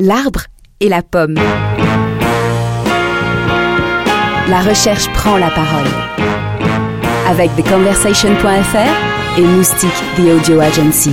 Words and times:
L'arbre 0.00 0.42
et 0.78 0.88
la 0.88 1.02
pomme. 1.02 1.34
La 4.48 4.60
recherche 4.60 5.08
prend 5.12 5.36
la 5.36 5.50
parole. 5.50 5.88
Avec 7.26 7.50
TheConversation.fr 7.56 9.38
et 9.38 9.42
Moustique 9.42 9.90
The 10.16 10.20
Audio 10.20 10.60
Agency. 10.60 11.10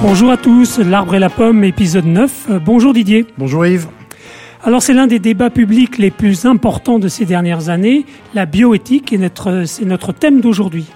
Bonjour 0.00 0.30
à 0.30 0.38
tous, 0.38 0.78
L'arbre 0.78 1.16
et 1.16 1.18
la 1.18 1.28
pomme, 1.28 1.62
épisode 1.62 2.06
9. 2.06 2.46
Euh, 2.48 2.58
Bonjour 2.60 2.94
Didier. 2.94 3.26
Bonjour 3.36 3.66
Yves. 3.66 3.88
Alors 4.64 4.80
c'est 4.80 4.94
l'un 4.94 5.06
des 5.06 5.18
débats 5.18 5.50
publics 5.50 5.98
les 5.98 6.10
plus 6.10 6.46
importants 6.46 6.98
de 6.98 7.08
ces 7.08 7.26
dernières 7.26 7.68
années. 7.68 8.06
La 8.32 8.46
bioéthique 8.46 9.12
est 9.12 9.18
notre, 9.18 9.64
c'est 9.66 9.84
notre 9.84 10.14
thème 10.14 10.40
d'aujourd'hui. 10.40 10.86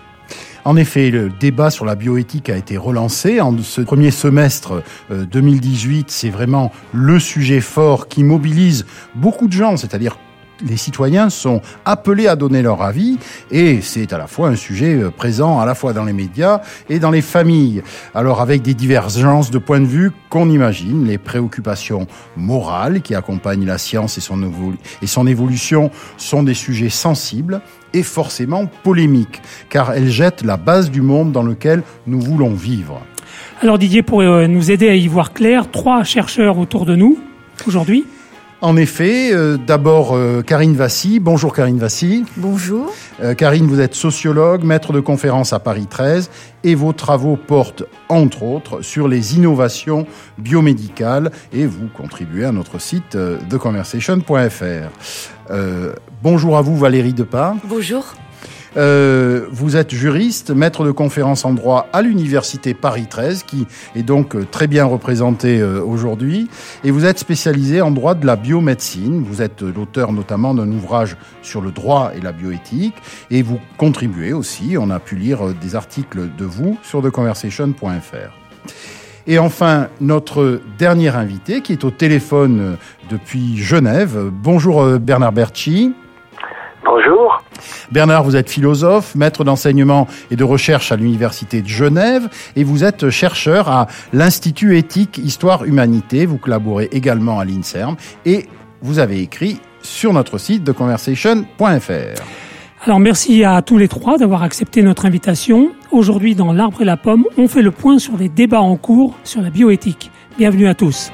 En 0.64 0.76
effet, 0.76 1.10
le 1.10 1.28
débat 1.28 1.70
sur 1.70 1.84
la 1.84 1.94
bioéthique 1.94 2.48
a 2.48 2.56
été 2.56 2.78
relancé. 2.78 3.40
En 3.42 3.56
ce 3.58 3.82
premier 3.82 4.10
semestre 4.10 4.82
euh, 5.10 5.26
2018, 5.26 6.10
c'est 6.10 6.30
vraiment 6.30 6.72
le 6.94 7.18
sujet 7.18 7.60
fort 7.60 8.08
qui 8.08 8.24
mobilise 8.24 8.86
beaucoup 9.14 9.46
de 9.46 9.52
gens, 9.52 9.76
c'est-à-dire 9.76 10.16
les 10.64 10.76
citoyens 10.76 11.30
sont 11.30 11.60
appelés 11.84 12.26
à 12.26 12.36
donner 12.36 12.62
leur 12.62 12.82
avis 12.82 13.18
et 13.50 13.80
c'est 13.80 14.12
à 14.12 14.18
la 14.18 14.26
fois 14.26 14.48
un 14.48 14.56
sujet 14.56 14.94
euh, 14.94 15.10
présent 15.10 15.60
à 15.60 15.66
la 15.66 15.74
fois 15.74 15.92
dans 15.92 16.04
les 16.04 16.12
médias 16.12 16.60
et 16.88 16.98
dans 16.98 17.10
les 17.10 17.22
familles. 17.22 17.82
Alors 18.14 18.40
avec 18.40 18.62
des 18.62 18.74
divergences 18.74 19.50
de 19.50 19.58
points 19.58 19.80
de 19.80 19.86
vue 19.86 20.12
qu'on 20.30 20.48
imagine, 20.50 21.06
les 21.06 21.18
préoccupations 21.18 22.06
morales 22.36 23.02
qui 23.02 23.14
accompagnent 23.14 23.66
la 23.66 23.78
science 23.78 24.18
et 24.18 24.20
son, 24.20 24.40
et 25.02 25.06
son 25.06 25.26
évolution 25.26 25.90
sont 26.16 26.42
des 26.42 26.54
sujets 26.54 26.90
sensibles 26.90 27.60
et 27.92 28.02
forcément 28.02 28.66
polémiques 28.82 29.42
car 29.68 29.92
elles 29.92 30.10
jettent 30.10 30.44
la 30.44 30.56
base 30.56 30.90
du 30.90 31.02
monde 31.02 31.32
dans 31.32 31.42
lequel 31.42 31.82
nous 32.06 32.20
voulons 32.20 32.54
vivre. 32.54 33.00
Alors 33.60 33.78
Didier, 33.78 34.02
pour 34.02 34.20
euh, 34.20 34.46
nous 34.46 34.70
aider 34.70 34.88
à 34.88 34.94
y 34.94 35.06
voir 35.06 35.32
clair, 35.32 35.70
trois 35.70 36.04
chercheurs 36.04 36.58
autour 36.58 36.86
de 36.86 36.96
nous 36.96 37.18
aujourd'hui. 37.66 38.04
En 38.64 38.78
effet, 38.78 39.30
euh, 39.34 39.58
d'abord 39.58 40.16
euh, 40.16 40.40
Karine 40.40 40.74
Vassy. 40.74 41.20
Bonjour 41.20 41.54
Karine 41.54 41.76
Vassy. 41.78 42.24
Bonjour. 42.38 42.94
Euh, 43.22 43.34
Karine, 43.34 43.66
vous 43.66 43.78
êtes 43.78 43.94
sociologue, 43.94 44.64
maître 44.64 44.94
de 44.94 45.00
conférence 45.00 45.52
à 45.52 45.58
Paris 45.58 45.86
13 45.86 46.30
et 46.64 46.74
vos 46.74 46.94
travaux 46.94 47.36
portent, 47.36 47.82
entre 48.08 48.42
autres, 48.42 48.80
sur 48.80 49.06
les 49.06 49.36
innovations 49.36 50.06
biomédicales 50.38 51.30
et 51.52 51.66
vous 51.66 51.88
contribuez 51.94 52.46
à 52.46 52.52
notre 52.52 52.80
site 52.80 53.16
euh, 53.16 53.36
theconversation.fr. 53.50 54.32
Euh, 55.50 55.92
bonjour 56.22 56.56
à 56.56 56.62
vous 56.62 56.78
Valérie 56.78 57.12
Depart. 57.12 57.56
Bonjour. 57.68 58.14
Euh, 58.76 59.46
vous 59.50 59.76
êtes 59.76 59.94
juriste, 59.94 60.50
maître 60.50 60.84
de 60.84 60.90
conférence 60.90 61.44
en 61.44 61.52
droit 61.52 61.86
à 61.92 62.02
l'université 62.02 62.74
Paris 62.74 63.06
13, 63.08 63.44
qui 63.44 63.66
est 63.94 64.02
donc 64.02 64.34
euh, 64.34 64.44
très 64.50 64.66
bien 64.66 64.84
représentée 64.84 65.60
euh, 65.60 65.80
aujourd'hui, 65.80 66.48
et 66.82 66.90
vous 66.90 67.04
êtes 67.06 67.18
spécialisé 67.18 67.80
en 67.80 67.90
droit 67.90 68.14
de 68.14 68.26
la 68.26 68.36
biomédecine. 68.36 69.22
Vous 69.22 69.42
êtes 69.42 69.62
l'auteur 69.62 70.12
notamment 70.12 70.54
d'un 70.54 70.70
ouvrage 70.72 71.16
sur 71.42 71.60
le 71.60 71.70
droit 71.70 72.10
et 72.16 72.20
la 72.20 72.32
bioéthique, 72.32 72.96
et 73.30 73.42
vous 73.42 73.60
contribuez 73.78 74.32
aussi. 74.32 74.76
On 74.78 74.90
a 74.90 74.98
pu 74.98 75.14
lire 75.16 75.54
des 75.60 75.76
articles 75.76 76.28
de 76.36 76.44
vous 76.44 76.76
sur 76.82 77.02
theconversation.fr. 77.02 78.32
Et 79.26 79.38
enfin, 79.38 79.88
notre 80.00 80.60
dernier 80.76 81.08
invité, 81.08 81.62
qui 81.62 81.72
est 81.72 81.84
au 81.84 81.90
téléphone 81.90 82.76
depuis 83.08 83.56
Genève. 83.56 84.18
Bonjour 84.30 84.84
Bernard 84.98 85.32
Berchi. 85.32 85.94
Bonjour. 86.84 87.23
Bernard, 87.92 88.24
vous 88.24 88.36
êtes 88.36 88.50
philosophe, 88.50 89.14
maître 89.14 89.44
d'enseignement 89.44 90.06
et 90.30 90.36
de 90.36 90.44
recherche 90.44 90.92
à 90.92 90.96
l'Université 90.96 91.62
de 91.62 91.68
Genève 91.68 92.28
et 92.56 92.64
vous 92.64 92.84
êtes 92.84 93.10
chercheur 93.10 93.68
à 93.68 93.86
l'Institut 94.12 94.76
éthique 94.78 95.18
Histoire 95.18 95.64
Humanité. 95.64 96.26
Vous 96.26 96.38
collaborez 96.38 96.88
également 96.92 97.38
à 97.38 97.44
l'INSERM 97.44 97.96
et 98.24 98.46
vous 98.82 98.98
avez 98.98 99.20
écrit 99.20 99.60
sur 99.82 100.12
notre 100.12 100.38
site 100.38 100.64
de 100.64 100.72
conversation.fr. 100.72 102.22
Alors 102.84 103.00
merci 103.00 103.44
à 103.44 103.62
tous 103.62 103.78
les 103.78 103.88
trois 103.88 104.18
d'avoir 104.18 104.42
accepté 104.42 104.82
notre 104.82 105.06
invitation. 105.06 105.70
Aujourd'hui 105.90 106.34
dans 106.34 106.52
L'arbre 106.52 106.82
et 106.82 106.84
la 106.84 106.98
pomme, 106.98 107.24
on 107.38 107.48
fait 107.48 107.62
le 107.62 107.70
point 107.70 107.98
sur 107.98 108.16
les 108.18 108.28
débats 108.28 108.60
en 108.60 108.76
cours 108.76 109.16
sur 109.24 109.40
la 109.40 109.48
bioéthique. 109.48 110.10
Bienvenue 110.36 110.66
à 110.66 110.74
tous. 110.74 111.10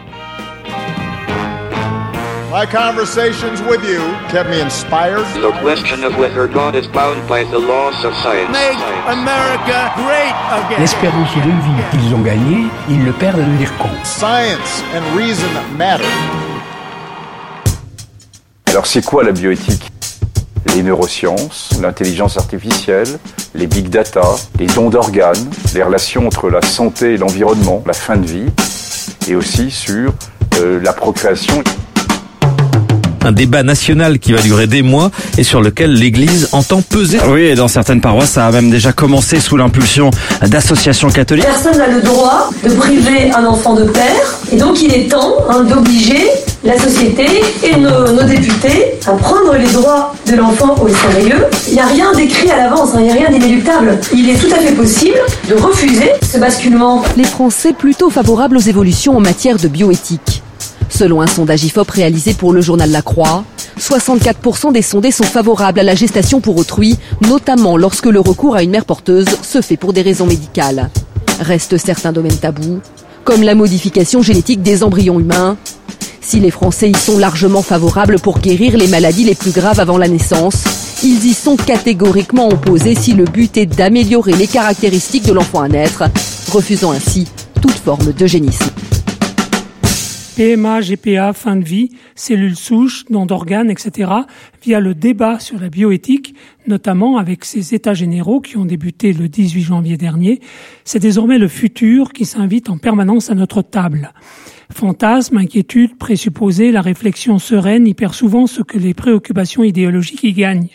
My 2.50 2.66
conversations 2.66 3.62
with 3.62 3.84
you 3.84 4.00
kept 4.28 4.50
me 4.50 4.60
inspired. 4.60 5.24
The 5.40 5.52
question 5.62 6.02
of 6.02 6.18
whether 6.18 6.48
God 6.48 6.74
is 6.74 6.88
bound 6.88 7.28
by 7.28 7.44
the 7.44 7.60
laws 7.60 8.04
of 8.04 8.12
science. 8.24 8.50
Make 8.50 8.76
America 9.06 9.92
great 9.94 10.34
again. 10.50 10.80
L'espérance 10.80 11.32
de 11.36 11.42
vie 11.42 11.82
qu'ils 11.92 12.12
ont 12.12 12.22
gagné, 12.22 12.66
ils 12.88 13.04
le 13.04 13.12
perdent 13.12 13.38
à 13.38 13.44
devenir 13.44 13.70
con. 13.78 13.90
Science 14.02 14.82
and 14.96 15.16
reason 15.16 15.46
matter. 15.78 16.02
Alors 18.66 18.86
c'est 18.86 19.04
quoi 19.04 19.22
la 19.22 19.30
bioéthique? 19.30 19.92
Les 20.74 20.82
neurosciences, 20.82 21.78
l'intelligence 21.80 22.36
artificielle, 22.36 23.20
les 23.54 23.68
big 23.68 23.90
data, 23.90 24.22
les 24.58 24.66
dons 24.66 24.90
d'organes, 24.90 25.50
les 25.72 25.84
relations 25.84 26.26
entre 26.26 26.50
la 26.50 26.62
santé 26.62 27.14
et 27.14 27.16
l'environnement, 27.16 27.84
la 27.86 27.92
fin 27.92 28.16
de 28.16 28.26
vie, 28.26 28.50
et 29.28 29.36
aussi 29.36 29.70
sur 29.70 30.12
euh, 30.58 30.80
la 30.82 30.92
procréation. 30.92 31.62
Un 33.24 33.32
débat 33.32 33.62
national 33.62 34.18
qui 34.18 34.32
va 34.32 34.40
durer 34.40 34.66
des 34.66 34.82
mois 34.82 35.10
et 35.38 35.44
sur 35.44 35.60
lequel 35.60 35.92
l'Église 35.92 36.48
entend 36.52 36.82
peser. 36.82 37.18
Oui, 37.28 37.42
et 37.42 37.54
dans 37.54 37.68
certaines 37.68 38.00
paroisses, 38.00 38.30
ça 38.30 38.46
a 38.46 38.50
même 38.50 38.70
déjà 38.70 38.92
commencé 38.92 39.40
sous 39.40 39.56
l'impulsion 39.56 40.10
d'associations 40.46 41.10
catholiques. 41.10 41.44
Personne 41.44 41.78
n'a 41.78 41.88
le 41.88 42.02
droit 42.02 42.50
de 42.64 42.70
priver 42.70 43.30
un 43.32 43.44
enfant 43.44 43.74
de 43.74 43.84
père, 43.84 44.38
et 44.52 44.56
donc 44.56 44.82
il 44.82 44.92
est 44.94 45.08
temps 45.08 45.34
hein, 45.48 45.62
d'obliger 45.64 46.28
la 46.62 46.78
société 46.78 47.26
et 47.62 47.76
nos, 47.76 48.12
nos 48.12 48.22
députés 48.22 48.98
à 49.06 49.12
prendre 49.12 49.54
les 49.54 49.70
droits 49.72 50.14
de 50.28 50.36
l'enfant 50.36 50.76
au 50.82 50.88
sérieux. 50.88 51.46
Il 51.68 51.74
n'y 51.74 51.80
a 51.80 51.86
rien 51.86 52.12
d'écrit 52.12 52.50
à 52.50 52.56
l'avance, 52.58 52.90
hein, 52.94 52.98
il 53.00 53.04
n'y 53.04 53.10
a 53.10 53.14
rien 53.14 53.30
d'inéluctable. 53.30 53.98
Il 54.12 54.28
est 54.28 54.34
tout 54.34 54.52
à 54.54 54.58
fait 54.58 54.72
possible 54.72 55.18
de 55.48 55.54
refuser 55.54 56.10
ce 56.22 56.38
basculement. 56.38 57.02
Les 57.16 57.24
Français 57.24 57.72
plutôt 57.72 58.10
favorables 58.10 58.56
aux 58.56 58.60
évolutions 58.60 59.16
en 59.16 59.20
matière 59.20 59.56
de 59.56 59.68
bioéthique. 59.68 60.42
Selon 60.90 61.22
un 61.22 61.26
sondage 61.26 61.64
IFOP 61.64 61.90
réalisé 61.90 62.34
pour 62.34 62.52
le 62.52 62.60
journal 62.60 62.90
La 62.90 63.00
Croix, 63.00 63.44
64% 63.78 64.72
des 64.72 64.82
sondés 64.82 65.12
sont 65.12 65.24
favorables 65.24 65.80
à 65.80 65.84
la 65.84 65.94
gestation 65.94 66.40
pour 66.40 66.56
autrui, 66.56 66.98
notamment 67.26 67.76
lorsque 67.76 68.06
le 68.06 68.20
recours 68.20 68.56
à 68.56 68.62
une 68.62 68.70
mère 68.70 68.84
porteuse 68.84 69.28
se 69.40 69.62
fait 69.62 69.76
pour 69.76 69.92
des 69.92 70.02
raisons 70.02 70.26
médicales. 70.26 70.90
Restent 71.40 71.78
certains 71.78 72.12
domaines 72.12 72.36
tabous, 72.36 72.80
comme 73.24 73.42
la 73.42 73.54
modification 73.54 74.20
génétique 74.20 74.62
des 74.62 74.82
embryons 74.82 75.20
humains. 75.20 75.56
Si 76.20 76.40
les 76.40 76.50
Français 76.50 76.90
y 76.90 76.94
sont 76.94 77.18
largement 77.18 77.62
favorables 77.62 78.18
pour 78.20 78.40
guérir 78.40 78.76
les 78.76 78.88
maladies 78.88 79.24
les 79.24 79.34
plus 79.34 79.52
graves 79.52 79.80
avant 79.80 79.96
la 79.96 80.08
naissance, 80.08 80.64
ils 81.02 81.24
y 81.24 81.32
sont 81.32 81.56
catégoriquement 81.56 82.48
opposés 82.48 82.94
si 82.94 83.14
le 83.14 83.24
but 83.24 83.56
est 83.56 83.66
d'améliorer 83.66 84.32
les 84.32 84.46
caractéristiques 84.46 85.26
de 85.26 85.32
l'enfant 85.32 85.62
à 85.62 85.68
naître, 85.68 86.04
refusant 86.52 86.92
ainsi 86.92 87.26
toute 87.62 87.72
forme 87.72 88.12
d'eugénisme. 88.12 88.66
PMA, 90.40 90.80
GPA, 90.80 91.34
fin 91.34 91.54
de 91.54 91.64
vie, 91.66 91.90
cellules 92.14 92.56
souches, 92.56 93.04
dons 93.10 93.26
d'organes, 93.26 93.70
etc., 93.70 94.10
via 94.62 94.80
le 94.80 94.94
débat 94.94 95.38
sur 95.38 95.60
la 95.60 95.68
bioéthique, 95.68 96.34
notamment 96.66 97.18
avec 97.18 97.44
ces 97.44 97.74
états 97.74 97.92
généraux 97.92 98.40
qui 98.40 98.56
ont 98.56 98.64
débuté 98.64 99.12
le 99.12 99.28
18 99.28 99.60
janvier 99.60 99.98
dernier, 99.98 100.40
c'est 100.82 100.98
désormais 100.98 101.36
le 101.36 101.46
futur 101.46 102.14
qui 102.14 102.24
s'invite 102.24 102.70
en 102.70 102.78
permanence 102.78 103.28
à 103.28 103.34
notre 103.34 103.60
table. 103.60 104.14
Fantasmes, 104.72 105.36
inquiétudes, 105.36 105.98
présupposés, 105.98 106.72
la 106.72 106.80
réflexion 106.80 107.38
sereine 107.38 107.86
y 107.86 107.92
perd 107.92 108.14
souvent 108.14 108.46
ce 108.46 108.62
que 108.62 108.78
les 108.78 108.94
préoccupations 108.94 109.62
idéologiques 109.62 110.24
y 110.24 110.32
gagnent. 110.32 110.70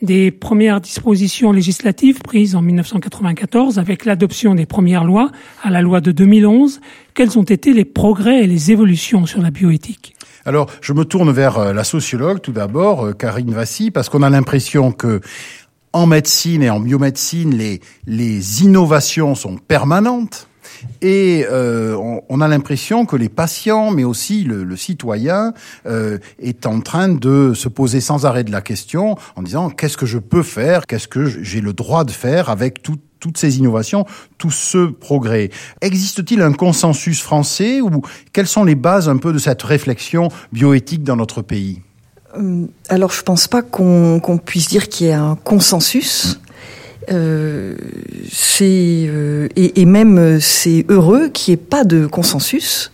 Des 0.00 0.30
premières 0.30 0.80
dispositions 0.80 1.50
législatives 1.50 2.20
prises 2.20 2.54
en 2.54 2.62
1994 2.62 3.80
avec 3.80 4.04
l'adoption 4.04 4.54
des 4.54 4.64
premières 4.64 5.04
lois 5.04 5.32
à 5.64 5.70
la 5.70 5.82
loi 5.82 6.00
de 6.00 6.12
2011, 6.12 6.80
quels 7.14 7.36
ont 7.36 7.42
été 7.42 7.72
les 7.72 7.84
progrès 7.84 8.44
et 8.44 8.46
les 8.46 8.70
évolutions 8.70 9.26
sur 9.26 9.42
la 9.42 9.50
bioéthique? 9.50 10.14
Alors, 10.44 10.70
je 10.80 10.92
me 10.92 11.04
tourne 11.04 11.32
vers 11.32 11.58
euh, 11.58 11.72
la 11.72 11.82
sociologue 11.82 12.40
tout 12.40 12.52
d'abord, 12.52 13.06
euh, 13.06 13.12
Karine 13.12 13.52
Vassy, 13.52 13.90
parce 13.90 14.08
qu'on 14.08 14.22
a 14.22 14.30
l'impression 14.30 14.92
que 14.92 15.20
en 15.92 16.06
médecine 16.06 16.62
et 16.62 16.70
en 16.70 16.80
biomédecine, 16.80 17.56
les, 17.56 17.80
les 18.06 18.62
innovations 18.62 19.34
sont 19.34 19.56
permanentes. 19.56 20.48
Et 21.02 21.44
euh, 21.50 21.96
on, 22.28 22.40
a 22.40 22.48
l'impression 22.48 23.06
que 23.06 23.16
les 23.16 23.28
patients, 23.28 23.90
mais 23.90 24.04
aussi 24.04 24.44
le, 24.44 24.76
citoyen, 24.76 25.52
euh, 25.86 26.18
est 26.40 26.66
en 26.66 26.80
train 26.80 27.08
de 27.08 27.52
se 27.54 27.68
poser 27.68 28.00
sans 28.00 28.26
arrêt 28.26 28.44
de 28.44 28.52
la 28.52 28.60
question 28.60 29.16
en 29.36 29.42
disant 29.42 29.70
qu'est-ce 29.70 29.96
que 29.96 30.06
je 30.06 30.18
peux 30.18 30.42
faire, 30.42 30.86
qu'est-ce 30.86 31.08
que 31.08 31.26
j'ai 31.26 31.60
le 31.60 31.72
droit 31.72 32.04
de 32.04 32.10
faire 32.10 32.50
avec 32.50 32.82
tout, 32.82 32.98
toutes 33.20 33.38
ces 33.38 33.58
innovations, 33.58 34.04
tout 34.38 34.50
ce 34.50 34.86
progrès? 34.86 35.50
Existe-t-il 35.80 36.42
un 36.42 36.52
consensus 36.52 37.20
français 37.22 37.80
ou 37.80 38.02
quelles 38.32 38.46
sont 38.46 38.64
les 38.64 38.74
bases 38.74 39.08
un 39.08 39.16
peu 39.16 39.32
de 39.32 39.38
cette 39.38 39.62
réflexion 39.62 40.28
bioéthique 40.52 41.02
dans 41.02 41.16
notre 41.16 41.42
pays? 41.42 41.82
Alors 42.88 43.10
je 43.10 43.22
pense 43.22 43.48
pas 43.48 43.62
qu'on 43.62 44.20
qu 44.20 44.38
puisse 44.44 44.68
dire 44.68 44.88
qu'il 44.88 45.06
y 45.06 45.10
ait 45.10 45.14
un 45.14 45.36
consensus. 45.36 46.40
Euh, 47.10 47.74
c'est 48.30 49.06
euh, 49.08 49.48
et, 49.56 49.80
et, 49.80 49.84
même 49.86 50.40
c'est 50.40 50.84
heureux 50.88 51.28
qu'il 51.28 51.52
n'y 51.52 51.60
ait 51.60 51.64
pas 51.64 51.84
de 51.84 52.06
consensus 52.06 52.90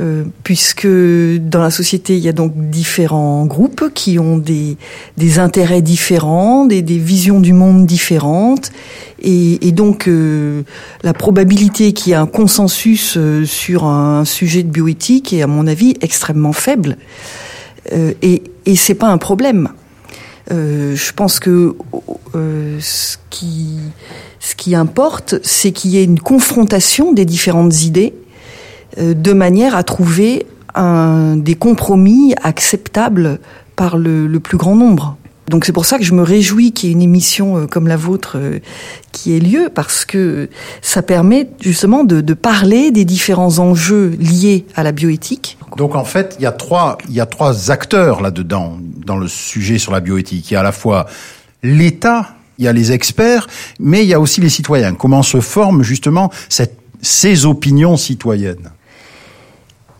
Euh, 0.00 0.24
puisque 0.42 0.88
dans 0.88 1.62
la 1.62 1.70
société, 1.70 2.16
il 2.16 2.24
y 2.24 2.28
a 2.28 2.32
donc 2.32 2.52
différents 2.56 3.46
groupes 3.46 3.92
qui 3.94 4.18
ont 4.18 4.38
des, 4.38 4.76
des 5.16 5.38
intérêts 5.38 5.82
différents, 5.82 6.66
des, 6.66 6.82
des 6.82 6.98
visions 6.98 7.38
du 7.38 7.52
monde 7.52 7.86
différentes, 7.86 8.72
et, 9.22 9.68
et 9.68 9.70
donc 9.70 10.08
euh, 10.08 10.62
la 11.04 11.12
probabilité 11.12 11.92
qu'il 11.92 12.10
y 12.10 12.12
ait 12.12 12.16
un 12.16 12.26
consensus 12.26 13.14
euh, 13.16 13.44
sur 13.44 13.84
un 13.84 14.24
sujet 14.24 14.64
de 14.64 14.68
bioéthique 14.68 15.32
est, 15.32 15.42
à 15.42 15.46
mon 15.46 15.68
avis, 15.68 15.94
extrêmement 16.00 16.52
faible. 16.52 16.96
Euh, 17.92 18.14
et, 18.20 18.42
et 18.66 18.74
c'est 18.74 18.94
pas 18.94 19.08
un 19.08 19.18
problème. 19.18 19.68
Euh, 20.50 20.94
je 20.94 21.12
pense 21.12 21.40
que 21.40 21.74
euh, 22.34 22.78
ce 22.80 23.16
qui 23.28 24.74
importe, 24.74 25.36
c'est 25.42 25.72
qu'il 25.72 25.92
y 25.92 25.98
ait 25.98 26.04
une 26.04 26.20
confrontation 26.20 27.12
des 27.12 27.24
différentes 27.24 27.82
idées 27.82 28.14
euh, 28.98 29.14
de 29.14 29.32
manière 29.32 29.76
à 29.76 29.82
trouver 29.82 30.46
un, 30.74 31.36
des 31.36 31.54
compromis 31.54 32.34
acceptables 32.42 33.38
par 33.76 33.96
le 33.98 34.38
plus 34.38 34.56
grand 34.56 34.76
nombre. 34.76 35.16
Donc 35.48 35.64
c'est 35.64 35.72
pour 35.72 35.84
ça 35.84 35.98
que 35.98 36.04
je 36.04 36.14
me 36.14 36.22
réjouis 36.22 36.72
qu'il 36.72 36.88
y 36.88 36.92
ait 36.92 36.94
une 36.94 37.02
émission 37.02 37.58
euh, 37.58 37.66
comme 37.66 37.86
la 37.86 37.96
vôtre 37.96 38.36
euh, 38.36 38.60
qui 39.12 39.36
ait 39.36 39.40
lieu, 39.40 39.70
parce 39.72 40.04
que 40.04 40.48
ça 40.80 41.02
permet 41.02 41.48
justement 41.60 42.04
de, 42.04 42.34
parler 42.34 42.90
des 42.90 43.04
différents 43.04 43.58
enjeux 43.58 44.16
liés 44.18 44.66
à 44.74 44.82
la 44.82 44.92
bioéthique. 44.92 45.58
Donc 45.76 45.94
en 45.94 46.04
fait, 46.04 46.36
il 46.38 46.42
y 46.42 46.46
a 46.46 46.52
trois, 46.52 46.98
il 47.08 47.14
y 47.14 47.20
a 47.20 47.26
trois 47.26 47.70
acteurs 47.70 48.20
là-dedans, 48.20 48.78
dans 49.04 49.16
le 49.16 49.28
sujet 49.28 49.78
sur 49.78 49.92
la 49.92 50.00
bioéthique. 50.00 50.50
Il 50.50 50.54
y 50.54 50.56
a 50.56 50.60
à 50.60 50.64
la 50.64 50.72
fois 50.72 51.06
l'État, 51.62 52.34
il 52.58 52.64
y 52.64 52.68
a 52.68 52.72
les 52.72 52.92
experts, 52.92 53.46
mais 53.78 54.02
il 54.02 54.08
y 54.08 54.14
a 54.14 54.20
aussi 54.20 54.40
les 54.40 54.48
citoyens. 54.48 54.94
Comment 54.94 55.22
se 55.22 55.40
forment 55.40 55.82
justement 55.82 56.30
ces 57.00 57.46
opinions 57.46 57.96
citoyennes? 57.96 58.70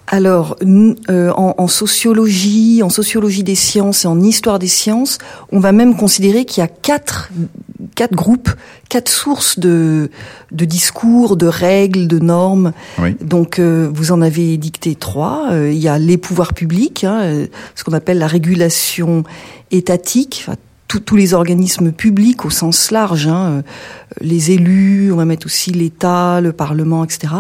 Alors, 0.07 0.57
euh, 0.63 1.31
en, 1.31 1.55
en, 1.57 1.69
sociologie, 1.69 2.83
en 2.83 2.91
sociologie 2.91 3.43
des 3.43 3.55
sciences 3.55 4.05
et 4.05 4.09
en 4.09 4.21
histoire 4.21 4.59
des 4.59 4.69
sciences, 4.69 5.19
on 5.51 5.61
va 5.61 5.73
même 5.73 5.97
considérer 5.97 6.45
qu'il 6.45 6.61
y 6.61 6.65
a 6.65 6.69
quatre, 6.69 7.31
quatre 7.95 8.15
groupes, 8.15 8.51
quatre 8.91 9.09
sources 9.09 9.59
de, 9.59 10.11
de 10.53 10.65
discours, 10.67 11.37
de 11.37 11.47
règles, 11.47 12.07
de 12.07 12.19
normes. 12.19 12.73
Oui. 12.99 13.17
Donc, 13.23 13.59
euh, 13.59 13.89
vous 13.93 14.13
en 14.13 14.21
avez 14.21 14.59
dicté 14.59 14.95
trois. 14.95 15.49
Euh, 15.53 15.73
il 15.73 15.79
y 15.79 15.89
a 15.89 15.99
les 15.99 16.19
pouvoirs 16.19 16.53
publics, 16.53 17.05
hein, 17.05 17.47
ce 17.75 17.83
qu'on 17.83 17.95
appelle 17.95 18.19
la 18.19 18.27
régulation 18.27 19.25
étatique. 19.71 20.45
Enfin, 20.47 20.59
tous 20.87 21.17
les 21.17 21.35
organismes 21.35 21.91
publics 21.91 22.45
au 22.45 22.51
sens 22.51 22.91
large, 22.91 23.27
hein, 23.27 23.63
les 24.21 24.53
élus, 24.53 25.11
on 25.13 25.17
va 25.17 25.25
mettre 25.25 25.47
aussi 25.47 25.73
l'État, 25.73 26.41
le 26.41 26.53
Parlement, 26.53 27.05
etc. 27.05 27.33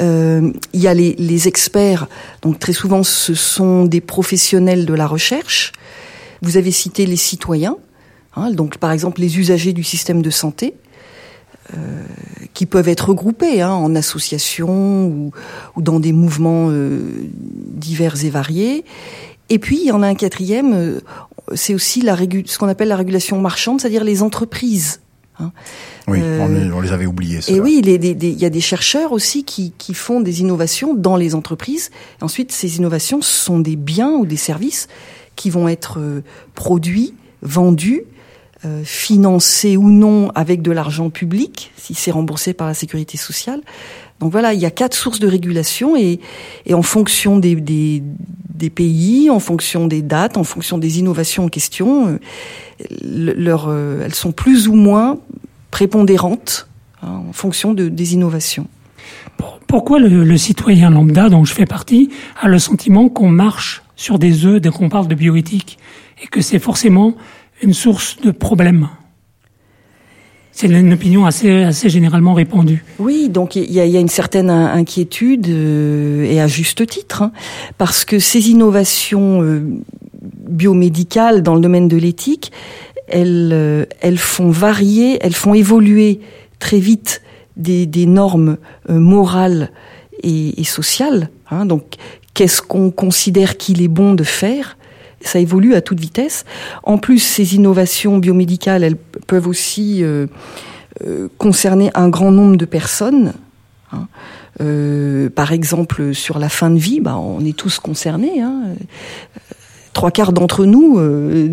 Euh, 0.00 0.52
il 0.72 0.80
y 0.80 0.88
a 0.88 0.94
les, 0.94 1.48
experts, 1.48 2.08
donc 2.40 2.58
très 2.58 2.72
souvent 2.72 3.02
ce 3.02 3.34
sont 3.34 3.84
des 3.84 4.00
professionnels 4.00 4.86
de 4.86 4.94
la 4.94 5.06
recherche. 5.06 5.72
Vous 6.40 6.56
avez 6.56 6.70
cité 6.70 7.06
les 7.06 7.16
citoyens, 7.16 7.76
hein, 8.34 8.50
donc 8.50 8.78
par 8.78 8.92
exemple 8.92 9.20
les 9.20 9.38
usagers 9.38 9.72
du 9.72 9.84
système 9.84 10.22
de 10.22 10.30
santé, 10.30 10.74
euh, 11.74 12.04
qui 12.54 12.66
peuvent 12.66 12.88
être 12.88 13.10
regroupés 13.10 13.60
hein, 13.60 13.72
en 13.72 13.94
associations 13.94 15.06
ou, 15.06 15.32
dans 15.76 16.00
des 16.00 16.12
mouvements 16.12 16.68
euh, 16.70 17.00
divers 17.68 18.24
et 18.24 18.30
variés. 18.30 18.84
Et 19.50 19.58
puis 19.58 19.78
il 19.82 19.86
y 19.86 19.92
en 19.92 20.02
a 20.02 20.06
un 20.06 20.14
quatrième, 20.14 21.00
c'est 21.54 21.74
aussi 21.74 22.00
ce 22.00 22.58
qu'on 22.58 22.68
appelle 22.68 22.88
la 22.88 22.96
régulation 22.96 23.38
marchande, 23.38 23.80
c'est-à-dire 23.80 24.04
les 24.04 24.22
entreprises. 24.22 25.01
Hein. 25.38 25.52
Oui, 26.08 26.20
euh, 26.22 26.70
on, 26.72 26.80
les 26.80 26.92
avait 26.92 27.06
oubliés. 27.06 27.40
Et 27.48 27.60
oui, 27.60 27.80
il 27.84 28.40
y 28.40 28.44
a 28.44 28.50
des 28.50 28.60
chercheurs 28.60 29.12
aussi 29.12 29.44
qui, 29.44 29.72
qui, 29.78 29.94
font 29.94 30.20
des 30.20 30.40
innovations 30.40 30.94
dans 30.94 31.16
les 31.16 31.34
entreprises. 31.34 31.90
Et 32.20 32.24
ensuite, 32.24 32.52
ces 32.52 32.76
innovations 32.76 33.22
sont 33.22 33.58
des 33.58 33.76
biens 33.76 34.12
ou 34.12 34.26
des 34.26 34.36
services 34.36 34.88
qui 35.36 35.50
vont 35.50 35.68
être 35.68 35.98
euh, 35.98 36.22
produits, 36.54 37.14
vendus, 37.40 38.04
euh, 38.64 38.82
financés 38.84 39.76
ou 39.76 39.90
non 39.90 40.30
avec 40.34 40.62
de 40.62 40.70
l'argent 40.70 41.10
public, 41.10 41.72
si 41.76 41.94
c'est 41.94 42.12
remboursé 42.12 42.52
par 42.52 42.68
la 42.68 42.74
sécurité 42.74 43.16
sociale. 43.16 43.60
Donc 44.22 44.30
voilà, 44.30 44.54
il 44.54 44.60
y 44.60 44.66
a 44.66 44.70
quatre 44.70 44.94
sources 44.94 45.18
de 45.18 45.26
régulation 45.26 45.96
et, 45.96 46.20
en 46.72 46.82
fonction 46.82 47.40
des, 47.40 48.00
pays, 48.72 49.30
en 49.30 49.40
fonction 49.40 49.88
des 49.88 50.00
dates, 50.00 50.36
en 50.36 50.44
fonction 50.44 50.78
des 50.78 51.00
innovations 51.00 51.46
en 51.46 51.48
question, 51.48 52.06
euh, 52.06 52.18
euh, 53.04 54.02
elles 54.04 54.14
sont 54.14 54.30
plus 54.30 54.68
ou 54.68 54.74
moins 54.74 55.18
prépondérantes 55.72 56.68
hein, 57.02 57.20
en 57.28 57.32
fonction 57.32 57.74
de, 57.74 57.88
des 57.88 58.14
innovations. 58.14 58.68
Pourquoi 59.66 59.98
le, 59.98 60.22
le, 60.22 60.36
citoyen 60.36 60.90
lambda, 60.90 61.28
dont 61.28 61.44
je 61.44 61.52
fais 61.52 61.66
partie, 61.66 62.08
a 62.40 62.46
le 62.46 62.60
sentiment 62.60 63.08
qu'on 63.08 63.28
marche 63.28 63.82
sur 63.96 64.20
des 64.20 64.46
œufs 64.46 64.60
dès 64.60 64.70
qu'on 64.70 64.88
parle 64.88 65.08
de 65.08 65.16
bioéthique 65.16 65.78
et 66.22 66.28
que 66.28 66.42
c'est 66.42 66.60
forcément 66.60 67.16
une 67.60 67.74
source 67.74 68.18
de 68.20 68.30
problèmes? 68.30 68.88
C'est 70.52 70.68
une 70.68 70.92
opinion 70.92 71.24
assez, 71.24 71.72
généralement 71.88 72.34
répandue. 72.34 72.84
Oui, 72.98 73.30
donc 73.30 73.56
il 73.56 73.72
y 73.72 73.80
a, 73.80 74.00
une 74.00 74.08
certaine 74.08 74.50
inquiétude 74.50 75.48
euh, 75.48 76.24
et 76.24 76.40
à 76.40 76.46
juste 76.46 76.86
titre, 76.86 77.22
hein, 77.22 77.32
parce 77.78 78.04
que 78.04 78.18
ces 78.18 78.50
innovations 78.50 79.42
euh, 79.42 79.62
biomédicales 80.20 81.42
dans 81.42 81.54
le 81.54 81.60
domaine 81.60 81.88
de 81.88 81.96
l'éthique, 81.96 82.52
elles, 83.08 83.50
euh, 83.52 83.86
elles 84.00 84.18
font 84.18 84.50
varier, 84.50 85.18
elles 85.22 85.34
font 85.34 85.54
évoluer 85.54 86.20
très 86.58 86.78
vite 86.78 87.22
des, 87.56 88.06
normes 88.06 88.58
morales 88.88 89.70
et, 90.22 90.60
et 90.60 90.64
sociales. 90.64 91.30
Hein, 91.50 91.66
donc, 91.66 91.96
qu'est-ce 92.34 92.62
qu'on 92.62 92.90
considère 92.90 93.56
qu'il 93.56 93.82
est 93.82 93.88
bon 93.88 94.14
de 94.14 94.24
faire? 94.24 94.76
Ça 95.24 95.38
évolue 95.38 95.74
à 95.74 95.80
toute 95.80 96.00
vitesse. 96.00 96.44
En 96.82 96.98
plus, 96.98 97.18
ces 97.18 97.54
innovations 97.54 98.18
biomédicales, 98.18 98.84
elles 98.84 98.96
peuvent 99.26 99.48
aussi 99.48 100.02
euh, 100.02 100.26
euh, 101.06 101.28
concerner 101.38 101.90
un 101.94 102.08
grand 102.08 102.32
nombre 102.32 102.56
de 102.56 102.64
personnes. 102.64 103.32
Hein. 103.92 104.08
Euh, 104.60 105.30
par 105.30 105.52
exemple, 105.52 106.14
sur 106.14 106.38
la 106.38 106.48
fin 106.48 106.70
de 106.70 106.78
vie, 106.78 107.00
bah, 107.00 107.16
on 107.16 107.44
est 107.44 107.56
tous 107.56 107.78
concernés. 107.78 108.40
Hein. 108.40 108.74
Trois 109.92 110.10
quarts 110.10 110.32
d'entre 110.32 110.64
nous 110.64 110.98
euh, 110.98 111.48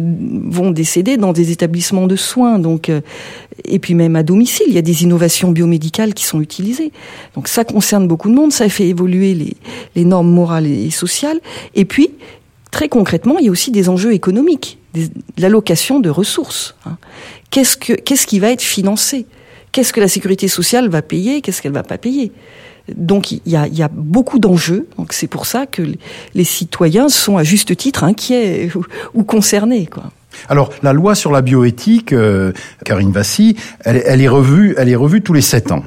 vont 0.50 0.72
décéder 0.72 1.18
dans 1.18 1.34
des 1.34 1.52
établissements 1.52 2.08
de 2.08 2.16
soins, 2.16 2.58
donc 2.58 2.88
euh, 2.88 3.02
et 3.66 3.80
puis 3.80 3.96
même 3.96 4.16
à 4.16 4.24
domicile, 4.24 4.68
il 4.70 4.74
y 4.74 4.78
a 4.78 4.82
des 4.82 5.04
innovations 5.04 5.52
biomédicales 5.52 6.14
qui 6.14 6.24
sont 6.24 6.40
utilisées. 6.40 6.94
Donc 7.36 7.50
ça 7.50 7.66
concerne 7.66 8.08
beaucoup 8.08 8.30
de 8.30 8.36
monde, 8.36 8.54
ça 8.54 8.70
fait 8.70 8.88
évoluer 8.88 9.34
les, 9.34 9.58
les 9.96 10.06
normes 10.06 10.32
morales 10.32 10.68
et 10.68 10.90
sociales. 10.90 11.42
Et 11.76 11.84
puis 11.84 12.12
très 12.72 12.90
concrètement, 12.90 13.38
il 13.40 13.46
y 13.46 13.48
a 13.50 13.52
aussi 13.52 13.72
des 13.72 13.90
enjeux 13.90 14.14
économiques, 14.14 14.80
des, 14.94 15.10
l'allocation 15.38 16.00
de 16.00 16.10
ressources. 16.10 16.76
Hein. 16.86 16.98
Qu'est-ce 17.52 17.78
que 17.78 17.94
qu'est-ce 17.94 18.28
qui 18.28 18.40
va 18.40 18.52
être 18.52 18.62
financé? 18.62 19.26
Qu'est-ce 19.72 19.94
que 19.94 20.00
la 20.00 20.08
sécurité 20.08 20.48
sociale 20.48 20.90
va 20.90 21.02
payer? 21.02 21.42
Qu'est-ce 21.42 21.62
qu'elle 21.62 21.74
va 21.74 21.84
pas 21.84 21.98
payer? 21.98 22.32
Donc 22.96 23.32
il 23.32 23.42
y 23.46 23.56
a, 23.56 23.68
y 23.68 23.84
a 23.84 23.88
beaucoup 23.88 24.40
d'enjeux. 24.40 24.88
Donc 24.98 25.14
c'est 25.14 25.28
pour 25.28 25.46
ça 25.46 25.66
que 25.66 25.84
les 26.34 26.44
citoyens 26.44 27.10
sont 27.10 27.38
à 27.38 27.44
juste 27.44 27.76
titre 27.78 28.04
inquiets 28.04 28.70
ou, 29.14 29.24
concernés. 29.24 29.88
Alors 30.48 30.72
la 30.82 30.94
loi 30.94 31.16
sur 31.16 31.32
la 31.32 31.42
bioéthique, 31.42 32.14
euh, 32.14 32.52
Karine 32.86 33.12
Vassy, 33.12 33.56
elle, 33.82 34.22
est 34.22 34.28
revue, 34.28 34.74
elle 34.78 34.90
est 34.90 34.96
revue 34.96 35.22
tous 35.22 35.34
les 35.34 35.42
sept 35.42 35.72
ans. 35.72 35.84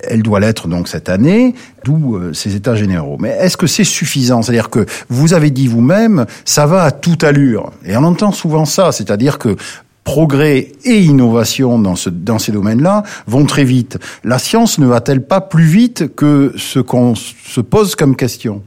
Elle 0.00 0.22
doit 0.22 0.40
l'être 0.40 0.68
donc 0.68 0.88
cette 0.88 1.08
année, 1.08 1.54
d'où 1.84 2.16
euh, 2.16 2.32
ces 2.32 2.54
états 2.56 2.74
généraux. 2.74 3.16
Mais 3.20 3.30
est-ce 3.30 3.56
que 3.56 3.66
c'est 3.66 3.84
suffisant? 3.84 4.42
C'est-à-dire 4.42 4.70
que 4.70 4.86
vous 5.08 5.32
avez 5.32 5.50
dit 5.50 5.68
vous-même, 5.68 6.26
ça 6.44 6.66
va 6.66 6.82
à 6.84 6.90
toute 6.90 7.24
allure. 7.24 7.72
Et 7.84 7.96
on 7.96 8.04
entend 8.04 8.32
souvent 8.32 8.64
ça, 8.64 8.92
c'est-à-dire 8.92 9.38
que 9.38 9.56
progrès 10.04 10.72
et 10.84 10.98
innovation 10.98 11.78
dans, 11.78 11.94
ce, 11.94 12.10
dans 12.10 12.40
ces 12.40 12.50
domaines-là 12.50 13.04
vont 13.26 13.46
très 13.46 13.64
vite. 13.64 13.98
La 14.24 14.38
science 14.38 14.78
ne 14.78 14.86
va-t-elle 14.86 15.24
pas 15.24 15.40
plus 15.40 15.64
vite 15.64 16.14
que 16.16 16.52
ce 16.56 16.80
qu'on 16.80 17.14
se 17.14 17.60
pose 17.60 17.94
comme 17.94 18.16
question? 18.16 18.62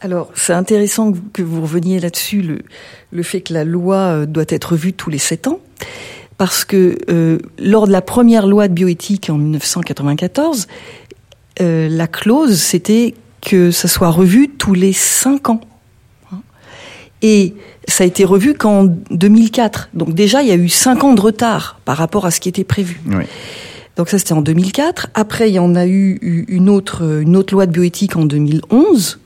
Alors, 0.00 0.30
c'est 0.34 0.54
intéressant 0.54 1.12
que 1.34 1.42
vous 1.42 1.60
reveniez 1.60 2.00
là-dessus, 2.00 2.40
le, 2.40 2.60
le 3.12 3.22
fait 3.22 3.42
que 3.42 3.52
la 3.52 3.64
loi 3.64 4.24
doit 4.24 4.46
être 4.48 4.74
vue 4.74 4.94
tous 4.94 5.10
les 5.10 5.18
sept 5.18 5.46
ans, 5.46 5.60
parce 6.40 6.64
que 6.64 6.96
euh, 7.10 7.38
lors 7.58 7.86
de 7.86 7.92
la 7.92 8.00
première 8.00 8.46
loi 8.46 8.66
de 8.66 8.72
bioéthique 8.72 9.28
en 9.28 9.36
1994, 9.36 10.68
euh, 11.60 11.86
la 11.90 12.06
clause, 12.06 12.58
c'était 12.58 13.12
que 13.42 13.70
ça 13.70 13.88
soit 13.88 14.08
revu 14.08 14.48
tous 14.48 14.72
les 14.72 14.94
cinq 14.94 15.50
ans. 15.50 15.60
Et 17.20 17.52
ça 17.86 18.04
a 18.04 18.06
été 18.06 18.24
revu 18.24 18.54
qu'en 18.54 18.84
2004. 19.10 19.90
Donc 19.92 20.14
déjà, 20.14 20.40
il 20.40 20.48
y 20.48 20.50
a 20.50 20.54
eu 20.54 20.70
cinq 20.70 21.04
ans 21.04 21.12
de 21.12 21.20
retard 21.20 21.78
par 21.84 21.98
rapport 21.98 22.24
à 22.24 22.30
ce 22.30 22.40
qui 22.40 22.48
était 22.48 22.64
prévu. 22.64 23.02
Oui. 23.06 23.24
Donc 23.98 24.08
ça, 24.08 24.16
c'était 24.16 24.32
en 24.32 24.40
2004. 24.40 25.08
Après, 25.12 25.50
il 25.50 25.54
y 25.56 25.58
en 25.58 25.74
a 25.74 25.86
eu 25.86 26.46
une 26.48 26.70
autre, 26.70 27.20
une 27.20 27.36
autre 27.36 27.52
loi 27.52 27.66
de 27.66 27.72
bioéthique 27.72 28.16
en 28.16 28.24
2011. 28.24 29.18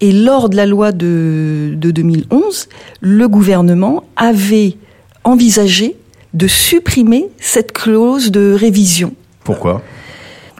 Et 0.00 0.10
lors 0.10 0.48
de 0.48 0.56
la 0.56 0.66
loi 0.66 0.90
de, 0.90 1.72
de 1.76 1.92
2011, 1.92 2.68
le 3.00 3.28
gouvernement 3.28 4.02
avait 4.16 4.76
envisagé 5.22 5.94
de 6.34 6.46
supprimer 6.46 7.28
cette 7.38 7.72
clause 7.72 8.30
de 8.30 8.52
révision. 8.52 9.14
Pourquoi? 9.44 9.82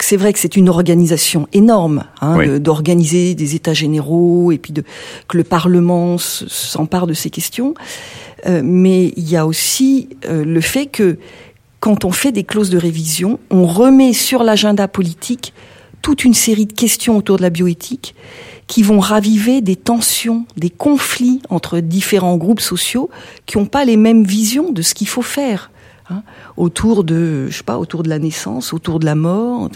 C'est 0.03 0.17
vrai 0.17 0.33
que 0.33 0.39
c'est 0.39 0.57
une 0.57 0.71
organisation 0.71 1.47
énorme 1.53 2.05
hein, 2.23 2.59
d'organiser 2.59 3.35
des 3.35 3.55
états 3.55 3.75
généraux 3.75 4.51
et 4.51 4.57
puis 4.57 4.73
de 4.73 4.83
que 5.29 5.37
le 5.37 5.45
Parlement 5.45 6.17
s'empare 6.19 7.07
de 7.07 7.13
ces 7.13 7.29
questions. 7.29 7.75
Euh, 8.47 8.63
mais 8.65 9.13
il 9.17 9.29
y 9.29 9.37
a 9.37 9.47
aussi 9.47 10.09
euh, 10.25 10.43
le 10.45 10.61
fait 10.63 10.87
que 10.87 11.19
quand 11.81 12.05
on 12.05 12.11
fait 12.11 12.33
des 12.33 12.45
clauses 12.45 12.71
de 12.71 12.79
révision, 12.79 13.39
on 13.51 13.67
remet 13.67 14.15
sur 14.15 14.43
l'agenda 14.43 14.89
politique 14.89 15.53
toute 16.03 16.25
une 16.25 16.35
série 16.35 16.67
de 16.67 16.73
questions 16.73 17.19
autour 17.19 17.37
de 17.37 17.43
la 17.43 17.51
bioéthique 17.51 18.15
qui 18.71 18.85
vont 18.85 19.01
raviver 19.01 19.61
des 19.61 19.75
tensions, 19.75 20.47
des 20.57 20.71
conflits 20.71 21.43
entre 21.51 21.81
différents 21.81 22.37
groupes 22.37 22.61
sociaux 22.61 23.11
qui 23.45 23.59
n'ont 23.59 23.67
pas 23.67 23.85
les 23.85 23.97
mêmes 23.97 24.23
visions 24.23 24.71
de 24.71 24.81
ce 24.81 24.95
qu'il 24.95 25.09
faut 25.09 25.23
faire. 25.23 25.73
Hein, 26.09 26.23
autour 26.57 27.03
de, 27.03 27.49
je 27.51 27.59
sais 27.59 27.65
pas, 27.65 27.79
autour 27.79 28.05
de 28.05 28.09
la 28.09 28.21
naissance, 28.21 28.73
autour 28.73 29.01
de 29.01 29.07
la 29.07 29.17
mort, 29.17 29.69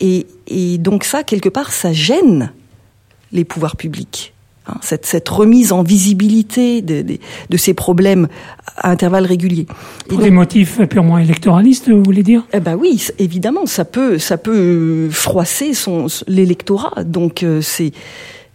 et 0.00 0.78
donc 0.78 1.04
ça, 1.04 1.22
quelque 1.22 1.48
part, 1.48 1.72
ça 1.72 1.94
gêne 1.94 2.52
les 3.32 3.44
pouvoirs 3.44 3.76
publics. 3.76 4.34
Hein, 4.68 4.74
cette, 4.80 5.06
cette, 5.06 5.28
remise 5.28 5.70
en 5.72 5.82
visibilité 5.82 6.82
de, 6.82 7.02
de, 7.02 7.18
de, 7.50 7.56
ces 7.56 7.72
problèmes 7.72 8.26
à 8.76 8.90
intervalles 8.90 9.26
réguliers. 9.26 9.66
Pour 10.08 10.18
des 10.18 10.30
motifs 10.30 10.80
purement 10.88 11.18
électoralistes, 11.18 11.88
vous 11.88 12.02
voulez 12.02 12.24
dire? 12.24 12.44
Eh 12.52 12.58
ben 12.58 12.74
oui, 12.74 13.06
évidemment, 13.18 13.66
ça 13.66 13.84
peut, 13.84 14.18
ça 14.18 14.38
peut 14.38 15.08
froisser 15.10 15.72
son, 15.72 16.06
l'électorat. 16.26 17.04
Donc 17.04 17.44
euh, 17.44 17.60
c'est, 17.60 17.92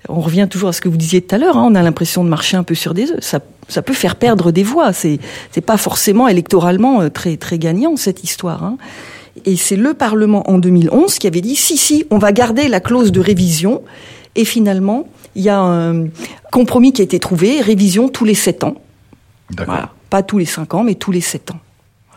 on 0.10 0.20
revient 0.20 0.48
toujours 0.50 0.70
à 0.70 0.74
ce 0.74 0.82
que 0.82 0.90
vous 0.90 0.98
disiez 0.98 1.22
tout 1.22 1.34
à 1.36 1.38
l'heure. 1.38 1.58
Hein, 1.58 1.70
on 1.72 1.76
a 1.76 1.82
l'impression 1.82 2.26
de 2.26 2.30
marcher 2.30 2.58
un 2.58 2.64
peu 2.64 2.76
sur 2.76 2.94
des 2.94 3.12
œufs. 3.12 3.22
Ça, 3.22 3.40
ça 3.70 3.82
peut 3.82 3.94
faire 3.94 4.18
perdre 4.18 4.52
des 4.52 4.64
voix. 4.64 4.92
C'est, 4.92 5.20
c'est 5.52 5.62
pas 5.62 5.78
forcément 5.78 6.28
électoralement 6.28 7.02
euh, 7.02 7.10
très, 7.10 7.38
très 7.38 7.58
gagnant 7.58 7.96
cette 7.96 8.24
histoire. 8.24 8.64
Hein. 8.66 8.78
Et 9.46 9.56
c'est 9.56 9.78
le 9.78 9.94
Parlement 9.94 10.50
en 10.50 10.58
2011 10.58 11.20
qui 11.20 11.28
avait 11.28 11.42
dit 11.42 11.56
si, 11.56 11.78
si, 11.78 12.06
on 12.12 12.18
va 12.18 12.34
garder 12.34 12.68
la 12.68 12.82
clause 12.82 13.14
de 13.14 13.22
révision. 13.22 13.82
Et 14.36 14.46
finalement, 14.46 15.08
il 15.36 15.44
y 15.44 15.50
a 15.50 15.60
un 15.60 16.08
compromis 16.52 16.94
qui 16.94 17.02
a 17.02 17.06
été 17.06 17.20
trouvé, 17.20 17.62
révision 17.62 18.10
tous 18.10 18.26
les 18.26 18.36
sept 18.36 18.64
ans. 18.64 18.76
D'accord. 19.52 19.90
Pas 20.10 20.24
tous 20.24 20.38
les 20.38 20.46
cinq 20.46 20.74
ans, 20.74 20.84
mais 20.84 20.96
tous 20.96 21.12
les 21.12 21.22
sept 21.22 21.52
ans. 21.52 21.60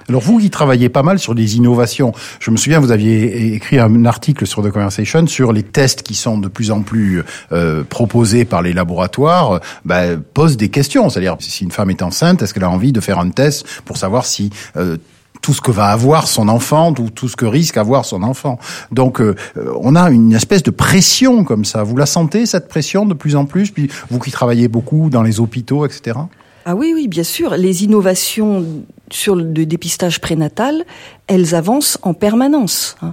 Alors 0.09 0.21
vous 0.21 0.38
qui 0.38 0.50
travaillez 0.50 0.88
pas 0.88 1.02
mal 1.02 1.18
sur 1.18 1.35
des 1.35 1.56
innovations, 1.56 2.12
je 2.38 2.50
me 2.50 2.56
souviens 2.56 2.78
vous 2.78 2.90
aviez 2.90 3.54
écrit 3.54 3.78
un 3.78 4.04
article 4.04 4.47
sur 4.47 4.62
The 4.62 4.71
Conversation 4.71 5.26
sur 5.26 5.52
les 5.52 5.62
tests 5.62 6.02
qui 6.02 6.14
sont 6.14 6.37
de 6.38 6.49
plus 6.49 6.71
en 6.71 6.83
plus 6.83 7.23
euh, 7.52 7.85
proposés 7.85 8.44
par 8.44 8.61
les 8.61 8.73
laboratoires, 8.73 9.61
bah, 9.85 10.16
posent 10.35 10.56
des 10.56 10.68
questions. 10.68 11.09
C'est-à-dire 11.09 11.37
si 11.40 11.64
une 11.64 11.71
femme 11.71 11.90
est 11.90 12.02
enceinte, 12.02 12.42
est-ce 12.42 12.52
qu'elle 12.52 12.64
a 12.64 12.71
envie 12.71 12.92
de 12.92 13.00
faire 13.00 13.18
un 13.18 13.30
test 13.30 13.66
pour 13.85 13.97
savoir 13.97 14.26
si 14.26 14.50
euh, 14.76 14.99
tout 15.45 15.53
ce 15.53 15.61
que 15.61 15.71
va 15.71 15.89
avoir 15.89 16.27
son 16.27 16.49
enfant, 16.49 16.95
ou 16.99 17.11
tout 17.11 17.29
ce 17.29 17.37
que 17.37 17.45
risque 17.45 17.77
avoir 17.77 18.07
son 18.07 18.23
enfant. 18.23 18.59
Donc, 18.91 19.21
euh, 19.21 19.37
on 19.79 19.95
a 19.95 20.09
une 20.09 20.33
espèce 20.33 20.63
de 20.63 20.71
pression 20.71 21.45
comme 21.45 21.67
ça. 21.67 21.83
Vous 21.83 21.99
la 21.99 22.07
sentez 22.07 22.47
cette 22.47 22.67
pression 22.67 23.05
de 23.05 23.13
plus 23.13 23.37
en 23.37 23.45
plus, 23.45 23.71
puis 23.71 23.91
vous 24.09 24.19
qui 24.19 24.31
travaillez 24.31 24.69
beaucoup 24.69 25.11
dans 25.11 25.23
les 25.23 25.41
hôpitaux, 25.41 25.85
etc. 25.85 26.17
Ah 26.65 26.75
oui, 26.75 26.93
oui, 26.95 27.09
bien 27.09 27.25
sûr. 27.25 27.59
Les 27.59 27.85
innovations 27.85 28.65
sur 29.11 29.37
le 29.37 29.67
dépistage 29.67 30.19
prénatal, 30.19 30.87
elles 31.27 31.55
avancent 31.55 31.99
en 32.01 32.15
permanence. 32.15 32.97
Hein. 33.03 33.13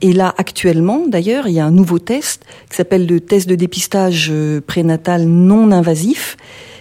Et 0.00 0.12
là, 0.12 0.32
actuellement, 0.38 1.08
d'ailleurs, 1.08 1.48
il 1.48 1.54
y 1.54 1.60
a 1.60 1.66
un 1.66 1.72
nouveau 1.72 1.98
test 1.98 2.44
qui 2.70 2.76
s'appelle 2.76 3.04
le 3.04 3.18
test 3.18 3.48
de 3.48 3.56
dépistage 3.56 4.28
euh, 4.30 4.60
prénatal 4.64 5.24
non 5.24 5.72
invasif, 5.72 6.36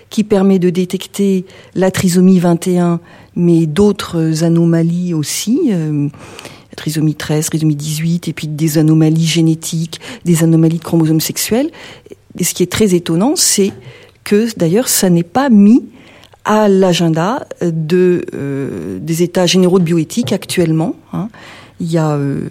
qui 0.10 0.24
permet 0.24 0.60
de 0.60 0.70
détecter 0.70 1.46
la 1.76 1.92
trisomie 1.92 2.40
21 2.40 3.00
mais 3.36 3.68
d'autres 3.68 4.44
anomalies 4.44 5.14
aussi. 5.14 5.70
Euh, 5.72 6.10
trisomie 6.76 7.16
13, 7.16 7.48
trisomie 7.48 7.76
18, 7.76 8.28
et 8.28 8.34
puis 8.34 8.48
des 8.48 8.78
anomalies 8.78 9.26
génétiques, 9.26 10.00
des 10.26 10.44
anomalies 10.44 10.78
de 10.78 10.84
chromosomes 10.84 11.20
sexuels. 11.20 11.70
Et 12.38 12.44
ce 12.44 12.54
qui 12.54 12.64
est 12.64 12.72
très 12.72 12.96
étonnant, 12.96 13.36
c'est 13.36 13.72
que 14.24 14.48
d'ailleurs, 14.58 14.88
ça 14.88 15.10
n'est 15.10 15.24
pas 15.24 15.50
mis 15.50 15.84
à 16.46 16.70
l'agenda 16.70 17.46
de 17.62 18.26
euh, 18.34 19.00
des 19.02 19.24
états 19.24 19.46
généraux 19.46 19.80
de 19.80 19.84
bioéthique 19.84 20.32
actuellement. 20.32 20.96
Hein. 21.14 21.30
Il 21.80 21.92
y 21.92 21.98
a 21.98 22.12
euh, 22.12 22.50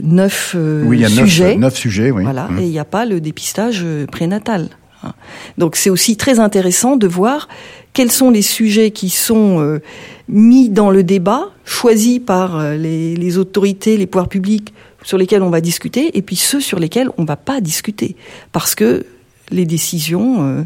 neuf 0.00 0.54
euh, 0.56 0.84
oui, 0.86 0.98
il 0.98 1.02
y 1.02 1.04
a 1.04 1.08
sujets. 1.08 1.56
Neuf, 1.56 1.76
sujets, 1.76 2.10
oui. 2.10 2.22
Voilà, 2.22 2.48
mmh. 2.48 2.58
et 2.58 2.62
il 2.62 2.70
n'y 2.70 2.78
a 2.78 2.84
pas 2.84 3.04
le 3.04 3.20
dépistage 3.20 3.84
prénatal. 4.10 4.68
Hein. 5.02 5.12
Donc 5.58 5.76
c'est 5.76 5.90
aussi 5.90 6.16
très 6.16 6.40
intéressant 6.40 6.96
de 6.96 7.06
voir 7.06 7.48
quels 7.92 8.10
sont 8.10 8.30
les 8.30 8.42
sujets 8.42 8.90
qui 8.90 9.10
sont 9.10 9.60
euh, 9.60 9.82
mis 10.28 10.68
dans 10.68 10.90
le 10.90 11.02
débat, 11.02 11.50
choisis 11.64 12.20
par 12.20 12.58
euh, 12.58 12.76
les, 12.76 13.38
autorités, 13.38 13.96
les 13.96 14.06
pouvoirs 14.06 14.28
publics 14.28 14.72
sur 15.02 15.18
lesquels 15.18 15.42
on 15.42 15.50
va 15.50 15.60
discuter, 15.60 16.16
et 16.16 16.22
puis 16.22 16.36
ceux 16.36 16.60
sur 16.60 16.78
lesquels 16.78 17.10
on 17.18 17.24
va 17.24 17.36
pas 17.36 17.60
discuter, 17.60 18.16
parce 18.52 18.74
que 18.74 19.04
les 19.50 19.66
décisions 19.66 20.46
euh, 20.46 20.62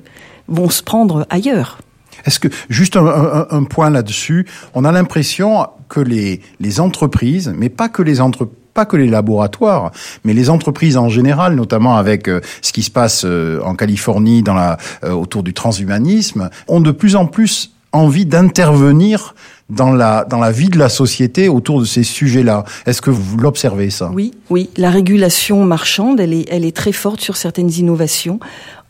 vont 0.46 0.70
se 0.70 0.82
prendre 0.82 1.26
ailleurs. 1.30 1.78
Est-ce 2.24 2.38
que 2.40 2.48
juste 2.68 2.96
un 2.96 3.64
point 3.64 3.90
là-dessus, 3.90 4.46
on 4.74 4.84
a 4.84 4.90
l'impression 4.90 5.66
que 5.88 6.00
les, 6.00 6.40
les 6.60 6.80
entreprises, 6.80 7.52
mais 7.56 7.68
pas 7.68 7.88
que 7.88 8.02
les 8.02 8.20
entreprises 8.20 8.56
pas 8.76 8.86
que 8.86 8.96
les 8.96 9.08
laboratoires, 9.08 9.90
mais 10.22 10.34
les 10.34 10.50
entreprises 10.50 10.96
en 10.96 11.08
général, 11.08 11.56
notamment 11.56 11.96
avec 11.96 12.28
euh, 12.28 12.40
ce 12.62 12.72
qui 12.72 12.82
se 12.82 12.90
passe 12.90 13.24
euh, 13.24 13.60
en 13.64 13.74
Californie 13.74 14.42
dans 14.42 14.54
la, 14.54 14.76
euh, 15.02 15.12
autour 15.12 15.42
du 15.42 15.54
transhumanisme, 15.54 16.50
ont 16.68 16.80
de 16.80 16.92
plus 16.92 17.16
en 17.16 17.26
plus 17.26 17.72
envie 17.92 18.26
d'intervenir 18.26 19.34
dans 19.70 19.92
la 19.92 20.24
dans 20.24 20.38
la 20.38 20.52
vie 20.52 20.68
de 20.68 20.78
la 20.78 20.88
société 20.88 21.48
autour 21.48 21.80
de 21.80 21.86
ces 21.86 22.04
sujets-là. 22.04 22.64
Est-ce 22.84 23.00
que 23.00 23.10
vous 23.10 23.38
l'observez 23.38 23.90
ça? 23.90 24.10
Oui, 24.12 24.32
oui. 24.50 24.68
La 24.76 24.90
régulation 24.90 25.64
marchande, 25.64 26.20
elle 26.20 26.34
est 26.34 26.46
elle 26.50 26.64
est 26.64 26.76
très 26.76 26.92
forte 26.92 27.20
sur 27.20 27.36
certaines 27.36 27.72
innovations 27.72 28.38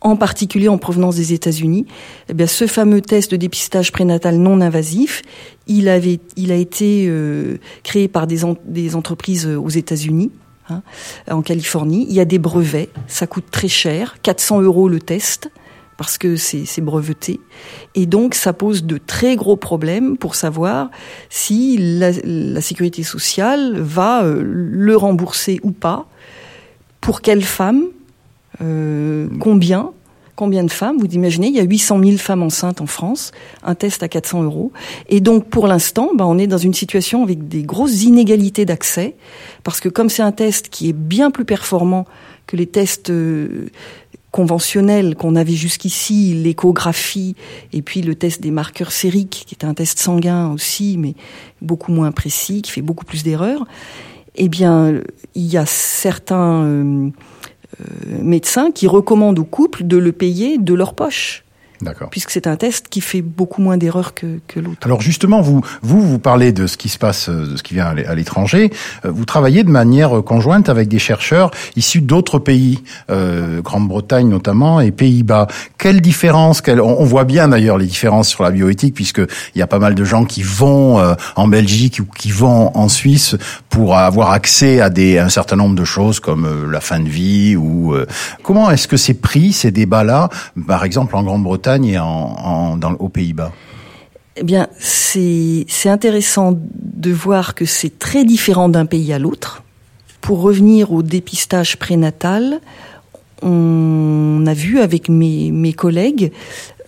en 0.07 0.15
particulier 0.15 0.69
en 0.69 0.79
provenance 0.79 1.17
des 1.17 1.33
États-Unis, 1.33 1.85
eh 2.29 2.35
bien, 2.35 2.47
ce 2.47 2.69
fameux 2.69 3.01
test 3.01 3.33
de 3.33 3.37
dépistage 3.37 3.91
prénatal 3.91 4.37
non 4.37 4.61
invasif, 4.61 5.23
il 5.67 5.89
avait, 5.89 6.21
il 6.37 6.53
a 6.53 6.55
été 6.55 7.07
euh, 7.09 7.59
créé 7.83 8.07
par 8.07 8.29
des, 8.29 8.45
entreprises 8.95 9.49
aux 9.49 9.69
États-Unis. 9.69 10.31
Hein, 10.71 10.83
en 11.29 11.43
Californie, 11.43 12.07
il 12.09 12.15
y 12.15 12.21
a 12.21 12.25
des 12.25 12.39
brevets, 12.39 12.89
ça 13.09 13.27
coûte 13.27 13.47
très 13.51 13.67
cher, 13.67 14.19
400 14.23 14.63
euros 14.63 14.89
le 14.89 15.01
test, 15.01 15.51
parce 15.97 16.19
que 16.19 16.37
c'est 16.37 16.81
breveté. 16.81 17.41
Et 17.97 18.07
donc, 18.07 18.37
ça 18.37 18.53
pose 18.53 18.85
de 18.85 18.99
très 18.99 19.35
gros 19.35 19.57
problèmes 19.57 20.19
pour 20.19 20.37
savoir 20.37 20.89
si 21.31 21.79
la, 21.79 22.61
sécurité 22.61 23.03
sociale 23.03 23.77
va 23.81 24.23
euh, 24.23 24.41
le 24.45 24.97
rembourser 24.97 25.59
ou 25.65 25.73
pas, 25.73 26.07
pour 27.01 27.23
quelle 27.23 27.43
femme, 27.43 27.87
euh, 28.63 29.27
combien 29.41 29.91
Combien 30.37 30.65
de 30.65 30.71
femmes 30.71 30.99
Vous 30.99 31.07
imaginez, 31.07 31.47
il 31.47 31.55
y 31.55 31.61
a 31.61 31.65
800 31.65 31.99
000 32.05 32.17
femmes 32.19 32.43
enceintes 32.43 32.83
en 32.83 32.87
France, 32.87 33.33
un 33.63 33.75
test 33.75 34.03
à 34.03 34.09
400 34.09 34.43
euros. 34.43 34.71
Et 35.09 35.21
donc, 35.21 35.49
pour 35.49 35.67
l'instant, 35.67 36.11
ben, 36.15 36.27
on 36.27 36.37
est 36.37 36.47
dans 36.47 36.59
une 36.59 36.75
situation 36.75 37.23
avec 37.23 37.49
des 37.49 37.63
grosses 37.63 38.03
inégalités 38.03 38.67
d'accès, 38.67 39.17
parce 39.65 39.81
que 39.81 39.89
comme 39.89 40.11
c'est 40.11 40.23
un 40.23 40.33
test 40.33 40.69
qui 40.69 40.91
est 40.91 40.93
bien 40.93 41.31
plus 41.31 41.47
performant 41.47 42.05
que 42.47 42.55
les 42.57 42.67
tests 42.67 43.09
euh, 43.09 43.71
conventionnels 44.31 45.17
qu'on 45.17 45.37
avait 45.37 45.55
jusqu'ici, 45.55 46.35
l'échographie 46.35 47.35
et 47.73 47.81
puis 47.81 48.03
le 48.03 48.15
test 48.15 48.43
des 48.43 48.51
marqueurs 48.51 48.93
sériques, 48.93 49.45
qui 49.47 49.55
est 49.55 49.65
un 49.65 49.73
test 49.73 49.99
sanguin 49.99 50.53
aussi, 50.53 50.99
mais 50.99 51.15
beaucoup 51.63 51.93
moins 51.93 52.13
précis, 52.13 52.61
qui 52.61 52.71
fait 52.71 52.83
beaucoup 52.83 53.07
plus 53.07 53.25
d'erreurs, 53.25 53.67
eh 54.35 54.51
bien, 54.51 55.01
il 55.35 55.47
y 55.47 55.57
a 55.57 55.65
certains... 55.65 56.63
Euh, 56.65 57.11
médecins 58.23 58.71
qui 58.71 58.87
recommandent 58.87 59.39
aux 59.39 59.45
couples 59.45 59.87
de 59.87 59.97
le 59.97 60.13
payer 60.13 60.59
de 60.59 60.75
leur 60.75 60.95
poche. 60.95 61.46
D'accord. 61.83 62.09
Puisque 62.11 62.31
c'est 62.31 62.47
un 62.47 62.57
test 62.57 62.89
qui 62.89 63.01
fait 63.01 63.23
beaucoup 63.23 63.61
moins 63.61 63.77
d'erreurs 63.77 64.15
que, 64.15 64.39
que 64.49 64.61
l'autre. 64.61 64.79
Alors 64.85 65.03
justement, 65.03 65.41
vous, 65.41 65.63
vous, 65.83 66.01
vous 66.01 66.19
parlez 66.19 66.53
de 66.53 66.67
ce 66.67 66.77
qui 66.77 66.89
se 66.89 66.99
passe, 66.99 67.29
euh, 67.29 67.53
de 67.53 67.57
ce 67.57 67.63
qui 67.63 67.75
vient 67.75 67.87
à 67.87 68.15
l'étranger. 68.15 68.71
Euh, 69.05 69.11
vous 69.11 69.25
travaillez 69.25 69.63
de 69.63 69.71
manière 69.71 70.23
conjointe 70.23 70.69
avec 70.69 70.89
des 70.89 70.99
chercheurs 70.99 71.51
issus 71.77 72.01
d'autres 72.01 72.39
pays, 72.39 72.83
euh, 73.11 73.61
Grande-Bretagne 73.61 74.29
notamment 74.29 74.81
et 74.81 74.91
Pays-Bas. 74.91 75.49
Quelle 75.79 76.01
différence 76.01 76.61
quelle, 76.61 76.81
on, 76.81 77.05
voit 77.05 77.25
bien 77.25 77.49
d'ailleurs 77.49 77.79
les 77.79 77.87
différences 77.87 78.29
sur 78.29 78.43
la 78.43 78.51
bioéthique, 78.51 78.95
puisque 78.95 79.21
il 79.55 79.59
y 79.59 79.63
a 79.63 79.67
pas 79.67 79.79
mal 79.79 79.95
de 79.95 80.05
gens 80.05 80.25
qui 80.25 80.43
vont 80.43 80.99
euh, 80.99 81.15
en 81.37 81.47
Belgique 81.49 82.01
ou 82.01 82.07
qui 82.17 82.31
vont 82.31 82.77
en 82.77 82.89
Suisse 82.89 83.37
pour 83.69 83.97
avoir 83.97 84.31
accès 84.31 84.81
à 84.81 84.91
des 84.91 85.19
un 85.19 85.29
certain 85.29 85.57
nombre 85.57 85.75
de 85.75 85.85
choses 85.85 86.21
comme 86.21 86.71
la 86.71 86.81
fin 86.81 87.01
de 87.01 87.09
vie 87.09 87.57
ou 87.57 87.95
comment 88.43 88.71
est-ce 88.71 88.89
que 88.89 88.97
c'est 88.97 89.15
pris 89.15 89.53
ces 89.53 89.71
débats-là, 89.71 90.29
par 90.67 90.85
exemple 90.85 91.17
en 91.17 91.23
Grande-Bretagne 91.23 91.66
et 91.67 91.99
aux 91.99 93.09
Pays-Bas 93.09 93.53
eh 94.39 94.45
bien, 94.45 94.69
c'est 94.79 95.65
intéressant 95.87 96.53
de 96.55 97.11
voir 97.11 97.55
que 97.55 97.65
c'est 97.65 97.99
très 97.99 98.27
différent 98.27 98.69
d'un 98.69 98.85
pays 98.85 99.15
à 99.15 99.19
l'autre. 99.19 99.63
Pour 100.21 100.43
revenir 100.43 100.93
au 100.93 101.03
dépistage 101.03 101.79
prénatal, 101.79 102.61
on 103.41 104.45
a 104.47 104.53
vu 104.53 104.79
avec 104.81 105.09
mes, 105.09 105.73
collègues 105.73 106.33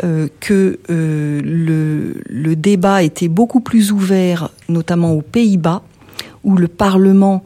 euh, 0.05 0.29
que 0.41 0.79
euh, 0.91 1.41
le, 1.43 2.55
débat 2.55 3.03
était 3.03 3.29
beaucoup 3.29 3.61
plus 3.61 3.93
ouvert, 3.93 4.51
notamment 4.69 5.13
aux 5.13 5.23
Pays-Bas, 5.23 5.83
où 6.45 6.55
le 6.55 6.69
Parlement 6.69 7.43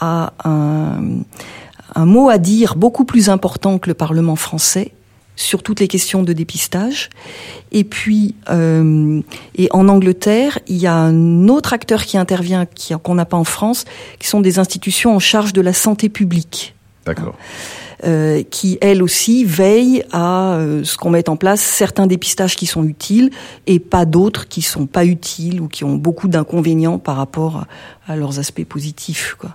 a 0.00 0.32
un 0.44 2.06
mot 2.06 2.30
à 2.30 2.38
dire 2.38 2.74
beaucoup 2.74 3.04
plus 3.04 3.28
important 3.28 3.78
que 3.78 3.90
le 3.90 3.94
Parlement 3.94 4.36
français 4.36 4.92
sur 5.36 5.62
toutes 5.62 5.80
les 5.80 5.88
questions 5.88 6.22
de 6.22 6.32
dépistage. 6.32 7.10
Et 7.70 7.84
puis, 7.84 8.34
euh, 8.50 9.20
et 9.56 9.68
en 9.72 9.88
Angleterre, 9.88 10.58
il 10.66 10.76
y 10.76 10.86
a 10.86 10.94
un 10.94 11.48
autre 11.48 11.72
acteur 11.72 12.04
qui 12.04 12.18
intervient, 12.18 12.66
qui, 12.66 12.94
qu'on 13.02 13.14
n'a 13.14 13.24
pas 13.24 13.36
en 13.36 13.44
France, 13.44 13.84
qui 14.18 14.28
sont 14.28 14.40
des 14.40 14.58
institutions 14.58 15.14
en 15.14 15.18
charge 15.18 15.52
de 15.52 15.60
la 15.60 15.72
santé 15.72 16.08
publique. 16.08 16.74
D'accord. 17.06 17.34
Euh, 18.04 18.42
qui 18.42 18.78
elles 18.80 19.00
aussi 19.00 19.44
veillent 19.44 20.02
à 20.10 20.54
euh, 20.54 20.82
ce 20.82 20.96
qu'on 20.96 21.10
mette 21.10 21.28
en 21.28 21.36
place 21.36 21.60
certains 21.60 22.08
dépistages 22.08 22.56
qui 22.56 22.66
sont 22.66 22.82
utiles 22.82 23.30
et 23.68 23.78
pas 23.78 24.06
d'autres 24.06 24.48
qui 24.48 24.60
sont 24.60 24.86
pas 24.86 25.04
utiles 25.04 25.60
ou 25.60 25.68
qui 25.68 25.84
ont 25.84 25.94
beaucoup 25.94 26.26
d'inconvénients 26.26 26.98
par 26.98 27.14
rapport 27.14 27.64
à, 28.08 28.12
à 28.12 28.16
leurs 28.16 28.40
aspects 28.40 28.64
positifs. 28.64 29.36
Quoi. 29.38 29.54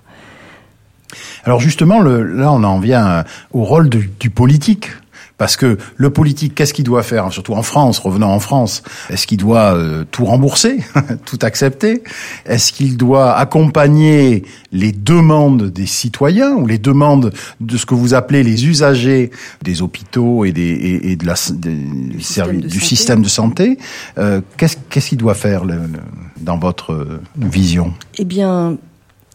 Alors 1.44 1.60
justement, 1.60 2.00
le, 2.00 2.22
là, 2.22 2.50
on 2.52 2.64
en 2.64 2.78
vient 2.78 3.24
au 3.52 3.64
rôle 3.64 3.88
du 3.88 4.30
politique. 4.30 4.88
Parce 5.38 5.56
que 5.56 5.78
le 5.96 6.10
politique, 6.10 6.54
qu'est-ce 6.56 6.74
qu'il 6.74 6.84
doit 6.84 7.04
faire 7.04 7.32
Surtout 7.32 7.54
en 7.54 7.62
France, 7.62 8.00
revenant 8.00 8.32
en 8.32 8.40
France, 8.40 8.82
est-ce 9.08 9.26
qu'il 9.26 9.38
doit 9.38 9.74
euh, 9.74 10.04
tout 10.10 10.24
rembourser, 10.24 10.80
tout 11.24 11.38
accepter? 11.42 12.02
Est-ce 12.44 12.72
qu'il 12.72 12.96
doit 12.96 13.34
accompagner 13.36 14.42
les 14.72 14.90
demandes 14.90 15.70
des 15.70 15.86
citoyens 15.86 16.54
ou 16.56 16.66
les 16.66 16.78
demandes 16.78 17.32
de 17.60 17.76
ce 17.76 17.86
que 17.86 17.94
vous 17.94 18.14
appelez 18.14 18.42
les 18.42 18.66
usagers 18.66 19.30
des 19.62 19.80
hôpitaux 19.80 20.44
et, 20.44 20.50
des, 20.52 20.62
et, 20.62 21.12
et 21.12 21.16
de 21.16 21.24
la, 21.24 21.34
des 21.52 21.74
du, 21.76 22.20
système, 22.20 22.60
de 22.60 22.66
du 22.66 22.70
santé? 22.80 22.86
système 22.86 23.22
de 23.22 23.28
santé? 23.28 23.78
Euh, 24.18 24.40
Qu'est-ce 24.56 24.76
qu'est-ce 24.90 25.10
qu'il 25.10 25.18
doit 25.18 25.34
faire 25.34 25.64
le, 25.64 25.74
le, 25.76 26.00
dans 26.40 26.58
votre 26.58 26.92
euh, 26.92 27.20
vision? 27.36 27.94
Eh 28.18 28.24
bien, 28.24 28.76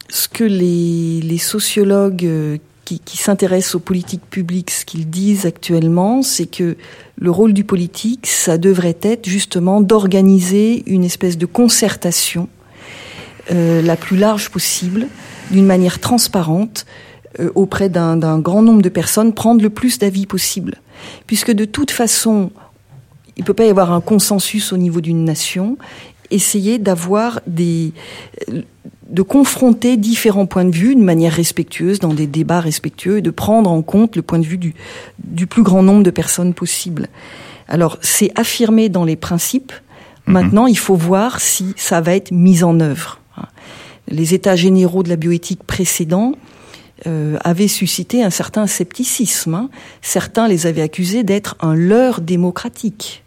ce 0.09 0.27
que 0.27 0.43
les, 0.43 1.21
les 1.21 1.37
sociologues 1.37 2.59
qui, 2.85 3.17
s'intéressent 3.17 3.75
aux 3.75 3.79
politiques 3.79 4.25
publiques, 4.29 4.71
ce 4.71 4.85
qu'ils 4.85 5.09
disent 5.09 5.45
actuellement, 5.45 6.21
c'est 6.21 6.45
que 6.45 6.75
le 7.17 7.31
rôle 7.31 7.53
du 7.53 7.63
politique, 7.63 8.27
ça 8.27 8.57
devrait 8.57 8.97
être 9.01 9.27
justement 9.27 9.81
d'organiser 9.81 10.83
une 10.87 11.03
espèce 11.03 11.37
de 11.37 11.45
concertation 11.45 12.49
euh, 13.51 13.81
la 13.81 13.95
plus 13.95 14.17
large 14.17 14.49
possible, 14.49 15.07
d'une 15.51 15.65
manière 15.65 15.99
transparente, 15.99 16.85
euh, 17.39 17.51
auprès 17.55 17.89
d'un 17.89 18.39
grand 18.39 18.61
nombre 18.61 18.81
de 18.81 18.89
personnes, 18.89 19.33
prendre 19.33 19.61
le 19.61 19.69
plus 19.69 19.99
d'avis 19.99 20.25
possible. 20.25 20.81
Puisque 21.25 21.51
de 21.51 21.65
toute 21.65 21.91
façon, 21.91 22.51
il 23.37 23.41
ne 23.41 23.45
peut 23.45 23.53
pas 23.53 23.65
y 23.65 23.69
avoir 23.69 23.91
un 23.91 24.01
consensus 24.01 24.73
au 24.73 24.77
niveau 24.77 25.01
d'une 25.01 25.23
nation, 25.23 25.77
essayer 26.31 26.79
d'avoir 26.79 27.41
des 27.47 27.93
de 29.13 29.21
confronter 29.21 29.95
différents 29.95 30.47
points 30.47 30.65
de 30.65 30.75
vue 30.75 30.95
de 30.95 31.03
manière 31.03 31.33
respectueuse 31.33 31.99
dans 31.99 32.13
des 32.13 32.25
débats 32.25 32.59
respectueux 32.59 33.19
et 33.19 33.21
de 33.21 33.29
prendre 33.29 33.71
en 33.71 33.83
compte 33.83 34.15
le 34.15 34.23
point 34.23 34.39
de 34.39 34.45
vue 34.45 34.57
du, 34.57 34.73
du 35.23 35.45
plus 35.45 35.61
grand 35.61 35.83
nombre 35.83 36.01
de 36.01 36.09
personnes 36.09 36.55
possible. 36.55 37.07
Alors, 37.67 37.99
c'est 38.01 38.31
affirmé 38.35 38.89
dans 38.89 39.05
les 39.05 39.15
principes. 39.15 39.71
Maintenant, 40.25 40.65
il 40.65 40.77
faut 40.77 40.95
voir 40.95 41.39
si 41.39 41.73
ça 41.77 42.01
va 42.01 42.15
être 42.15 42.31
mis 42.31 42.63
en 42.63 42.79
œuvre. 42.79 43.19
Les 44.09 44.33
états 44.33 44.55
généraux 44.55 45.03
de 45.03 45.09
la 45.09 45.15
bioéthique 45.15 45.63
précédents 45.63 46.33
euh, 47.05 47.37
avaient 47.43 47.67
suscité 47.67 48.23
un 48.23 48.29
certain 48.29 48.67
scepticisme. 48.67 49.53
hein. 49.53 49.69
Certains 50.01 50.47
les 50.47 50.65
avaient 50.65 50.81
accusés 50.81 51.23
d'être 51.23 51.55
un 51.61 51.75
leurre 51.75 52.19
démocratique. 52.19 53.22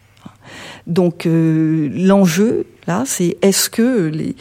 Donc 0.86 1.26
euh, 1.26 1.88
l'enjeu 1.92 2.66
là, 2.86 3.02
c'est 3.04 3.36
est-ce 3.42 3.68
que 3.68 4.06
les, 4.06 4.36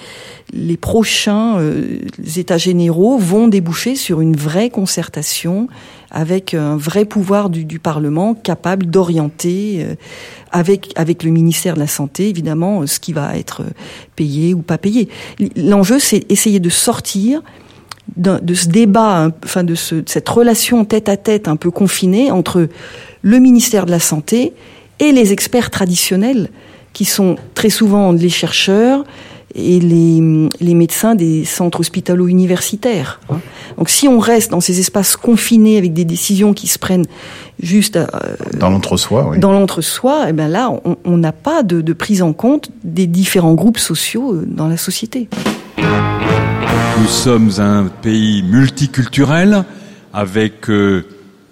les 0.53 0.77
prochains 0.77 1.57
euh, 1.57 1.97
États 2.37 2.59
généraux 2.59 3.17
vont 3.17 3.47
déboucher 3.47 3.95
sur 3.95 4.21
une 4.21 4.35
vraie 4.35 4.69
concertation 4.69 5.67
avec 6.11 6.53
un 6.53 6.77
vrai 6.77 7.05
pouvoir 7.05 7.49
du, 7.49 7.65
du 7.65 7.79
Parlement 7.79 8.35
capable 8.35 8.85
d'orienter 8.85 9.79
euh, 9.79 9.95
avec 10.51 10.91
avec 10.95 11.24
le 11.24 11.31
ministère 11.31 11.74
de 11.74 11.79
la 11.79 11.87
Santé 11.87 12.29
évidemment 12.29 12.85
ce 12.85 13.00
qui 13.00 13.11
va 13.11 13.35
être 13.37 13.63
payé 14.15 14.53
ou 14.53 14.61
pas 14.61 14.77
payé. 14.77 15.09
L'enjeu 15.55 15.98
c'est 15.98 16.31
essayer 16.31 16.59
de 16.59 16.70
sortir 16.70 17.41
de 18.17 18.53
ce 18.53 18.67
débat, 18.67 19.31
enfin 19.43 19.63
de, 19.63 19.74
ce, 19.74 19.96
de 19.96 20.07
cette 20.07 20.29
relation 20.29 20.85
tête 20.85 21.09
à 21.09 21.17
tête 21.17 21.48
un 21.48 21.55
peu 21.55 21.72
confinée 21.72 22.29
entre 22.29 22.70
le 23.24 23.39
ministère 23.39 23.87
de 23.87 23.91
la 23.91 24.00
Santé 24.00 24.53
et 25.00 25.12
les 25.12 25.31
experts 25.34 25.70
traditionnels, 25.70 26.50
qui 26.94 27.05
sont 27.05 27.36
très 27.53 27.70
souvent 27.70 28.12
les 28.14 28.29
chercheurs 28.29 29.03
et 29.58 29.79
les, 29.79 30.50
les 30.60 30.74
médecins 30.74 31.16
des 31.16 31.46
centres 31.46 31.79
hospitalo-universitaires. 31.79 33.20
hein. 33.29 33.40
Donc 33.77 33.90
si 33.90 34.08
on 34.08 34.20
reste 34.20 34.51
dans 34.51 34.60
ces 34.62 34.79
espaces 34.79 35.16
confinés 35.16 35.77
avec 35.77 35.94
des 35.94 36.03
décisions 36.05 36.53
qui 36.53 36.68
se 36.68 36.77
prennent 36.79 37.05
juste 37.62 37.96
euh, 37.96 38.05
Dans 38.60 38.70
l'entre-soi, 38.70 39.27
oui. 39.29 39.40
dans 39.40 39.51
l'entre-soi, 39.53 40.25
eh 40.29 40.34
ben 40.34 40.48
là, 40.50 40.72
on- 41.05 41.18
n'a 41.18 41.31
pas 41.31 41.64
de, 41.64 41.79
de 41.81 41.94
prise 41.94 42.22
en 42.22 42.34
compte 42.34 42.70
des 42.84 43.08
différents 43.08 43.53
groupes 43.53 43.77
sociaux 43.79 44.34
euh, 44.34 44.44
dans 44.46 44.68
la 44.68 44.77
société. 44.77 45.29
Nous 45.77 47.08
sommes 47.08 47.51
un 47.60 47.86
pays 48.01 48.44
multiculturel 48.44 49.64
avec 50.14 50.70
euh, 50.70 51.05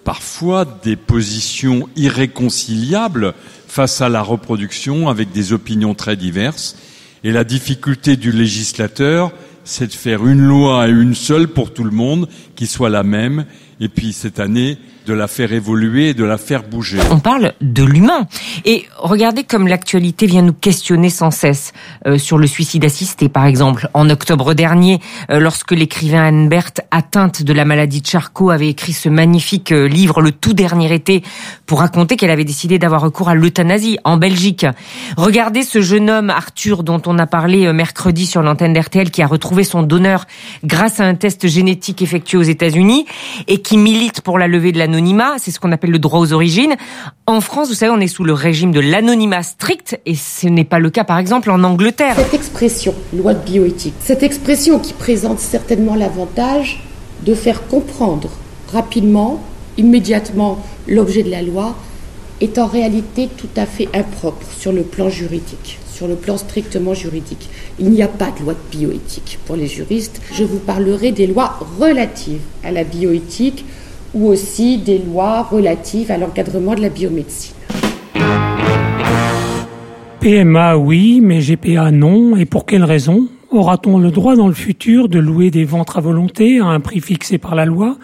parfois 0.03 0.65
des 0.83 0.95
positions 0.95 1.87
irréconciliables 1.95 3.33
face 3.67 4.01
à 4.01 4.09
la 4.09 4.21
reproduction 4.21 5.09
avec 5.09 5.31
des 5.31 5.53
opinions 5.53 5.95
très 5.95 6.15
diverses. 6.15 6.75
Et 7.23 7.31
la 7.31 7.43
difficulté 7.43 8.15
du 8.17 8.31
législateur, 8.31 9.31
c'est 9.63 9.87
de 9.87 9.93
faire 9.93 10.27
une 10.27 10.45
loi 10.45 10.87
et 10.87 10.91
une 10.91 11.15
seule 11.15 11.47
pour 11.47 11.73
tout 11.73 11.83
le 11.83 11.91
monde 11.91 12.27
qui 12.55 12.67
soit 12.67 12.89
la 12.89 13.03
même. 13.03 13.45
Et 13.79 13.87
puis 13.87 14.13
cette 14.13 14.39
année, 14.39 14.77
de 15.05 15.13
la 15.13 15.27
faire 15.27 15.53
évoluer 15.53 16.13
de 16.13 16.23
la 16.23 16.37
faire 16.37 16.63
bouger. 16.63 16.99
On 17.11 17.19
parle 17.19 17.53
de 17.61 17.83
l'humain. 17.83 18.27
Et 18.65 18.85
regardez 18.97 19.43
comme 19.43 19.67
l'actualité 19.67 20.25
vient 20.25 20.41
nous 20.41 20.53
questionner 20.53 21.09
sans 21.09 21.31
cesse 21.31 21.73
euh, 22.07 22.17
sur 22.17 22.37
le 22.37 22.47
suicide 22.47 22.85
assisté, 22.85 23.29
par 23.29 23.45
exemple. 23.45 23.89
En 23.93 24.09
octobre 24.09 24.53
dernier, 24.53 24.99
euh, 25.29 25.39
lorsque 25.39 25.71
l'écrivain 25.71 26.23
Anne 26.23 26.49
Berthe, 26.49 26.81
atteinte 26.91 27.43
de 27.43 27.53
la 27.53 27.65
maladie 27.65 28.01
de 28.01 28.07
Charcot, 28.07 28.49
avait 28.49 28.69
écrit 28.69 28.93
ce 28.93 29.09
magnifique 29.09 29.71
euh, 29.71 29.87
livre, 29.87 30.21
le 30.21 30.31
tout 30.31 30.53
dernier 30.53 30.93
été, 30.93 31.23
pour 31.65 31.79
raconter 31.79 32.15
qu'elle 32.15 32.31
avait 32.31 32.45
décidé 32.45 32.79
d'avoir 32.79 33.01
recours 33.01 33.29
à 33.29 33.35
l'euthanasie 33.35 33.97
en 34.03 34.17
Belgique. 34.17 34.65
Regardez 35.17 35.63
ce 35.63 35.81
jeune 35.81 36.09
homme, 36.09 36.29
Arthur, 36.29 36.83
dont 36.83 37.01
on 37.05 37.17
a 37.19 37.27
parlé 37.27 37.65
euh, 37.65 37.73
mercredi 37.73 38.25
sur 38.25 38.41
l'antenne 38.41 38.73
d'RTL, 38.73 39.11
qui 39.11 39.21
a 39.21 39.27
retrouvé 39.27 39.63
son 39.63 39.83
donneur 39.83 40.25
grâce 40.63 40.99
à 40.99 41.05
un 41.05 41.15
test 41.15 41.47
génétique 41.47 42.01
effectué 42.01 42.37
aux 42.37 42.43
États-Unis 42.43 43.05
et 43.47 43.61
qui 43.61 43.77
milite 43.77 44.21
pour 44.21 44.37
la 44.37 44.47
levée 44.47 44.71
de 44.71 44.77
l'anonymat. 44.93 45.35
C'est 45.39 45.51
ce 45.51 45.59
qu'on 45.59 45.71
appelle 45.71 45.91
le 45.91 45.99
droit 45.99 46.19
aux 46.19 46.33
origines. 46.33 46.75
En 47.25 47.41
France, 47.41 47.69
vous 47.69 47.73
savez, 47.73 47.91
on 47.91 47.99
est 47.99 48.07
sous 48.07 48.23
le 48.23 48.33
régime 48.33 48.71
de 48.71 48.79
l'anonymat 48.79 49.43
strict 49.43 49.99
et 50.05 50.15
ce 50.15 50.47
n'est 50.47 50.63
pas 50.63 50.79
le 50.79 50.89
cas, 50.89 51.03
par 51.03 51.17
exemple, 51.17 51.49
en 51.49 51.63
Angleterre. 51.63 52.15
Cette 52.15 52.33
expression, 52.33 52.93
loi 53.13 53.33
de 53.33 53.43
bioéthique, 53.43 53.95
cette 53.99 54.23
expression 54.23 54.79
qui 54.79 54.93
présente 54.93 55.39
certainement 55.39 55.95
l'avantage 55.95 56.83
de 57.25 57.33
faire 57.33 57.67
comprendre 57.67 58.29
rapidement, 58.71 59.41
immédiatement 59.77 60.59
l'objet 60.87 61.23
de 61.23 61.31
la 61.31 61.41
loi, 61.41 61.75
est 62.41 62.57
en 62.57 62.67
réalité 62.67 63.29
tout 63.35 63.49
à 63.55 63.65
fait 63.65 63.87
impropre 63.93 64.45
sur 64.57 64.73
le 64.73 64.83
plan 64.83 65.09
juridique, 65.09 65.79
sur 65.91 66.07
le 66.07 66.15
plan 66.15 66.37
strictement 66.37 66.93
juridique. 66.93 67.49
Il 67.79 67.89
n'y 67.89 68.03
a 68.03 68.07
pas 68.07 68.31
de 68.37 68.43
loi 68.43 68.53
de 68.53 68.77
bioéthique 68.77 69.39
pour 69.45 69.55
les 69.55 69.67
juristes. 69.67 70.21
Je 70.33 70.43
vous 70.43 70.59
parlerai 70.59 71.11
des 71.11 71.27
lois 71.27 71.59
relatives 71.79 72.41
à 72.63 72.71
la 72.71 72.83
bioéthique 72.83 73.63
ou 74.13 74.27
aussi 74.27 74.77
des 74.77 74.99
lois 74.99 75.41
relatives 75.43 76.11
à 76.11 76.17
l'encadrement 76.17 76.75
de 76.75 76.81
la 76.81 76.89
biomédecine. 76.89 77.55
PMA 80.19 80.77
oui, 80.77 81.19
mais 81.21 81.39
GPA 81.41 81.91
non. 81.91 82.35
Et 82.37 82.45
pour 82.45 82.65
quelle 82.65 82.83
raison 82.83 83.27
Aura-t-on 83.51 83.99
le 83.99 84.09
droit 84.09 84.35
dans 84.35 84.47
le 84.47 84.53
futur 84.53 85.09
de 85.09 85.19
louer 85.19 85.51
des 85.51 85.65
ventres 85.65 85.97
à 85.97 86.01
volonté 86.01 86.59
à 86.59 86.65
un 86.65 86.79
prix 86.79 87.01
fixé 87.01 87.37
par 87.37 87.55
la 87.55 87.65
loi 87.65 87.97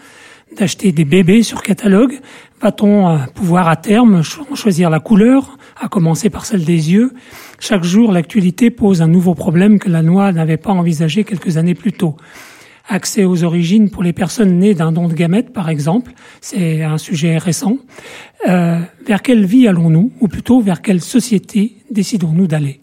D'acheter 0.58 0.90
des 0.92 1.04
bébés 1.04 1.42
sur 1.44 1.62
catalogue? 1.62 2.18
Va-t-on 2.60 3.08
euh, 3.08 3.18
pouvoir 3.34 3.68
à 3.68 3.76
terme 3.76 4.22
cho- 4.22 4.44
choisir 4.54 4.90
la 4.90 4.98
couleur, 4.98 5.56
à 5.80 5.88
commencer 5.88 6.28
par 6.28 6.44
celle 6.44 6.64
des 6.64 6.92
yeux? 6.92 7.12
Chaque 7.60 7.84
jour, 7.84 8.12
l'actualité 8.12 8.70
pose 8.70 9.00
un 9.00 9.06
nouveau 9.06 9.34
problème 9.34 9.78
que 9.78 9.88
la 9.88 10.02
loi 10.02 10.32
n'avait 10.32 10.56
pas 10.56 10.72
envisagé 10.72 11.22
quelques 11.24 11.56
années 11.56 11.74
plus 11.76 11.92
tôt. 11.92 12.16
Accès 12.88 13.24
aux 13.24 13.44
origines 13.44 13.90
pour 13.90 14.02
les 14.02 14.12
personnes 14.12 14.58
nées 14.58 14.74
d'un 14.74 14.92
don 14.92 15.06
de 15.08 15.14
gamètes, 15.14 15.52
par 15.52 15.68
exemple, 15.68 16.12
c'est 16.40 16.82
un 16.82 16.98
sujet 16.98 17.38
récent. 17.38 17.76
Euh, 18.48 18.80
vers 19.06 19.22
quelle 19.22 19.44
vie 19.44 19.68
allons-nous, 19.68 20.12
ou 20.20 20.28
plutôt 20.28 20.60
vers 20.60 20.82
quelle 20.82 21.00
société 21.00 21.76
décidons-nous 21.90 22.46
d'aller? 22.46 22.80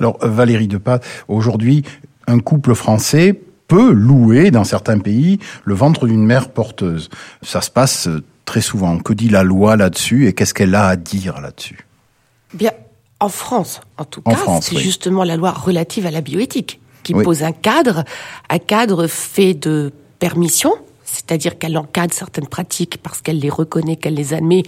Alors 0.00 0.18
Valérie 0.20 0.68
Depas, 0.68 1.00
aujourd'hui, 1.28 1.82
un 2.26 2.40
couple 2.40 2.74
français 2.74 3.40
peut 3.68 3.90
louer 3.92 4.50
dans 4.50 4.64
certains 4.64 4.98
pays 4.98 5.38
le 5.64 5.74
ventre 5.74 6.06
d'une 6.06 6.24
mère 6.24 6.50
porteuse. 6.50 7.08
Ça 7.42 7.60
se 7.60 7.70
passe 7.70 8.08
euh, 8.08 8.22
très 8.44 8.60
souvent. 8.60 8.98
Que 8.98 9.12
dit 9.12 9.28
la 9.28 9.42
loi 9.44 9.76
là-dessus 9.76 10.26
et 10.26 10.32
qu'est-ce 10.32 10.54
qu'elle 10.54 10.74
a 10.74 10.88
à 10.88 10.96
dire 10.96 11.40
là-dessus? 11.40 11.86
Bien, 12.54 12.72
en 13.20 13.28
France, 13.28 13.80
en 13.98 14.04
tout 14.04 14.22
En 14.24 14.30
cas, 14.30 14.36
France, 14.36 14.66
c'est 14.70 14.76
oui. 14.76 14.82
justement 14.82 15.24
la 15.24 15.36
loi 15.36 15.52
relative 15.52 16.06
à 16.06 16.10
la 16.10 16.20
bioéthique 16.22 16.80
qui 17.08 17.14
Oui. 17.14 17.24
pose 17.24 17.42
un 17.42 17.52
cadre, 17.52 18.04
un 18.50 18.58
cadre 18.58 19.06
fait 19.06 19.54
de 19.54 19.92
permission, 20.18 20.74
c'est-à-dire 21.04 21.58
qu'elle 21.58 21.78
encadre 21.78 22.12
certaines 22.12 22.46
pratiques 22.46 22.98
parce 23.02 23.22
qu'elle 23.22 23.38
les 23.38 23.48
reconnaît, 23.48 23.96
qu'elle 23.96 24.12
les 24.12 24.34
admet 24.34 24.62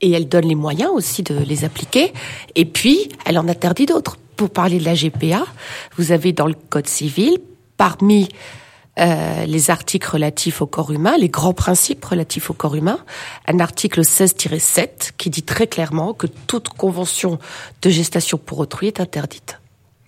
et 0.00 0.12
elle 0.12 0.28
donne 0.28 0.46
les 0.46 0.54
moyens 0.54 0.90
aussi 0.94 1.24
de 1.24 1.36
les 1.36 1.64
appliquer. 1.64 2.12
Et 2.54 2.66
puis, 2.66 3.08
elle 3.24 3.36
en 3.36 3.48
interdit 3.48 3.86
d'autres. 3.86 4.16
Pour 4.36 4.50
parler 4.50 4.78
de 4.78 4.84
la 4.84 4.94
GPA, 4.94 5.44
vous 5.96 6.12
avez 6.12 6.32
dans 6.32 6.46
le 6.46 6.54
Code 6.54 6.86
civil, 6.86 7.38
parmi 7.76 8.28
euh, 9.00 9.44
les 9.44 9.70
articles 9.72 10.08
relatifs 10.08 10.62
au 10.62 10.66
corps 10.66 10.92
humain, 10.92 11.16
les 11.18 11.28
grands 11.28 11.52
principes 11.54 12.04
relatifs 12.04 12.48
au 12.48 12.54
corps 12.54 12.76
humain, 12.76 12.98
un 13.48 13.58
article 13.58 14.02
16-7 14.02 15.12
qui 15.18 15.30
dit 15.30 15.42
très 15.42 15.66
clairement 15.66 16.14
que 16.14 16.28
toute 16.46 16.68
convention 16.68 17.40
de 17.82 17.90
gestation 17.90 18.38
pour 18.38 18.60
autrui 18.60 18.86
est 18.86 19.00
interdite. 19.00 19.58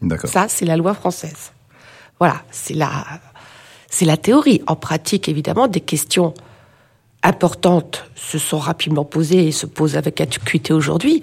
D'accord. 0.02 0.30
Ça, 0.30 0.46
c'est 0.48 0.66
la 0.66 0.76
loi 0.76 0.92
française. 0.94 1.50
Voilà, 2.24 2.40
c'est 2.50 2.72
la, 2.72 3.04
c'est 3.90 4.06
la 4.06 4.16
théorie. 4.16 4.62
En 4.66 4.76
pratique, 4.76 5.28
évidemment, 5.28 5.68
des 5.68 5.82
questions 5.82 6.32
importantes 7.22 8.06
se 8.14 8.38
sont 8.38 8.58
rapidement 8.58 9.04
posées 9.04 9.46
et 9.46 9.52
se 9.52 9.66
posent 9.66 9.98
avec 9.98 10.22
acuité 10.22 10.72
aujourd'hui, 10.72 11.22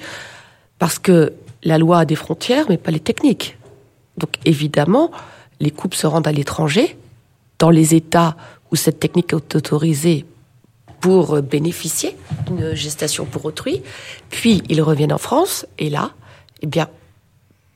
parce 0.77 0.99
que 0.99 1.33
la 1.63 1.79
loi 1.79 1.97
a 1.97 2.05
des 2.05 2.13
frontières, 2.13 2.67
mais 2.69 2.77
pas 2.77 2.91
les 2.91 2.99
techniques. 2.99 3.57
Donc, 4.19 4.35
évidemment, 4.45 5.09
les 5.59 5.71
couples 5.71 5.97
se 5.97 6.05
rendent 6.05 6.27
à 6.27 6.31
l'étranger, 6.31 6.95
dans 7.57 7.71
les 7.71 7.95
États 7.95 8.37
où 8.71 8.75
cette 8.75 8.99
technique 8.99 9.33
est 9.33 9.55
autorisée 9.55 10.27
pour 10.99 11.41
bénéficier 11.41 12.15
d'une 12.45 12.75
gestation 12.75 13.25
pour 13.25 13.43
autrui, 13.45 13.81
puis 14.29 14.61
ils 14.69 14.83
reviennent 14.83 15.13
en 15.13 15.17
France, 15.17 15.65
et 15.79 15.89
là, 15.89 16.11
eh 16.61 16.67
bien, 16.67 16.89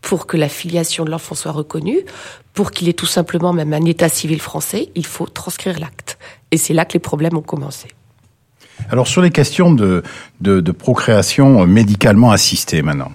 pour 0.05 0.27
que 0.27 0.37
la 0.37 0.49
filiation 0.49 1.03
de 1.03 1.09
l'enfant 1.09 1.33
soit 1.33 1.51
reconnue, 1.51 2.01
pour 2.53 2.69
qu'il 2.69 2.87
ait 2.87 2.93
tout 2.93 3.07
simplement 3.07 3.53
même 3.53 3.73
un 3.73 3.83
état 3.85 4.07
civil 4.07 4.39
français, 4.39 4.89
il 4.93 5.05
faut 5.05 5.25
transcrire 5.25 5.79
l'acte. 5.79 6.19
Et 6.51 6.57
c'est 6.57 6.75
là 6.75 6.85
que 6.85 6.93
les 6.93 6.99
problèmes 6.99 7.35
ont 7.35 7.41
commencé. 7.41 7.87
Alors 8.91 9.07
sur 9.07 9.23
les 9.23 9.31
questions 9.31 9.73
de, 9.73 10.03
de, 10.41 10.61
de 10.61 10.71
procréation 10.71 11.65
médicalement 11.65 12.29
assistée 12.29 12.83
maintenant, 12.83 13.13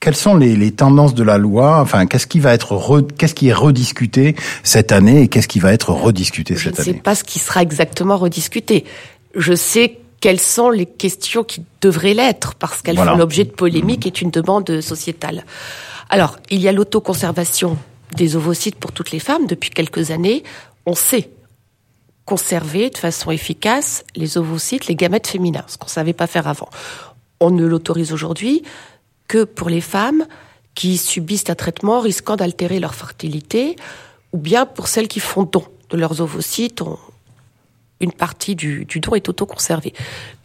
quelles 0.00 0.16
sont 0.16 0.36
les, 0.36 0.56
les, 0.56 0.72
tendances 0.72 1.14
de 1.14 1.22
la 1.22 1.38
loi? 1.38 1.80
Enfin, 1.80 2.06
qu'est-ce 2.06 2.26
qui 2.26 2.40
va 2.40 2.52
être 2.52 2.72
re, 2.72 3.06
qu'est-ce 3.16 3.34
qui 3.34 3.48
est 3.48 3.54
rediscuté 3.54 4.34
cette 4.64 4.90
année 4.90 5.22
et 5.22 5.28
qu'est-ce 5.28 5.48
qui 5.48 5.60
va 5.60 5.72
être 5.72 5.90
rediscuté 5.90 6.56
cette 6.56 6.80
année 6.80 6.84
Je 6.84 6.90
ne 6.90 6.96
sais 6.96 7.00
pas 7.00 7.14
ce 7.14 7.22
qui 7.22 7.38
sera 7.38 7.62
exactement 7.62 8.16
rediscuté. 8.16 8.84
Je 9.36 9.54
sais 9.54 9.98
quelles 10.20 10.40
sont 10.40 10.70
les 10.70 10.86
questions 10.86 11.44
qui 11.44 11.62
devraient 11.80 12.14
l'être 12.14 12.54
parce 12.56 12.82
qu'elles 12.82 12.96
voilà. 12.96 13.12
font 13.12 13.18
l'objet 13.18 13.44
de 13.44 13.50
polémiques 13.50 14.06
et 14.06 14.12
une 14.20 14.30
demande 14.30 14.80
sociétale. 14.80 15.44
Alors, 16.08 16.38
il 16.50 16.60
y 16.60 16.68
a 16.68 16.72
l'autoconservation 16.72 17.78
des 18.16 18.36
ovocytes 18.36 18.76
pour 18.76 18.92
toutes 18.92 19.10
les 19.10 19.18
femmes 19.18 19.46
depuis 19.46 19.70
quelques 19.70 20.10
années. 20.10 20.44
On 20.86 20.94
sait 20.94 21.30
conserver 22.24 22.90
de 22.90 22.98
façon 22.98 23.30
efficace 23.30 24.04
les 24.16 24.38
ovocytes, 24.38 24.86
les 24.86 24.96
gamètes 24.96 25.26
féminins, 25.26 25.64
ce 25.66 25.76
qu'on 25.76 25.86
ne 25.86 25.90
savait 25.90 26.12
pas 26.12 26.26
faire 26.26 26.48
avant. 26.48 26.68
On 27.40 27.50
ne 27.50 27.66
l'autorise 27.66 28.12
aujourd'hui 28.12 28.62
que 29.28 29.44
pour 29.44 29.68
les 29.68 29.80
femmes 29.80 30.26
qui 30.74 30.96
subissent 30.96 31.48
un 31.48 31.54
traitement 31.54 32.00
risquant 32.00 32.36
d'altérer 32.36 32.80
leur 32.80 32.94
fertilité, 32.94 33.76
ou 34.32 34.38
bien 34.38 34.66
pour 34.66 34.88
celles 34.88 35.08
qui 35.08 35.20
font 35.20 35.44
don 35.44 35.64
de 35.90 35.96
leurs 35.96 36.20
ovocytes, 36.20 36.82
une 38.00 38.12
partie 38.12 38.56
du 38.56 38.86
don 39.00 39.14
est 39.14 39.28
autoconservée. 39.28 39.94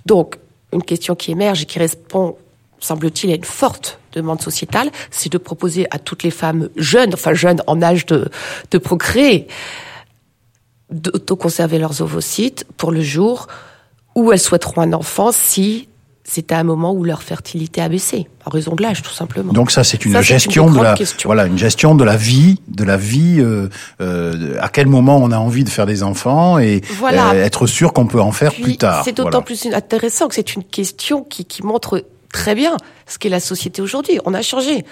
Donc, 0.06 0.38
une 0.72 0.84
question 0.84 1.16
qui 1.16 1.32
émerge 1.32 1.64
et 1.64 1.66
qui 1.66 1.80
répond, 1.80 2.38
semble-t-il, 2.80 3.32
à 3.32 3.36
une 3.36 3.44
forte 3.44 4.00
demande 4.14 4.42
sociétale, 4.42 4.92
c'est 5.12 5.32
de 5.32 5.38
proposer 5.38 5.88
à 5.92 6.00
toutes 6.00 6.24
les 6.24 6.32
femmes 6.32 6.70
jeunes, 6.76 7.14
enfin 7.14 7.34
jeunes 7.34 7.62
en 7.68 7.82
âge 7.82 8.06
de, 8.06 8.30
de 8.72 8.78
procréer, 8.78 9.48
d'autoconserver 10.90 11.78
leurs 11.78 12.02
ovocytes 12.02 12.66
pour 12.78 12.92
le 12.92 13.02
jour 13.02 13.48
où 14.16 14.32
elles 14.32 14.40
souhaiteront 14.40 14.82
un 14.82 14.94
enfant 14.94 15.32
si 15.32 15.88
c'est 16.30 16.52
à 16.52 16.60
un 16.60 16.64
moment 16.64 16.94
où 16.94 17.04
leur 17.04 17.24
fertilité 17.24 17.82
a 17.82 17.90
baissé, 17.90 18.28
en 18.46 18.52
raison 18.52 18.76
de 18.76 18.84
l'âge, 18.84 19.02
tout 19.02 19.12
simplement. 19.12 19.52
Donc 19.52 19.72
ça, 19.72 19.84
c'est 19.84 20.06
une 20.06 20.14
ça, 20.14 20.22
gestion 20.22 20.68
une 20.68 20.78
de 20.78 20.84
la, 20.84 20.94
question. 20.94 21.28
voilà, 21.28 21.48
une 21.48 21.58
gestion 21.58 21.96
de 21.96 22.04
la 22.04 22.18
vie, 22.18 22.62
de 22.68 22.84
la 22.84 22.98
vie. 22.98 23.38
Euh, 23.40 23.68
euh, 24.00 24.56
à 24.62 24.70
quel 24.70 24.86
moment 24.88 25.18
on 25.18 25.32
a 25.32 25.38
envie 25.38 25.64
de 25.64 25.70
faire 25.70 25.88
des 25.88 26.04
enfants 26.04 26.60
et 26.60 26.82
voilà. 27.00 27.32
euh, 27.32 27.44
être 27.44 27.66
sûr 27.66 27.94
qu'on 27.94 28.06
peut 28.06 28.22
en 28.22 28.32
faire 28.32 28.52
Puis, 28.52 28.64
plus 28.64 28.78
tard. 28.78 29.02
C'est 29.04 29.14
d'autant 29.14 29.30
voilà. 29.30 29.46
plus 29.46 29.66
intéressant 29.74 30.28
que 30.28 30.36
c'est 30.36 30.54
une 30.54 30.64
question 30.64 31.24
qui, 31.24 31.46
qui 31.46 31.64
montre 31.64 32.06
très 32.32 32.56
bien 32.56 32.78
ce 33.08 33.18
qu'est 33.18 33.30
la 33.30 33.40
société 33.40 33.82
aujourd'hui. 33.82 34.20
On 34.26 34.34
a 34.34 34.42
changé. 34.42 34.86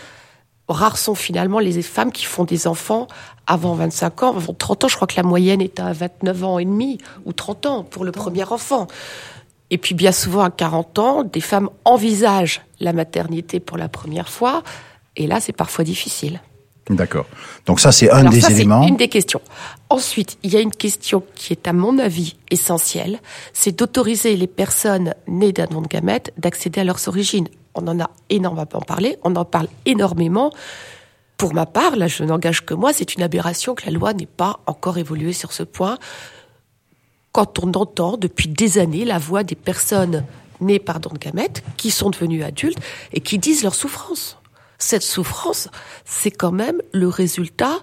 Rares 0.67 0.97
sont 0.97 1.15
finalement 1.15 1.59
les 1.59 1.81
femmes 1.81 2.11
qui 2.11 2.25
font 2.25 2.43
des 2.43 2.67
enfants 2.67 3.07
avant 3.45 3.73
25 3.73 4.23
ans, 4.23 4.35
avant 4.35 4.53
30 4.53 4.83
ans. 4.83 4.87
Je 4.89 4.95
crois 4.95 5.07
que 5.07 5.15
la 5.15 5.23
moyenne 5.23 5.61
est 5.61 5.79
à 5.79 5.93
29 5.93 6.43
ans 6.43 6.59
et 6.59 6.65
demi 6.65 6.97
ou 7.25 7.31
30 7.31 7.65
ans 7.65 7.83
pour 7.83 8.03
le 8.03 8.11
premier 8.11 8.43
enfant. 8.43 8.87
Et 9.69 9.77
puis 9.77 9.95
bien 9.95 10.11
souvent 10.11 10.43
à 10.43 10.51
40 10.51 10.99
ans, 10.99 11.23
des 11.23 11.41
femmes 11.41 11.69
envisagent 11.85 12.61
la 12.79 12.93
maternité 12.93 13.59
pour 13.59 13.77
la 13.77 13.89
première 13.89 14.29
fois, 14.29 14.63
et 15.15 15.27
là 15.27 15.39
c'est 15.39 15.53
parfois 15.53 15.83
difficile. 15.83 16.41
D'accord. 16.89 17.25
Donc 17.65 17.79
ça 17.79 17.91
c'est 17.91 18.09
un 18.09 18.17
Alors 18.17 18.31
des 18.31 18.41
ça, 18.41 18.51
éléments. 18.51 18.83
C'est 18.83 18.89
une 18.89 18.97
des 18.97 19.09
questions. 19.09 19.41
Ensuite, 19.89 20.37
il 20.43 20.53
y 20.53 20.57
a 20.57 20.61
une 20.61 20.71
question 20.71 21.23
qui 21.35 21.53
est 21.53 21.67
à 21.67 21.73
mon 21.73 21.99
avis 21.99 22.35
essentielle, 22.49 23.19
c'est 23.53 23.77
d'autoriser 23.77 24.35
les 24.35 24.47
personnes 24.47 25.13
nées 25.27 25.51
d'un 25.51 25.65
don 25.65 25.81
de 25.81 25.87
gamètes 25.87 26.33
d'accéder 26.37 26.81
à 26.81 26.83
leurs 26.83 27.07
origines. 27.07 27.47
On 27.75 27.87
en 27.87 27.99
a 27.99 28.09
énormément 28.29 28.65
parlé, 28.65 29.17
on 29.23 29.35
en 29.35 29.45
parle 29.45 29.67
énormément. 29.85 30.51
Pour 31.37 31.53
ma 31.53 31.65
part, 31.65 31.95
là 31.95 32.07
je 32.07 32.23
n'engage 32.23 32.65
que 32.65 32.73
moi, 32.73 32.93
c'est 32.93 33.15
une 33.15 33.21
aberration 33.21 33.75
que 33.75 33.85
la 33.85 33.91
loi 33.91 34.13
n'ait 34.13 34.25
pas 34.25 34.59
encore 34.65 34.97
évolué 34.97 35.33
sur 35.33 35.51
ce 35.51 35.63
point 35.63 35.97
quand 37.31 37.59
on 37.59 37.71
entend 37.73 38.17
depuis 38.17 38.47
des 38.47 38.79
années 38.79 39.05
la 39.05 39.19
voix 39.19 39.43
des 39.43 39.55
personnes 39.55 40.23
nées 40.59 40.79
par 40.79 40.99
don 40.99 41.11
de 41.13 41.19
gamètes 41.19 41.63
qui 41.77 41.91
sont 41.91 42.09
devenues 42.09 42.43
adultes 42.43 42.79
et 43.13 43.19
qui 43.19 43.37
disent 43.37 43.61
leur 43.63 43.75
souffrance. 43.75 44.36
Cette 44.77 45.03
souffrance, 45.03 45.69
c'est 46.05 46.31
quand 46.31 46.51
même 46.51 46.81
le 46.93 47.07
résultat 47.07 47.79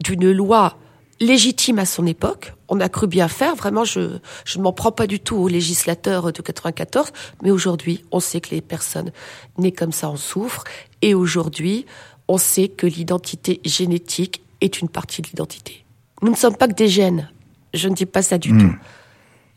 d'une 0.00 0.30
loi 0.30 0.76
légitime 1.20 1.78
à 1.78 1.86
son 1.86 2.06
époque. 2.06 2.52
On 2.68 2.80
a 2.80 2.88
cru 2.88 3.06
bien 3.06 3.28
faire. 3.28 3.54
Vraiment, 3.54 3.84
je, 3.84 4.18
je 4.44 4.58
ne 4.58 4.64
m'en 4.64 4.72
prends 4.72 4.92
pas 4.92 5.06
du 5.06 5.20
tout 5.20 5.36
aux 5.36 5.48
législateurs 5.48 6.32
de 6.32 6.42
94. 6.42 7.12
Mais 7.42 7.50
aujourd'hui, 7.50 8.04
on 8.10 8.20
sait 8.20 8.40
que 8.40 8.50
les 8.50 8.60
personnes 8.60 9.12
nées 9.58 9.72
comme 9.72 9.92
ça 9.92 10.08
en 10.08 10.16
souffrent. 10.16 10.64
Et 11.02 11.14
aujourd'hui, 11.14 11.86
on 12.28 12.38
sait 12.38 12.68
que 12.68 12.86
l'identité 12.86 13.60
génétique 13.64 14.42
est 14.60 14.80
une 14.80 14.88
partie 14.88 15.22
de 15.22 15.28
l'identité. 15.28 15.84
Nous 16.22 16.30
ne 16.30 16.36
sommes 16.36 16.56
pas 16.56 16.68
que 16.68 16.74
des 16.74 16.88
gènes. 16.88 17.30
Je 17.74 17.88
ne 17.88 17.94
dis 17.94 18.06
pas 18.06 18.22
ça 18.22 18.38
du 18.38 18.52
mmh. 18.52 18.60
tout. 18.60 18.76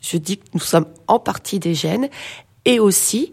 Je 0.00 0.16
dis 0.16 0.38
que 0.38 0.44
nous 0.54 0.60
sommes 0.60 0.86
en 1.06 1.18
partie 1.18 1.58
des 1.58 1.74
gènes 1.74 2.08
et 2.64 2.78
aussi 2.78 3.32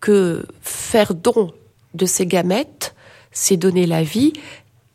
que 0.00 0.46
faire 0.60 1.14
don 1.14 1.52
de 1.96 2.06
ces 2.06 2.26
gamètes, 2.26 2.94
c'est 3.32 3.56
donner 3.56 3.86
la 3.86 4.02
vie 4.02 4.32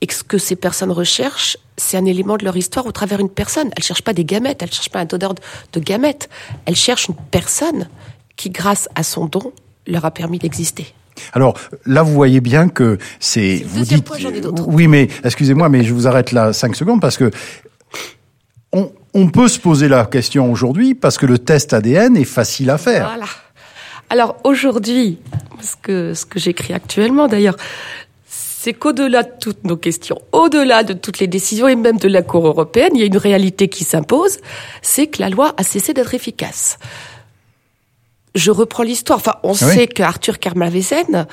et 0.02 0.08
que 0.08 0.14
ce 0.14 0.24
que 0.24 0.38
ces 0.38 0.56
personnes 0.56 0.92
recherchent, 0.92 1.58
c'est 1.78 1.98
un 1.98 2.06
élément 2.06 2.38
de 2.38 2.44
leur 2.44 2.58
histoire 2.58 2.86
au 2.86 2.92
travers 2.92 3.20
d'une 3.20 3.30
personne. 3.30 3.68
Elles 3.68 3.82
ne 3.82 3.84
cherchent 3.84 4.02
pas 4.02 4.14
des 4.14 4.26
gamètes, 4.26 4.62
elles 4.62 4.70
ne 4.70 4.74
cherchent 4.74 4.90
pas 4.90 5.00
un 5.00 5.06
donneur 5.06 5.36
de 5.36 5.80
gamètes. 5.80 6.30
Elles 6.66 6.76
cherchent 6.76 7.08
une 7.08 7.16
personne 7.30 7.88
qui, 8.36 8.50
grâce 8.50 8.90
à 8.96 9.04
son 9.04 9.26
don, 9.26 9.54
leur 9.86 10.06
a 10.06 10.12
permis 10.12 10.40
d'exister. 10.40 10.94
Alors 11.34 11.56
là, 11.86 12.04
vous 12.04 12.14
voyez 12.14 12.42
bien 12.42 12.68
que 12.68 12.98
c'est. 13.20 13.64
Vous 13.66 13.84
dites. 13.84 14.06
Point, 14.06 14.18
oui, 14.68 14.88
mais 14.88 15.08
excusez-moi, 15.24 15.70
mais 15.70 15.84
je 15.84 15.94
vous 15.94 16.08
arrête 16.08 16.32
là 16.32 16.54
cinq 16.54 16.76
secondes 16.76 17.02
parce 17.02 17.18
que 17.18 17.30
on, 18.74 18.92
on 19.14 19.28
peut 19.28 19.48
se 19.48 19.60
poser 19.60 19.88
la 19.88 20.06
question 20.06 20.52
aujourd'hui 20.52 20.96
parce 20.96 21.18
que 21.18 21.26
le 21.26 21.38
test 21.38 21.74
ADN 21.74 22.18
est 22.18 22.24
facile 22.24 22.70
à 22.70 22.78
faire. 22.78 23.08
Voilà. 23.08 23.26
Alors 24.12 24.36
aujourd'hui, 24.44 25.20
ce 25.62 25.78
que, 25.82 26.14
ce 26.14 26.26
que 26.26 26.38
j'écris 26.38 26.74
actuellement 26.74 27.30
d'ailleurs, 27.30 27.56
c'est 28.28 28.74
qu'au-delà 28.74 29.24
de 29.24 29.32
toutes 29.40 29.64
nos 29.64 29.78
questions, 29.78 30.22
au-delà 30.34 30.84
de 30.84 30.92
toutes 30.92 31.20
les 31.20 31.28
décisions 31.28 31.70
et 31.70 31.78
même 31.78 31.98
de 31.98 32.10
la 32.10 32.22
Cour 32.22 32.46
européenne, 32.46 32.90
il 32.94 33.00
y 33.00 33.04
a 33.04 33.06
une 33.06 33.16
réalité 33.16 33.70
qui 33.70 33.86
s'impose, 33.86 34.40
c'est 34.82 35.08
que 35.08 35.22
la 35.22 35.30
loi 35.30 35.54
a 35.56 35.64
cessé 35.64 35.94
d'être 35.94 36.14
efficace. 36.14 36.78
Je 38.36 38.52
reprends 38.52 38.84
l'histoire. 38.84 39.20
Enfin, 39.20 39.36
on 39.44 39.54
oui. 39.54 39.56
sait 39.56 39.88
qu'Arthur 39.88 40.40
Kermavesen 40.40 41.26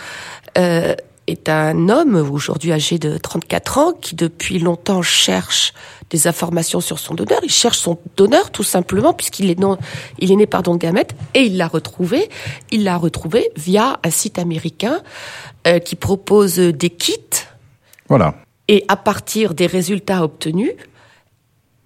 euh, 0.57 0.95
est 1.29 1.49
un 1.49 1.89
homme 1.89 2.15
aujourd'hui 2.17 2.73
âgé 2.73 2.99
de 2.99 3.19
34 3.19 3.79
ans 3.79 3.93
qui 3.93 4.15
depuis 4.15 4.59
longtemps 4.59 5.03
cherche 5.03 5.75
des 6.11 6.27
informations 6.27 6.81
sur 6.81 6.99
son 6.99 7.15
donneur. 7.15 7.41
Il 7.43 7.51
cherche 7.51 7.79
son 7.79 7.99
donneur 8.17 8.51
tout 8.51 8.63
simplement 8.63 9.13
puisqu'il 9.13 9.51
est 9.51 9.59
non, 9.59 9.77
il 10.19 10.33
est 10.33 10.37
né 10.37 10.47
par 10.47 10.63
don 10.63 10.75
de 10.75 10.79
gamètes 10.79 11.15
et 11.35 11.43
il 11.43 11.57
l'a 11.57 11.69
retrouvé. 11.69 12.29
Il 12.71 12.85
l'a 12.85 12.97
retrouvé 12.97 13.51
via 13.57 13.99
un 14.03 14.11
site 14.11 14.39
américain 14.39 15.03
euh, 15.67 15.79
qui 15.79 15.97
propose 15.97 16.57
des 16.57 16.91
kits. 16.91 17.17
Voilà. 18.09 18.35
Et 18.69 18.85
à 18.89 18.97
partir 18.97 19.55
des 19.55 19.67
résultats 19.67 20.25
obtenus, 20.25 20.73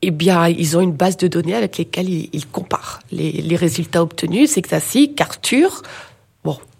eh 0.02 0.10
bien, 0.10 0.48
ils 0.48 0.76
ont 0.76 0.80
une 0.80 0.92
base 0.92 1.16
de 1.16 1.28
données 1.28 1.54
avec 1.54 1.78
lesquelles 1.78 2.08
ils, 2.08 2.28
ils 2.32 2.46
comparent 2.46 3.00
les, 3.12 3.30
les, 3.32 3.56
résultats 3.56 4.02
obtenus. 4.02 4.50
C'est 4.50 4.72
ainsi 4.72 5.14
qu'Arthur, 5.14 5.82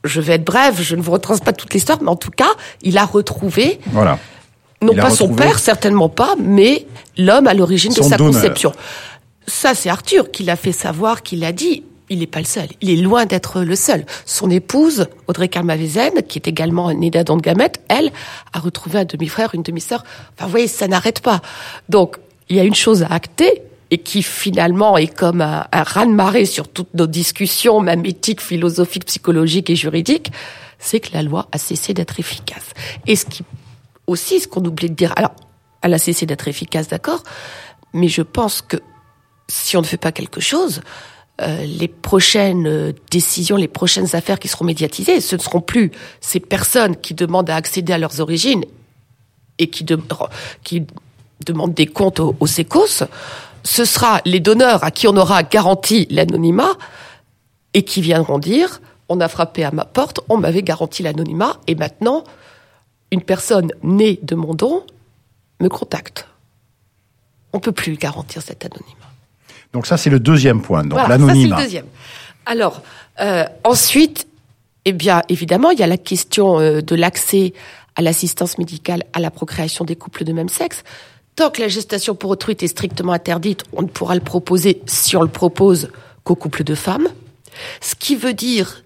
je 0.04 0.20
vais 0.20 0.34
être 0.34 0.44
bref, 0.44 0.80
je 0.80 0.96
ne 0.96 1.02
vous 1.02 1.12
retransmets 1.12 1.44
pas 1.44 1.52
toute 1.52 1.72
l'histoire, 1.74 1.98
mais 2.02 2.08
en 2.08 2.16
tout 2.16 2.30
cas, 2.30 2.50
il 2.82 2.98
a 2.98 3.04
retrouvé 3.04 3.80
voilà 3.86 4.18
Non 4.80 4.94
pas 4.94 5.10
son 5.10 5.28
père, 5.28 5.58
certainement 5.58 6.08
pas, 6.08 6.34
mais 6.42 6.86
l'homme 7.16 7.46
à 7.46 7.54
l'origine 7.54 7.92
de 7.92 8.02
sa 8.02 8.16
conception. 8.16 8.72
Ça, 9.46 9.74
c'est 9.74 9.90
Arthur 9.90 10.30
qui 10.30 10.44
l'a 10.44 10.56
fait 10.56 10.72
savoir, 10.72 11.22
qui 11.22 11.36
l'a 11.36 11.52
dit. 11.52 11.84
Il 12.08 12.18
n'est 12.18 12.26
pas 12.26 12.40
le 12.40 12.44
seul. 12.44 12.68
Il 12.82 12.90
est 12.90 13.00
loin 13.00 13.24
d'être 13.24 13.62
le 13.62 13.74
seul. 13.74 14.04
Son 14.26 14.50
épouse, 14.50 15.06
Audrey 15.28 15.48
Karmavezen, 15.48 16.22
qui 16.28 16.38
est 16.38 16.46
également 16.46 16.92
née 16.92 17.10
d'un 17.10 17.22
don 17.22 17.38
de 17.38 17.42
gamètes, 17.42 17.80
elle, 17.88 18.10
a 18.52 18.58
retrouvé 18.58 18.98
un 18.98 19.04
demi-frère, 19.06 19.54
une 19.54 19.62
demi-sœur. 19.62 20.04
Enfin, 20.34 20.44
vous 20.44 20.50
voyez, 20.50 20.66
ça 20.66 20.88
n'arrête 20.88 21.20
pas. 21.20 21.40
Donc, 21.88 22.16
il 22.50 22.56
y 22.56 22.60
a 22.60 22.64
une 22.64 22.74
chose 22.74 23.02
à 23.02 23.06
acter, 23.06 23.62
et 23.92 23.98
qui 23.98 24.22
finalement 24.22 24.96
est 24.96 25.14
comme 25.14 25.42
un, 25.42 25.66
un 25.70 25.82
raz-de-marée 25.82 26.46
sur 26.46 26.66
toutes 26.66 26.94
nos 26.94 27.06
discussions, 27.06 27.80
même 27.80 28.06
éthiques, 28.06 28.40
philosophiques, 28.40 29.04
psychologiques 29.04 29.68
et 29.68 29.76
juridiques, 29.76 30.32
c'est 30.78 30.98
que 30.98 31.10
la 31.12 31.22
loi 31.22 31.46
a 31.52 31.58
cessé 31.58 31.92
d'être 31.92 32.18
efficace. 32.18 32.70
Et 33.06 33.16
ce 33.16 33.26
qui 33.26 33.44
aussi, 34.06 34.40
ce 34.40 34.48
qu'on 34.48 34.64
oublie 34.64 34.88
de 34.88 34.94
dire, 34.94 35.12
alors, 35.16 35.32
elle 35.82 35.92
a 35.92 35.98
cessé 35.98 36.24
d'être 36.24 36.48
efficace, 36.48 36.88
d'accord, 36.88 37.22
mais 37.92 38.08
je 38.08 38.22
pense 38.22 38.62
que 38.62 38.78
si 39.46 39.76
on 39.76 39.82
ne 39.82 39.86
fait 39.86 39.98
pas 39.98 40.10
quelque 40.10 40.40
chose, 40.40 40.80
euh, 41.42 41.64
les 41.66 41.88
prochaines 41.88 42.66
euh, 42.66 42.92
décisions, 43.10 43.56
les 43.56 43.68
prochaines 43.68 44.16
affaires 44.16 44.38
qui 44.38 44.48
seront 44.48 44.64
médiatisées, 44.64 45.20
ce 45.20 45.36
ne 45.36 45.40
seront 45.40 45.60
plus 45.60 45.90
ces 46.22 46.40
personnes 46.40 46.96
qui 46.96 47.12
demandent 47.12 47.50
à 47.50 47.56
accéder 47.56 47.92
à 47.92 47.98
leurs 47.98 48.20
origines 48.20 48.64
et 49.58 49.68
qui, 49.68 49.84
qui 50.64 50.86
demandent 51.44 51.74
des 51.74 51.86
comptes 51.86 52.20
aux, 52.20 52.34
aux 52.40 52.46
sécos. 52.46 53.04
Ce 53.64 53.84
sera 53.84 54.20
les 54.24 54.40
donneurs 54.40 54.84
à 54.84 54.90
qui 54.90 55.06
on 55.08 55.16
aura 55.16 55.42
garanti 55.42 56.06
l'anonymat 56.10 56.72
et 57.74 57.84
qui 57.84 58.00
viendront 58.00 58.38
dire 58.38 58.80
on 59.08 59.20
a 59.20 59.28
frappé 59.28 59.62
à 59.64 59.70
ma 59.70 59.84
porte, 59.84 60.20
on 60.28 60.38
m'avait 60.38 60.62
garanti 60.62 61.02
l'anonymat 61.02 61.58
et 61.66 61.74
maintenant 61.74 62.24
une 63.10 63.20
personne 63.20 63.70
née 63.82 64.18
de 64.22 64.34
mon 64.34 64.54
don 64.54 64.84
me 65.60 65.68
contacte. 65.68 66.26
On 67.52 67.60
peut 67.60 67.72
plus 67.72 67.96
garantir 67.96 68.40
cet 68.40 68.64
anonymat. 68.64 69.10
Donc 69.72 69.86
ça, 69.86 69.96
c'est 69.96 70.10
le 70.10 70.18
deuxième 70.18 70.62
point, 70.62 70.84
donc 70.84 71.06
l'anonymat. 71.08 71.56
Le 71.56 71.62
deuxième. 71.62 71.86
Alors, 72.46 72.82
euh, 73.20 73.44
ensuite, 73.64 74.26
eh 74.84 74.92
bien, 74.92 75.22
évidemment, 75.28 75.70
il 75.70 75.78
y 75.78 75.82
a 75.82 75.86
la 75.86 75.98
question 75.98 76.58
euh, 76.58 76.80
de 76.80 76.94
l'accès 76.96 77.52
à 77.94 78.02
l'assistance 78.02 78.58
médicale 78.58 79.04
à 79.12 79.20
la 79.20 79.30
procréation 79.30 79.84
des 79.84 79.96
couples 79.96 80.24
de 80.24 80.32
même 80.32 80.48
sexe. 80.48 80.82
Tant 81.36 81.50
que 81.50 81.62
la 81.62 81.68
gestation 81.68 82.14
pour 82.14 82.30
autrui 82.30 82.56
est 82.60 82.66
strictement 82.66 83.12
interdite, 83.12 83.64
on 83.72 83.82
ne 83.82 83.86
pourra 83.88 84.14
le 84.14 84.20
proposer, 84.20 84.82
si 84.86 85.16
on 85.16 85.22
le 85.22 85.28
propose, 85.28 85.90
qu'aux 86.24 86.34
couples 86.34 86.64
de 86.64 86.74
femmes. 86.74 87.08
Ce 87.80 87.94
qui 87.94 88.16
veut 88.16 88.34
dire 88.34 88.82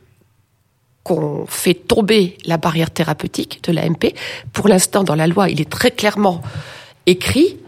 qu'on 1.03 1.47
fait 1.47 1.75
tomber 1.75 2.37
la 2.47 2.57
barrière 2.57 2.91
thérapeutique 2.91 3.63
de 3.63 3.73
l'AMP. 3.73 4.13
Pour 4.53 4.69
l'instant, 4.69 5.05
dans 5.05 5.15
la 5.15 5.29
loi, 5.29 5.49
il 5.49 5.61
est 5.61 5.71
très 5.71 5.93
clairement 5.93 6.43
écrit 7.07 7.59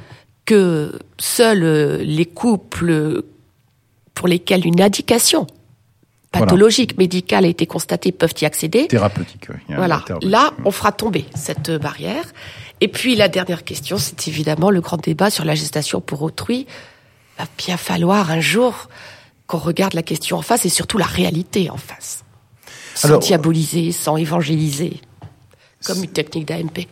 que 0.45 0.99
seuls 1.19 1.63
euh, 1.63 1.99
les 1.99 2.27
couples 2.27 3.23
pour 4.15 4.27
lesquels 4.27 4.67
une 4.67 4.81
indication 4.81 5.47
pathologique, 6.33 6.99
médicale 6.99 7.45
a 7.45 7.49
été 7.49 7.67
constatée 7.67 8.13
peuvent 8.13 8.35
y 8.41 8.45
accéder. 8.45 8.89
Thérapeutique, 8.89 9.47
oui. 9.51 9.75
Voilà. 9.77 10.05
Là, 10.23 10.53
on 10.65 10.71
fera 10.71 10.93
tomber 10.93 11.25
cette 11.35 11.71
barrière. 11.71 12.25
Et 12.81 12.89
puis, 12.89 13.17
la 13.17 13.29
dernière 13.29 13.65
question, 13.65 13.99
c'est 13.99 14.29
évidemment 14.29 14.71
le 14.71 14.81
grand 14.81 15.03
débat 15.03 15.31
sur 15.31 15.45
la 15.45 15.55
gestation 15.55 16.01
pour 16.01 16.23
autrui. 16.23 16.67
Il 17.37 17.43
va 17.43 17.49
bien 17.57 17.77
falloir 17.77 18.31
un 18.31 18.41
jour 18.41 18.89
qu'on 19.47 19.59
regarde 19.59 19.95
la 19.95 20.03
question 20.03 20.37
en 20.37 20.43
face 20.43 20.65
et 20.67 20.69
surtout 20.69 20.99
la 20.99 21.07
réalité 21.07 21.71
en 21.71 21.77
face 21.77 22.25
sans 22.99 23.19
diaboliser, 23.19 23.93
sans 23.93 24.17
évangéliser, 24.17 25.01
comme 25.85 26.03
une 26.03 26.11
technique 26.11 26.47
d'AMP. 26.47 26.87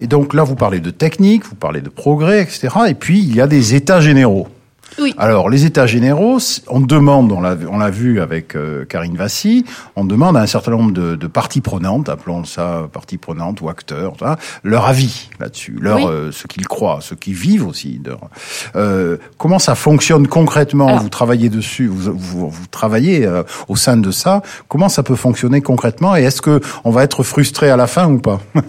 Et 0.00 0.06
donc 0.06 0.34
là, 0.34 0.44
vous 0.44 0.56
parlez 0.56 0.80
de 0.80 0.90
technique, 0.90 1.44
vous 1.44 1.54
parlez 1.54 1.80
de 1.80 1.88
progrès, 1.88 2.42
etc. 2.42 2.68
Et 2.88 2.94
puis, 2.94 3.18
il 3.18 3.34
y 3.34 3.40
a 3.40 3.46
des 3.46 3.74
états 3.74 4.00
généraux. 4.00 4.48
Alors, 5.18 5.50
les 5.50 5.66
états 5.66 5.86
généraux, 5.86 6.38
on 6.68 6.80
demande, 6.80 7.32
on 7.32 7.40
l'a 7.40 7.90
vu 7.90 8.20
avec 8.20 8.56
euh, 8.56 8.84
Karine 8.84 9.16
Vassy, 9.16 9.64
on 9.94 10.04
demande 10.04 10.36
à 10.36 10.40
un 10.40 10.46
certain 10.46 10.70
nombre 10.70 10.92
de, 10.92 11.16
de 11.16 11.26
parties 11.26 11.60
prenantes, 11.60 12.08
appelons 12.08 12.44
ça 12.44 12.88
parties 12.92 13.18
prenantes 13.18 13.60
ou 13.60 13.68
acteurs, 13.68 14.14
leur 14.62 14.86
avis 14.86 15.28
là-dessus, 15.38 15.76
leur 15.80 16.08
euh, 16.08 16.30
ce 16.32 16.46
qu'ils 16.46 16.66
croient, 16.66 17.00
ce 17.02 17.14
qu'ils 17.14 17.34
vivent 17.34 17.66
aussi. 17.66 18.00
Euh, 18.74 19.18
comment 19.38 19.58
ça 19.58 19.74
fonctionne 19.74 20.26
concrètement? 20.28 20.96
Vous 20.96 21.08
travaillez 21.08 21.48
dessus, 21.48 21.86
vous, 21.86 22.12
vous, 22.16 22.50
vous 22.50 22.66
travaillez 22.70 23.26
euh, 23.26 23.42
au 23.68 23.76
sein 23.76 23.96
de 23.96 24.10
ça. 24.10 24.42
Comment 24.68 24.88
ça 24.88 25.02
peut 25.02 25.16
fonctionner 25.16 25.60
concrètement 25.60 26.16
Et 26.16 26.22
est-ce 26.22 26.40
que 26.40 26.60
on 26.84 26.90
va 26.90 27.02
être 27.02 27.22
frustré 27.22 27.70
à 27.70 27.76
la 27.76 27.86
fin 27.86 28.08
ou 28.08 28.18
pas? 28.18 28.40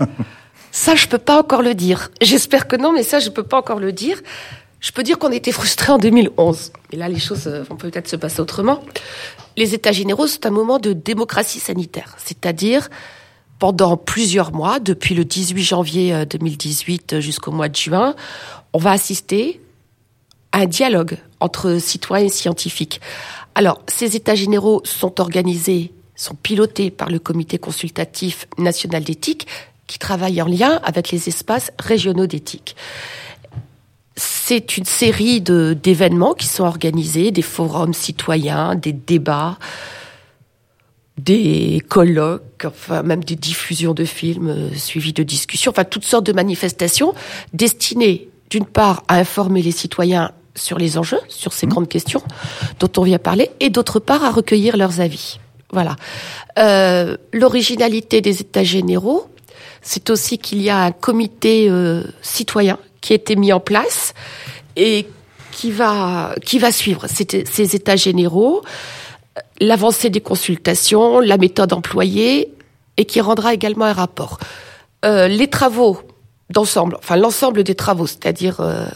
Ça, 0.70 0.94
je 0.94 1.08
peux 1.08 1.18
pas 1.18 1.40
encore 1.40 1.64
le 1.64 1.74
dire. 1.74 2.12
J'espère 2.22 2.68
que 2.68 2.76
non, 2.76 2.92
mais 2.94 3.02
ça, 3.02 3.18
je 3.18 3.30
peux 3.30 3.42
pas 3.42 3.58
encore 3.58 3.80
le 3.80 3.92
dire. 3.92 4.22
Je 4.88 4.94
peux 4.94 5.04
dire 5.04 5.20
qu'on 5.20 5.34
était 5.34 5.52
frustrés 5.52 5.92
en 5.92 5.98
2011. 5.98 6.72
Et 6.94 6.96
là, 6.96 7.10
les 7.10 7.20
choses 7.20 7.48
euh, 7.48 7.62
vont 7.64 7.76
peut-être 7.76 8.08
se 8.08 8.16
passer 8.16 8.40
autrement. 8.40 8.82
Les 9.58 9.74
États 9.74 9.92
généraux, 9.92 10.28
c'est 10.28 10.46
un 10.46 10.50
moment 10.50 10.80
de 10.80 10.94
démocratie 10.94 11.60
sanitaire. 11.60 12.16
C'est-à-dire, 12.24 12.88
pendant 13.60 13.98
plusieurs 13.98 14.54
mois, 14.54 14.80
depuis 14.80 15.14
le 15.14 15.26
18 15.26 15.62
janvier 15.62 16.26
2018 16.26 17.12
euh, 17.12 17.20
jusqu'au 17.20 17.52
mois 17.52 17.68
de 17.68 17.76
juin, 17.76 18.16
on 18.72 18.78
va 18.78 18.92
assister 18.92 19.60
à 20.54 20.60
un 20.60 20.68
dialogue 20.68 21.18
entre 21.42 21.80
citoyens 21.80 22.28
et 22.28 22.30
scientifiques. 22.30 23.02
Alors, 23.56 23.82
ces 23.90 24.16
États 24.16 24.36
généraux 24.36 24.82
sont 24.86 25.20
organisés, 25.20 25.92
sont 26.16 26.36
pilotés 26.36 26.92
par 26.92 27.10
le 27.10 27.20
Comité 27.20 27.58
consultatif 27.58 28.48
national 28.58 29.04
d'éthique, 29.04 29.48
qui 29.86 30.00
travaille 30.00 30.42
en 30.42 30.48
lien 30.48 30.80
avec 30.84 31.12
les 31.12 31.28
espaces 31.28 31.74
régionaux 31.78 32.28
d'éthique. 32.28 32.78
C'est 34.50 34.78
une 34.78 34.86
série 34.86 35.42
de 35.42 35.74
d'événements 35.74 36.34
qui 36.34 36.48
sont 36.48 36.64
organisés, 36.64 37.32
des 37.32 37.42
forums 37.42 37.94
citoyens, 37.94 38.76
des 38.76 38.94
débats, 38.94 39.58
des 41.18 41.82
colloques, 41.90 42.64
enfin 42.64 43.04
même 43.04 43.26
des 43.26 43.36
diffusions 43.36 43.94
de 43.94 44.06
films 44.06 44.48
euh, 44.48 44.74
suivis 44.74 45.12
de 45.12 45.24
discussions, 45.24 45.72
enfin 45.72 45.84
toutes 45.84 46.06
sortes 46.06 46.26
de 46.26 46.32
manifestations 46.32 47.14
destinées 47.52 48.30
d'une 48.50 48.64
part 48.64 49.04
à 49.10 49.18
informer 49.18 49.62
les 49.62 49.74
citoyens 49.74 50.32
sur 50.56 50.78
les 50.78 50.98
enjeux, 50.98 51.20
sur 51.28 51.52
ces 51.52 51.66
mmh. 51.66 51.70
grandes 51.70 51.90
questions 51.90 52.24
dont 52.80 52.92
on 52.96 53.04
vient 53.04 53.20
parler, 53.20 53.52
et 53.60 53.70
d'autre 53.70 54.00
part 54.00 54.24
à 54.24 54.32
recueillir 54.32 54.78
leurs 54.78 55.02
avis. 55.02 55.40
Voilà. 55.74 55.98
Euh, 56.58 57.18
L'originalité 57.34 58.22
des 58.22 58.40
États 58.40 58.64
généraux, 58.64 59.28
c'est 59.82 60.10
aussi 60.10 60.38
qu'il 60.38 60.62
y 60.62 60.70
a 60.70 60.84
un 60.84 60.94
comité 60.94 61.68
euh, 61.70 62.04
citoyen 62.22 62.78
qui 63.08 63.14
a 63.14 63.16
été 63.16 63.38
mis 63.38 63.54
en 63.54 63.62
place 63.62 64.14
et 64.76 65.08
qui 65.52 65.72
va, 65.72 66.36
suivre 66.72 67.08
ces, 67.08 67.76
états 67.76 67.96
généraux, 67.96 68.64
l'avancée 69.62 70.10
des 70.10 70.20
consultations, 70.20 71.22
la 71.22 71.38
méthode 71.38 71.72
employée 71.72 72.52
et 72.98 73.06
qui 73.06 73.22
rendra 73.22 73.54
également 73.54 73.86
un 73.86 73.94
rapport. 73.94 74.40
Euh, 75.06 75.30
les 75.30 75.48
travaux 75.48 76.00
d'ensemble, 76.50 76.98
enfin 77.00 77.16
l'ensemble 77.16 77.64
des 77.64 77.76
travaux, 77.76 78.08
c'est-à-dire 78.08 78.60
euh, 78.60 78.88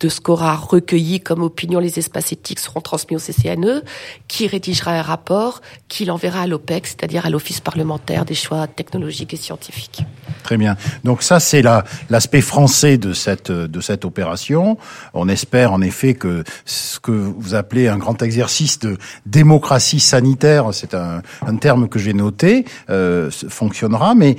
de 0.00 0.08
ce 0.08 0.20
qu'aura 0.20 0.54
recueilli 0.56 1.20
comme 1.20 1.42
opinion 1.42 1.80
les 1.80 1.98
espaces 1.98 2.32
éthiques 2.32 2.58
seront 2.58 2.80
transmis 2.80 3.16
au 3.16 3.20
CCNE, 3.20 3.82
qui 4.28 4.46
rédigera 4.46 4.92
un 4.92 5.02
rapport, 5.02 5.62
qui 5.88 6.04
l'enverra 6.04 6.42
à 6.42 6.46
l'OPEC, 6.46 6.86
c'est-à-dire 6.86 7.24
à 7.24 7.30
l'Office 7.30 7.60
parlementaire 7.60 8.24
des 8.24 8.34
choix 8.34 8.66
technologiques 8.66 9.32
et 9.32 9.36
scientifiques. 9.36 10.02
Très 10.42 10.56
bien. 10.56 10.76
Donc 11.04 11.22
ça, 11.22 11.40
c'est 11.40 11.62
l'aspect 12.10 12.40
français 12.40 12.98
de 12.98 13.12
cette, 13.12 13.50
de 13.50 13.80
cette 13.80 14.04
opération. 14.04 14.76
On 15.14 15.28
espère 15.28 15.72
en 15.72 15.80
effet 15.80 16.14
que 16.14 16.44
ce 16.64 17.00
que 17.00 17.12
vous 17.12 17.54
appelez 17.54 17.88
un 17.88 17.98
grand 17.98 18.22
exercice 18.22 18.78
de 18.78 18.98
démocratie 19.24 20.00
sanitaire, 20.00 20.68
c'est 20.72 20.94
un, 20.94 21.22
un 21.46 21.56
terme 21.56 21.88
que 21.88 21.98
j'ai 21.98 22.12
noté, 22.12 22.64
euh, 22.90 23.30
fonctionnera. 23.30 24.14
Mais 24.14 24.36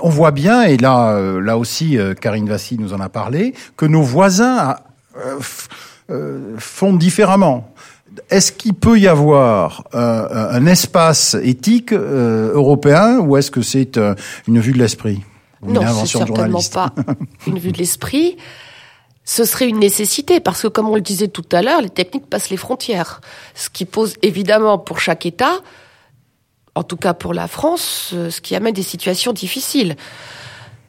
on 0.00 0.08
voit 0.08 0.30
bien, 0.30 0.62
et 0.62 0.76
là, 0.76 1.12
euh, 1.12 1.40
là 1.40 1.56
aussi, 1.56 1.98
euh, 1.98 2.14
Karine 2.14 2.48
Vassy 2.48 2.78
nous 2.78 2.92
en 2.92 3.00
a 3.00 3.08
parlé, 3.08 3.54
que 3.76 3.86
nos 3.86 4.02
voisins 4.02 4.76
euh, 6.10 6.56
font 6.58 6.92
différemment. 6.92 7.72
Est-ce 8.28 8.52
qu'il 8.52 8.74
peut 8.74 8.98
y 8.98 9.08
avoir 9.08 9.84
un 9.94 10.66
espace 10.66 11.34
éthique 11.42 11.94
européen 11.94 13.18
ou 13.20 13.38
est-ce 13.38 13.50
que 13.50 13.62
c'est 13.62 13.98
une 14.46 14.60
vue 14.60 14.72
de 14.72 14.78
l'esprit 14.78 15.22
Non, 15.62 15.80
c'est 15.94 16.18
certainement 16.18 16.60
pas 16.74 16.92
une 17.46 17.58
vue 17.58 17.72
de 17.72 17.78
l'esprit. 17.78 18.36
Ce 19.24 19.46
serait 19.46 19.66
une 19.66 19.78
nécessité 19.78 20.40
parce 20.40 20.60
que, 20.60 20.68
comme 20.68 20.90
on 20.90 20.94
le 20.94 21.00
disait 21.00 21.28
tout 21.28 21.44
à 21.52 21.62
l'heure, 21.62 21.80
les 21.80 21.88
techniques 21.88 22.26
passent 22.26 22.50
les 22.50 22.58
frontières, 22.58 23.22
ce 23.54 23.70
qui 23.70 23.86
pose 23.86 24.14
évidemment 24.20 24.76
pour 24.76 25.00
chaque 25.00 25.24
État 25.24 25.62
en 26.74 26.82
tout 26.82 26.96
cas 26.96 27.14
pour 27.14 27.34
la 27.34 27.48
France, 27.48 28.08
ce 28.12 28.40
qui 28.40 28.54
amène 28.54 28.74
des 28.74 28.82
situations 28.82 29.32
difficiles. 29.32 29.96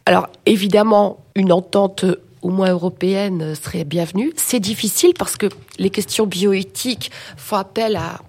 Alors 0.05 0.27
évidemment, 0.45 1.19
une 1.35 1.51
entente 1.51 2.05
au 2.43 2.49
moins 2.49 2.71
européenne 2.71 3.55
serait 3.55 3.85
bienvenue. 3.85 4.33
C'est 4.35 4.59
difficile 4.59 5.13
parce 5.17 5.37
que 5.37 5.47
les 5.79 5.89
questions 5.89 6.27
bioéthiques 6.27 7.09
font 7.37 7.55
appel 7.55 7.95
à, 7.95 8.19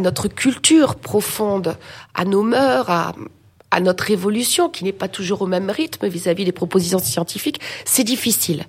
notre 0.00 0.28
culture 0.28 0.94
profonde, 0.94 1.76
à 2.14 2.24
nos 2.24 2.42
mœurs, 2.42 2.88
à, 2.88 3.80
notre 3.80 4.12
évolution, 4.12 4.68
qui 4.68 4.84
n'est 4.84 4.92
pas 4.92 5.08
toujours 5.08 5.42
au 5.42 5.46
même 5.46 5.68
rythme 5.68 6.06
vis-à-vis 6.06 6.44
des 6.44 6.52
propositions 6.52 7.00
scientifiques, 7.00 7.60
c'est 7.84 8.04
difficile. 8.04 8.66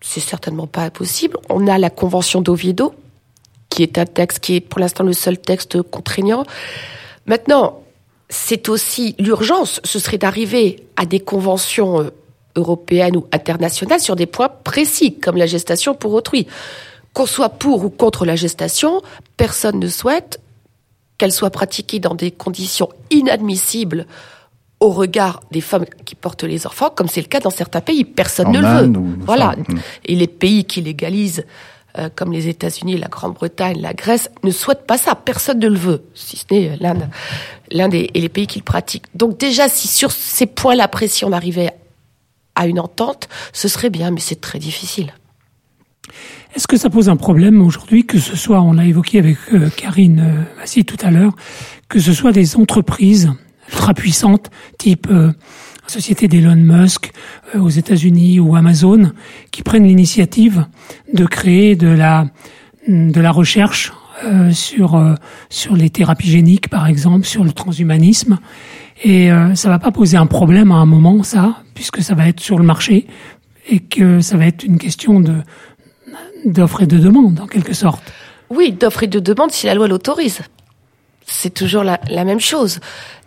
C'est 0.00 0.20
certainement 0.20 0.66
pas 0.66 0.82
impossible. 0.82 1.36
On 1.50 1.66
a 1.66 1.76
la 1.76 1.90
Convention 1.90 2.40
d'Oviedo, 2.40 2.94
qui 3.68 3.82
est 3.82 3.98
un 3.98 4.06
texte 4.06 4.40
qui 4.40 4.56
est 4.56 4.60
pour 4.60 4.80
l'instant 4.80 5.04
le 5.04 5.12
seul 5.12 5.36
texte 5.36 5.82
contraignant. 5.82 6.44
Maintenant, 7.26 7.82
c'est 8.28 8.68
aussi 8.68 9.14
l'urgence, 9.18 9.80
ce 9.84 9.98
serait 9.98 10.18
d'arriver 10.18 10.84
à 10.96 11.06
des 11.06 11.20
conventions 11.20 12.00
euh, 12.00 12.10
européennes 12.56 13.16
ou 13.16 13.26
internationales 13.32 14.00
sur 14.00 14.16
des 14.16 14.26
points 14.26 14.48
précis, 14.48 15.14
comme 15.18 15.36
la 15.36 15.46
gestation 15.46 15.94
pour 15.94 16.14
autrui. 16.14 16.46
Qu'on 17.12 17.26
soit 17.26 17.50
pour 17.50 17.84
ou 17.84 17.90
contre 17.90 18.24
la 18.24 18.36
gestation, 18.36 19.02
personne 19.36 19.78
ne 19.78 19.88
souhaite 19.88 20.40
qu'elle 21.18 21.32
soit 21.32 21.50
pratiquée 21.50 21.98
dans 21.98 22.14
des 22.14 22.30
conditions 22.30 22.88
inadmissibles 23.10 24.06
au 24.80 24.90
regard 24.90 25.40
des 25.50 25.62
femmes 25.62 25.86
qui 26.04 26.14
portent 26.14 26.44
les 26.44 26.66
enfants, 26.66 26.90
comme 26.94 27.08
c'est 27.08 27.22
le 27.22 27.28
cas 27.28 27.40
dans 27.40 27.50
certains 27.50 27.80
pays. 27.80 28.04
Personne 28.04 28.52
ne 28.52 28.60
le 28.60 28.66
veut. 28.66 28.92
Voilà. 29.20 29.54
Hmm. 29.56 29.78
Et 30.04 30.14
les 30.14 30.26
pays 30.26 30.64
qui 30.64 30.82
légalisent 30.82 31.46
euh, 31.98 32.08
comme 32.14 32.32
les 32.32 32.48
États-Unis, 32.48 32.96
la 32.96 33.08
Grande-Bretagne, 33.08 33.80
la 33.80 33.94
Grèce, 33.94 34.30
ne 34.42 34.50
souhaitent 34.50 34.86
pas 34.86 34.98
ça. 34.98 35.14
Personne 35.14 35.58
ne 35.58 35.68
le 35.68 35.76
veut, 35.76 36.04
si 36.14 36.36
ce 36.36 36.44
n'est 36.50 36.76
l'Inde, 36.76 37.08
l'Inde 37.70 37.94
et 37.94 38.10
les 38.14 38.28
pays 38.28 38.46
qui 38.46 38.58
le 38.58 38.64
pratiquent. 38.64 39.06
Donc 39.14 39.38
déjà, 39.38 39.68
si 39.68 39.88
sur 39.88 40.10
ces 40.12 40.46
points-là 40.46 40.88
précis 40.88 41.24
on 41.24 41.32
arrivait 41.32 41.70
à 42.54 42.66
une 42.66 42.80
entente, 42.80 43.28
ce 43.52 43.68
serait 43.68 43.90
bien, 43.90 44.10
mais 44.10 44.20
c'est 44.20 44.40
très 44.40 44.58
difficile. 44.58 45.12
Est-ce 46.54 46.66
que 46.66 46.76
ça 46.76 46.88
pose 46.88 47.08
un 47.08 47.16
problème 47.16 47.60
aujourd'hui, 47.60 48.06
que 48.06 48.18
ce 48.18 48.36
soit, 48.36 48.60
on 48.62 48.72
l'a 48.72 48.86
évoqué 48.86 49.18
avec 49.18 49.36
euh, 49.52 49.68
Karine 49.76 50.20
euh, 50.20 50.60
Massy 50.60 50.84
tout 50.84 50.96
à 51.02 51.10
l'heure, 51.10 51.32
que 51.88 51.98
ce 51.98 52.12
soit 52.12 52.32
des 52.32 52.56
entreprises 52.56 53.30
ultra 53.68 53.94
puissantes, 53.94 54.50
type 54.78 55.08
société 55.86 56.28
d'Elon 56.28 56.56
Musk 56.56 57.12
euh, 57.54 57.60
aux 57.60 57.68
États-Unis 57.68 58.40
ou 58.40 58.56
Amazon 58.56 59.12
qui 59.50 59.62
prennent 59.62 59.86
l'initiative 59.86 60.66
de 61.12 61.24
créer 61.26 61.76
de 61.76 61.88
la 61.88 62.26
de 62.88 63.20
la 63.20 63.32
recherche 63.32 63.92
euh, 64.24 64.50
sur 64.52 64.94
euh, 64.94 65.14
sur 65.50 65.76
les 65.76 65.90
thérapies 65.90 66.28
géniques 66.28 66.68
par 66.68 66.86
exemple, 66.86 67.26
sur 67.26 67.44
le 67.44 67.52
transhumanisme 67.52 68.38
et 69.04 69.28
ça 69.54 69.68
va 69.68 69.78
pas 69.78 69.90
poser 69.90 70.16
un 70.16 70.24
problème 70.24 70.72
à 70.72 70.76
un 70.76 70.86
moment 70.86 71.22
ça 71.22 71.62
puisque 71.74 72.02
ça 72.02 72.14
va 72.14 72.28
être 72.28 72.40
sur 72.40 72.58
le 72.58 72.64
marché 72.64 73.06
et 73.68 73.80
que 73.80 74.22
ça 74.22 74.38
va 74.38 74.46
être 74.46 74.64
une 74.64 74.78
question 74.78 75.20
de 75.20 75.34
d'offre 76.46 76.82
et 76.82 76.86
de 76.86 76.96
demande 76.96 77.40
en 77.40 77.46
quelque 77.46 77.74
sorte. 77.74 78.02
Oui, 78.48 78.72
d'offre 78.72 79.02
et 79.02 79.06
de 79.06 79.20
demande 79.20 79.50
si 79.50 79.66
la 79.66 79.74
loi 79.74 79.86
l'autorise. 79.86 80.40
C'est 81.26 81.52
toujours 81.52 81.82
la, 81.82 82.00
la 82.08 82.24
même 82.24 82.40
chose. 82.40 82.80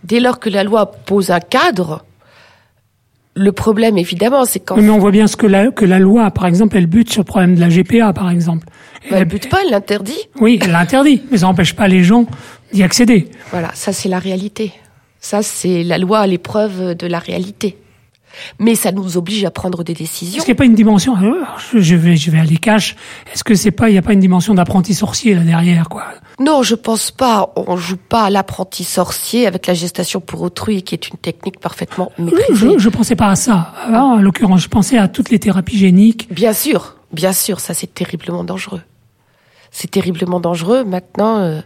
Dès 0.04 0.20
lors 0.20 0.40
que 0.40 0.50
la 0.50 0.64
loi 0.64 0.88
pose 0.88 1.30
un 1.30 1.42
cadre, 1.42 2.06
le 3.40 3.52
problème, 3.54 3.98
évidemment, 3.98 4.44
c'est 4.46 4.60
quand... 4.60 4.76
Mais 4.76 4.90
on 4.90 5.00
voit 5.00 5.12
bien 5.12 5.28
ce 5.28 5.38
que 5.38 5.48
la, 5.48 5.72
que 5.72 5.86
la 5.86 5.98
loi, 5.98 6.30
par 6.32 6.46
exemple, 6.46 6.76
elle 6.78 6.88
bute 6.88 7.12
sur 7.12 7.22
le 7.22 7.26
problème 7.26 7.56
de 7.56 7.62
la 7.62 7.70
GPA, 7.70 8.12
par 8.14 8.30
exemple. 8.30 8.68
elle, 9.10 9.20
elle 9.20 9.26
bute 9.26 9.50
pas, 9.50 9.60
elle 9.64 9.72
l'interdit. 9.72 10.20
Oui, 10.42 10.60
elle 10.62 10.72
l'interdit, 10.72 11.22
mais 11.32 11.38
ça 11.38 11.46
n'empêche 11.46 11.74
pas 11.74 11.88
les 11.88 12.04
gens 12.04 12.26
d'y 12.74 12.84
accéder. 12.84 13.30
Voilà, 13.52 13.72
ça 13.74 13.94
c'est 13.94 14.10
la 14.10 14.20
réalité. 14.20 14.74
Ça, 15.22 15.42
c'est 15.42 15.84
la 15.84 15.98
loi 15.98 16.20
à 16.20 16.28
l'épreuve 16.28 16.96
de 16.96 17.08
la 17.08 17.20
réalité. 17.20 17.78
Mais 18.60 18.76
ça 18.76 18.92
nous 18.92 19.18
oblige 19.18 19.44
à 19.46 19.52
prendre 19.52 19.84
des 19.84 19.94
décisions. 19.94 20.38
Est-ce 20.38 20.46
qu'il 20.46 20.54
n'y 20.54 20.58
a 20.58 20.62
pas 20.62 20.66
une 20.66 20.76
dimension 20.76 21.16
je 21.74 21.96
vais, 21.96 22.16
je 22.16 22.32
vais 22.32 22.40
aller 22.40 22.58
cash. 22.58 22.96
Est-ce 23.34 23.44
que 23.44 23.56
c'est 23.56 23.72
pas, 23.72 23.90
il 23.90 23.94
n'y 23.94 23.98
a 23.98 24.02
pas 24.02 24.14
une 24.14 24.20
dimension 24.20 24.54
d'apprenti 24.54 24.94
sorcier 24.94 25.34
là 25.36 25.42
derrière, 25.42 25.90
quoi? 25.90 26.06
Non, 26.40 26.64
je 26.64 26.76
pense 26.76 27.12
pas. 27.12 27.52
On 27.56 27.76
joue 27.76 27.98
pas 27.98 28.24
à 28.24 28.30
l'apprenti 28.30 28.84
sorcier 28.84 29.46
avec 29.48 29.68
la 29.68 29.74
gestation 29.74 30.20
pour 30.20 30.42
autrui, 30.42 30.84
qui 30.84 30.96
est 30.96 31.10
une 31.10 31.18
technique 31.18 31.60
parfaitement 31.60 32.12
maîtrisée. 32.18 32.74
Je, 32.74 32.78
je 32.78 32.90
pensais 32.90 33.16
pas 33.16 33.30
à 33.30 33.36
ça. 33.36 33.74
en 33.94 34.18
l'occurrence, 34.18 34.62
je 34.62 34.70
pensais 34.70 34.98
à 34.98 35.08
toutes 35.08 35.30
les 35.30 35.40
thérapies 35.40 35.78
géniques. 35.78 36.32
Bien 36.34 36.54
sûr, 36.54 36.96
bien 37.12 37.34
sûr, 37.34 37.60
ça 37.60 37.74
c'est 37.74 37.94
terriblement 37.94 38.44
dangereux. 38.44 38.82
C'est 39.72 39.92
terriblement 39.92 40.40
dangereux. 40.40 40.84
Maintenant, 40.84 41.38
euh, 41.40 41.62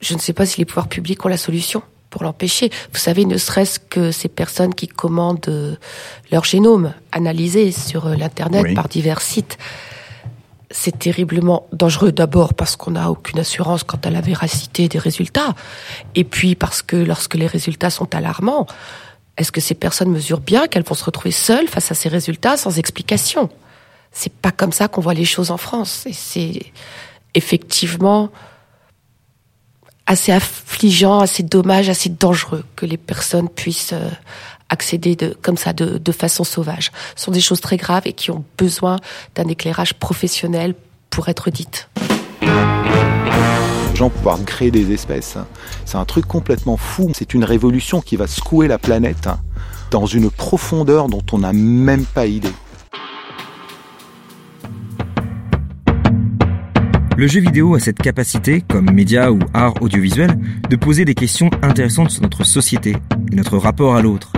je 0.00 0.14
ne 0.14 0.18
sais 0.18 0.32
pas 0.32 0.46
si 0.46 0.58
les 0.58 0.64
pouvoirs 0.64 0.88
publics 0.88 1.24
ont 1.24 1.28
la 1.28 1.36
solution 1.36 1.82
pour 2.16 2.24
l'empêcher. 2.24 2.70
Vous 2.94 2.98
savez, 2.98 3.26
ne 3.26 3.36
serait-ce 3.36 3.78
que 3.78 4.10
ces 4.10 4.28
personnes 4.28 4.74
qui 4.74 4.88
commandent 4.88 5.50
euh, 5.50 5.76
leur 6.32 6.44
génome 6.44 6.94
analysé 7.12 7.72
sur 7.72 8.06
euh, 8.06 8.14
l'Internet 8.14 8.74
par 8.74 8.88
divers 8.88 9.20
sites, 9.20 9.58
c'est 10.70 10.98
terriblement 10.98 11.66
dangereux. 11.74 12.12
D'abord 12.12 12.54
parce 12.54 12.74
qu'on 12.74 12.92
n'a 12.92 13.10
aucune 13.10 13.38
assurance 13.38 13.84
quant 13.84 14.00
à 14.02 14.08
la 14.08 14.22
véracité 14.22 14.88
des 14.88 14.98
résultats, 14.98 15.54
et 16.14 16.24
puis 16.24 16.54
parce 16.54 16.80
que 16.80 16.96
lorsque 16.96 17.34
les 17.34 17.46
résultats 17.46 17.90
sont 17.90 18.14
alarmants, 18.14 18.66
est-ce 19.36 19.52
que 19.52 19.60
ces 19.60 19.74
personnes 19.74 20.10
mesurent 20.10 20.40
bien 20.40 20.68
qu'elles 20.68 20.84
vont 20.84 20.94
se 20.94 21.04
retrouver 21.04 21.32
seules 21.32 21.68
face 21.68 21.90
à 21.90 21.94
ces 21.94 22.08
résultats 22.08 22.56
sans 22.56 22.78
explication? 22.78 23.50
C'est 24.10 24.32
pas 24.32 24.52
comme 24.52 24.72
ça 24.72 24.88
qu'on 24.88 25.02
voit 25.02 25.12
les 25.12 25.26
choses 25.26 25.50
en 25.50 25.58
France. 25.58 26.06
Et 26.06 26.14
c'est 26.14 26.62
effectivement 27.34 28.30
assez 30.06 30.32
affligeant, 30.32 31.20
assez 31.20 31.42
dommage, 31.42 31.88
assez 31.88 32.08
dangereux 32.08 32.64
que 32.76 32.86
les 32.86 32.96
personnes 32.96 33.48
puissent 33.48 33.92
euh, 33.92 34.08
accéder 34.68 35.16
de, 35.16 35.36
comme 35.42 35.56
ça 35.56 35.72
de, 35.72 35.98
de 35.98 36.12
façon 36.12 36.44
sauvage. 36.44 36.92
Ce 37.16 37.24
sont 37.24 37.32
des 37.32 37.40
choses 37.40 37.60
très 37.60 37.76
graves 37.76 38.02
et 38.06 38.12
qui 38.12 38.30
ont 38.30 38.44
besoin 38.56 38.98
d'un 39.34 39.48
éclairage 39.48 39.94
professionnel 39.94 40.74
pour 41.10 41.28
être 41.28 41.50
dites. 41.50 41.88
Les 42.40 43.96
gens 43.96 44.10
pouvoir 44.10 44.38
créer 44.44 44.70
des 44.70 44.92
espèces, 44.92 45.36
hein. 45.36 45.46
c'est 45.86 45.96
un 45.96 46.04
truc 46.04 46.26
complètement 46.26 46.76
fou. 46.76 47.10
C'est 47.14 47.32
une 47.32 47.44
révolution 47.44 48.00
qui 48.00 48.16
va 48.16 48.26
secouer 48.26 48.68
la 48.68 48.78
planète 48.78 49.26
hein, 49.26 49.40
dans 49.90 50.06
une 50.06 50.30
profondeur 50.30 51.08
dont 51.08 51.24
on 51.32 51.38
n'a 51.38 51.52
même 51.52 52.04
pas 52.04 52.26
idée. 52.26 52.52
Le 57.18 57.26
jeu 57.26 57.40
vidéo 57.40 57.74
a 57.74 57.80
cette 57.80 57.98
capacité, 57.98 58.62
comme 58.68 58.90
média 58.90 59.32
ou 59.32 59.38
art 59.54 59.72
audiovisuel, 59.80 60.38
de 60.68 60.76
poser 60.76 61.06
des 61.06 61.14
questions 61.14 61.48
intéressantes 61.62 62.10
sur 62.10 62.20
notre 62.20 62.44
société 62.44 62.94
et 63.32 63.34
notre 63.34 63.56
rapport 63.56 63.96
à 63.96 64.02
l'autre. 64.02 64.34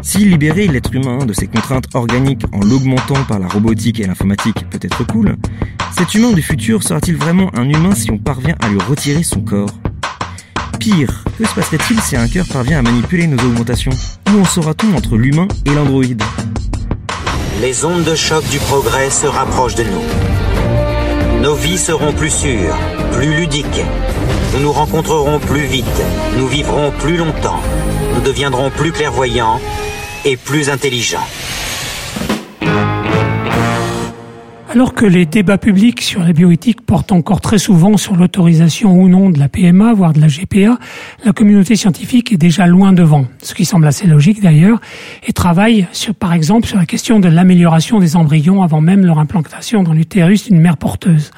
Si 0.00 0.24
libérer 0.24 0.68
l'être 0.68 0.94
humain 0.94 1.26
de 1.26 1.34
ses 1.34 1.48
contraintes 1.48 1.94
organiques 1.94 2.46
en 2.54 2.60
l'augmentant 2.60 3.22
par 3.24 3.38
la 3.38 3.46
robotique 3.46 4.00
et 4.00 4.06
l'informatique 4.06 4.64
peut 4.70 4.78
être 4.80 5.06
cool, 5.06 5.36
cet 5.98 6.14
humain 6.14 6.32
du 6.32 6.40
futur 6.40 6.82
sera-t-il 6.82 7.18
vraiment 7.18 7.50
un 7.54 7.68
humain 7.68 7.94
si 7.94 8.10
on 8.10 8.16
parvient 8.16 8.56
à 8.60 8.70
lui 8.70 8.80
retirer 8.80 9.22
son 9.22 9.42
corps? 9.42 9.78
Pire, 10.80 11.24
que 11.36 11.46
se 11.46 11.54
passerait-il 11.54 12.00
si 12.00 12.16
un 12.16 12.26
cœur 12.26 12.46
parvient 12.50 12.78
à 12.78 12.82
manipuler 12.82 13.26
nos 13.26 13.36
augmentations? 13.44 13.92
Où 14.32 14.40
en 14.40 14.46
sera-t-on 14.46 14.96
entre 14.96 15.18
l'humain 15.18 15.48
et 15.66 15.74
l'androïde? 15.74 16.22
Les 17.60 17.84
ondes 17.84 18.04
de 18.04 18.14
choc 18.14 18.48
du 18.48 18.58
progrès 18.60 19.10
se 19.10 19.26
rapprochent 19.26 19.74
de 19.74 19.82
nous. 19.82 20.37
Nos 21.42 21.54
vies 21.54 21.78
seront 21.78 22.12
plus 22.12 22.30
sûres, 22.30 22.76
plus 23.12 23.32
ludiques. 23.32 23.84
Nous 24.52 24.60
nous 24.60 24.72
rencontrerons 24.72 25.38
plus 25.38 25.66
vite. 25.66 26.02
Nous 26.36 26.48
vivrons 26.48 26.90
plus 26.98 27.16
longtemps. 27.16 27.60
Nous 28.14 28.20
deviendrons 28.20 28.70
plus 28.70 28.90
clairvoyants 28.90 29.60
et 30.24 30.36
plus 30.36 30.68
intelligents. 30.68 31.26
Alors 34.70 34.92
que 34.92 35.06
les 35.06 35.24
débats 35.24 35.56
publics 35.56 36.02
sur 36.02 36.22
la 36.22 36.34
bioéthique 36.34 36.82
portent 36.82 37.12
encore 37.12 37.40
très 37.40 37.56
souvent 37.56 37.96
sur 37.96 38.16
l'autorisation 38.16 38.92
ou 38.92 39.08
non 39.08 39.30
de 39.30 39.38
la 39.38 39.48
PMA, 39.48 39.94
voire 39.94 40.12
de 40.12 40.20
la 40.20 40.26
GPA, 40.26 40.78
la 41.24 41.32
communauté 41.32 41.74
scientifique 41.74 42.32
est 42.32 42.36
déjà 42.36 42.66
loin 42.66 42.92
devant, 42.92 43.24
ce 43.42 43.54
qui 43.54 43.64
semble 43.64 43.86
assez 43.86 44.06
logique 44.06 44.42
d'ailleurs, 44.42 44.78
et 45.26 45.32
travaille 45.32 45.86
sur, 45.92 46.14
par 46.14 46.34
exemple 46.34 46.66
sur 46.66 46.76
la 46.76 46.84
question 46.84 47.18
de 47.18 47.28
l'amélioration 47.28 47.98
des 47.98 48.14
embryons 48.14 48.62
avant 48.62 48.82
même 48.82 49.06
leur 49.06 49.18
implantation 49.18 49.82
dans 49.82 49.94
l'utérus 49.94 50.48
d'une 50.48 50.60
mère 50.60 50.76
porteuse. 50.76 51.30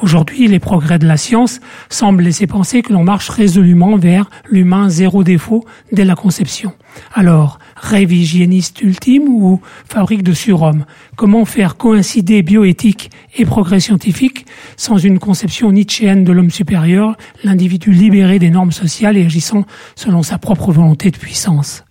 Aujourd'hui, 0.00 0.48
les 0.48 0.58
progrès 0.58 0.98
de 0.98 1.06
la 1.06 1.18
science 1.18 1.60
semblent 1.90 2.22
laisser 2.22 2.46
penser 2.46 2.80
que 2.80 2.94
l'on 2.94 3.04
marche 3.04 3.28
résolument 3.28 3.98
vers 3.98 4.30
l'humain 4.48 4.88
zéro 4.88 5.22
défaut 5.22 5.66
dès 5.92 6.06
la 6.06 6.14
conception. 6.14 6.72
Alors, 7.14 7.58
rêve 7.80 8.12
ultime 8.12 9.28
ou 9.28 9.60
fabrique 9.86 10.22
de 10.22 10.32
surhomme? 10.32 10.84
Comment 11.16 11.44
faire 11.44 11.76
coïncider 11.76 12.42
bioéthique 12.42 13.10
et 13.36 13.44
progrès 13.44 13.80
scientifique 13.80 14.46
sans 14.76 14.98
une 14.98 15.18
conception 15.18 15.72
nietzschéenne 15.72 16.24
de 16.24 16.32
l'homme 16.32 16.50
supérieur, 16.50 17.16
l'individu 17.42 17.90
libéré 17.90 18.38
des 18.38 18.50
normes 18.50 18.72
sociales 18.72 19.16
et 19.16 19.24
agissant 19.24 19.64
selon 19.96 20.22
sa 20.22 20.38
propre 20.38 20.72
volonté 20.72 21.10
de 21.10 21.16
puissance? 21.16 21.84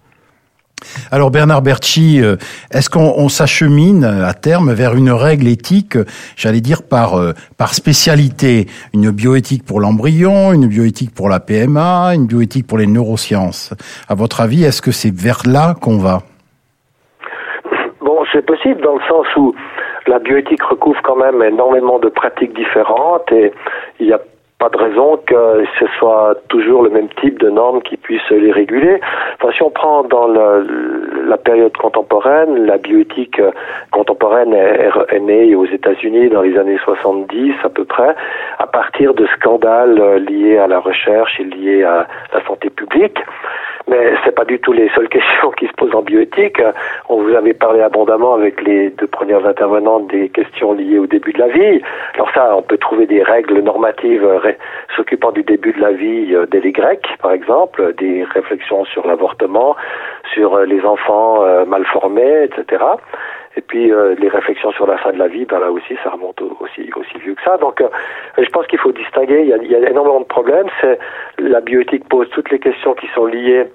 Alors 1.12 1.32
Bernard 1.32 1.62
Berchi, 1.62 2.22
euh, 2.22 2.36
est-ce 2.72 2.90
qu'on 2.90 3.30
s'achemine 3.30 4.04
à 4.04 4.34
terme 4.34 4.72
vers 4.74 4.96
une 4.96 5.12
règle 5.12 5.48
éthique, 5.48 5.98
j'allais 6.36 6.62
dire 6.62 6.84
par 6.84 7.20
euh, 7.20 7.34
par 7.58 7.74
spécialité, 7.74 8.68
une 8.94 9.12
bioéthique 9.12 9.66
pour 9.66 9.80
l'embryon, 9.80 10.54
une 10.54 10.68
bioéthique 10.68 11.14
pour 11.14 11.30
la 11.30 11.40
PMA, 11.40 12.14
une 12.16 12.28
bioéthique 12.28 12.68
pour 12.68 12.78
les 12.78 12.88
neurosciences? 12.88 13.74
À 14.08 14.16
votre 14.16 14.42
avis, 14.42 14.64
est-ce 14.64 14.82
que 14.82 14.92
c'est 14.92 15.14
vers 15.14 15.42
là 15.46 15.76
qu'on 15.80 15.98
va? 15.98 16.20
Bon, 18.02 18.20
c'est 18.32 18.46
possible 18.46 18.82
dans 18.82 18.96
le 18.96 19.02
sens 19.08 19.26
où 19.38 19.54
la 20.08 20.20
bioéthique 20.20 20.64
recouvre 20.64 21.00
quand 21.04 21.18
même 21.18 21.42
énormément 21.44 22.00
de 22.00 22.10
pratiques 22.10 22.56
différentes 22.56 23.32
et 23.32 23.52
il 24.00 24.08
y 24.08 24.14
a 24.14 24.20
pas 24.60 24.70
de 24.70 24.78
raison 24.78 25.18
que 25.26 25.64
ce 25.80 25.86
soit 25.98 26.36
toujours 26.50 26.84
le 26.84 26.90
même 26.90 27.08
type 27.22 27.40
de 27.40 27.50
normes 27.50 27.82
qui 27.82 27.96
puissent 27.96 28.30
les 28.30 28.52
réguler. 28.52 29.00
Enfin, 29.36 29.54
si 29.56 29.64
on 29.64 29.70
prend 29.70 30.04
dans 30.04 30.28
la 30.28 31.38
période 31.38 31.76
contemporaine, 31.78 32.66
la 32.66 32.78
bioéthique 32.78 33.42
contemporaine 33.92 34.54
est, 34.54 34.90
est 35.10 35.20
née 35.20 35.56
aux 35.56 35.66
États-Unis 35.66 36.30
dans 36.30 36.42
les 36.42 36.58
années 36.58 36.78
70 36.84 37.54
à 37.64 37.70
peu 37.70 37.86
près, 37.86 38.16
à 38.60 38.68
partir 38.68 39.14
de 39.14 39.26
scandales 39.38 40.26
liés 40.26 40.58
à 40.58 40.68
la 40.68 40.80
recherche 40.80 41.40
et 41.40 41.46
liés 41.46 41.84
à 41.84 42.06
la 42.34 42.46
santé 42.46 42.70
publique. 42.70 43.18
Mais 43.88 44.14
c'est 44.24 44.36
pas 44.36 44.46
du 44.46 44.60
tout 44.60 44.72
les 44.72 44.90
seules 44.90 45.10
questions 45.18 45.52
qui 45.52 45.68
se 45.68 45.74
posent 45.74 45.96
en 45.96 46.02
bioéthique. 46.02 46.62
On 47.08 47.22
vous 47.22 47.34
avait 47.34 47.54
parlé 47.54 47.82
abondamment 47.82 48.34
avec 48.36 48.62
les 48.62 48.90
deux 48.92 49.08
premières 49.08 49.46
intervenantes 49.46 50.08
des 50.08 50.30
questions 50.30 50.74
liées 50.74 51.00
au 51.00 51.08
début 51.08 51.34
de 51.34 51.40
la 51.40 51.48
vie. 51.48 51.82
Alors 52.16 52.30
ça, 52.34 52.56
on 52.56 52.62
peut 52.62 52.78
trouver 52.78 53.06
des 53.06 53.24
règles 53.24 53.60
normatives 53.62 54.28
s'occupant 54.96 55.32
du 55.32 55.44
début 55.44 55.74
de 55.74 55.82
la 55.82 55.92
vie 55.92 56.36
euh, 56.36 56.46
dès 56.46 56.60
les 56.60 56.72
Grecs, 56.72 57.08
par 57.22 57.32
exemple, 57.32 57.94
des 57.98 58.24
réflexions 58.24 58.86
sur 58.86 59.08
l'avortement, 59.08 59.76
sur 60.34 60.56
euh, 60.56 60.66
les 60.66 60.84
enfants 60.84 61.44
euh, 61.44 61.66
mal 61.66 61.86
formés, 61.86 62.44
etc. 62.44 62.84
Et 63.60 63.62
puis 63.62 63.92
les 64.18 64.30
réflexions 64.30 64.72
sur 64.72 64.88
la 64.88 64.98
fin 64.98 65.12
de 65.12 65.18
la 65.18 65.28
vie, 65.28 65.44
ben 65.44 65.60
là 65.60 65.70
aussi, 65.70 65.94
ça 66.02 66.12
remonte 66.12 66.42
aussi 66.62 66.90
aussi 66.96 67.18
vieux 67.18 67.36
que 67.36 67.42
ça. 67.44 67.58
Donc, 67.58 67.84
je 68.38 68.50
pense 68.52 68.66
qu'il 68.68 68.80
faut 68.80 68.94
distinguer. 68.94 69.42
Il 69.42 69.70
y, 69.70 69.76
a, 69.76 69.90
énormément 69.90 70.22
de 70.22 70.26
problèmes. 70.26 70.68
C'est 70.80 70.98
la 71.40 71.60
bioéthique 71.60 72.08
pose 72.08 72.30
toutes 72.30 72.50
les 72.52 72.60
questions 72.60 72.94
qui 72.94 73.08
sont 73.14 73.26
liées 73.26 73.66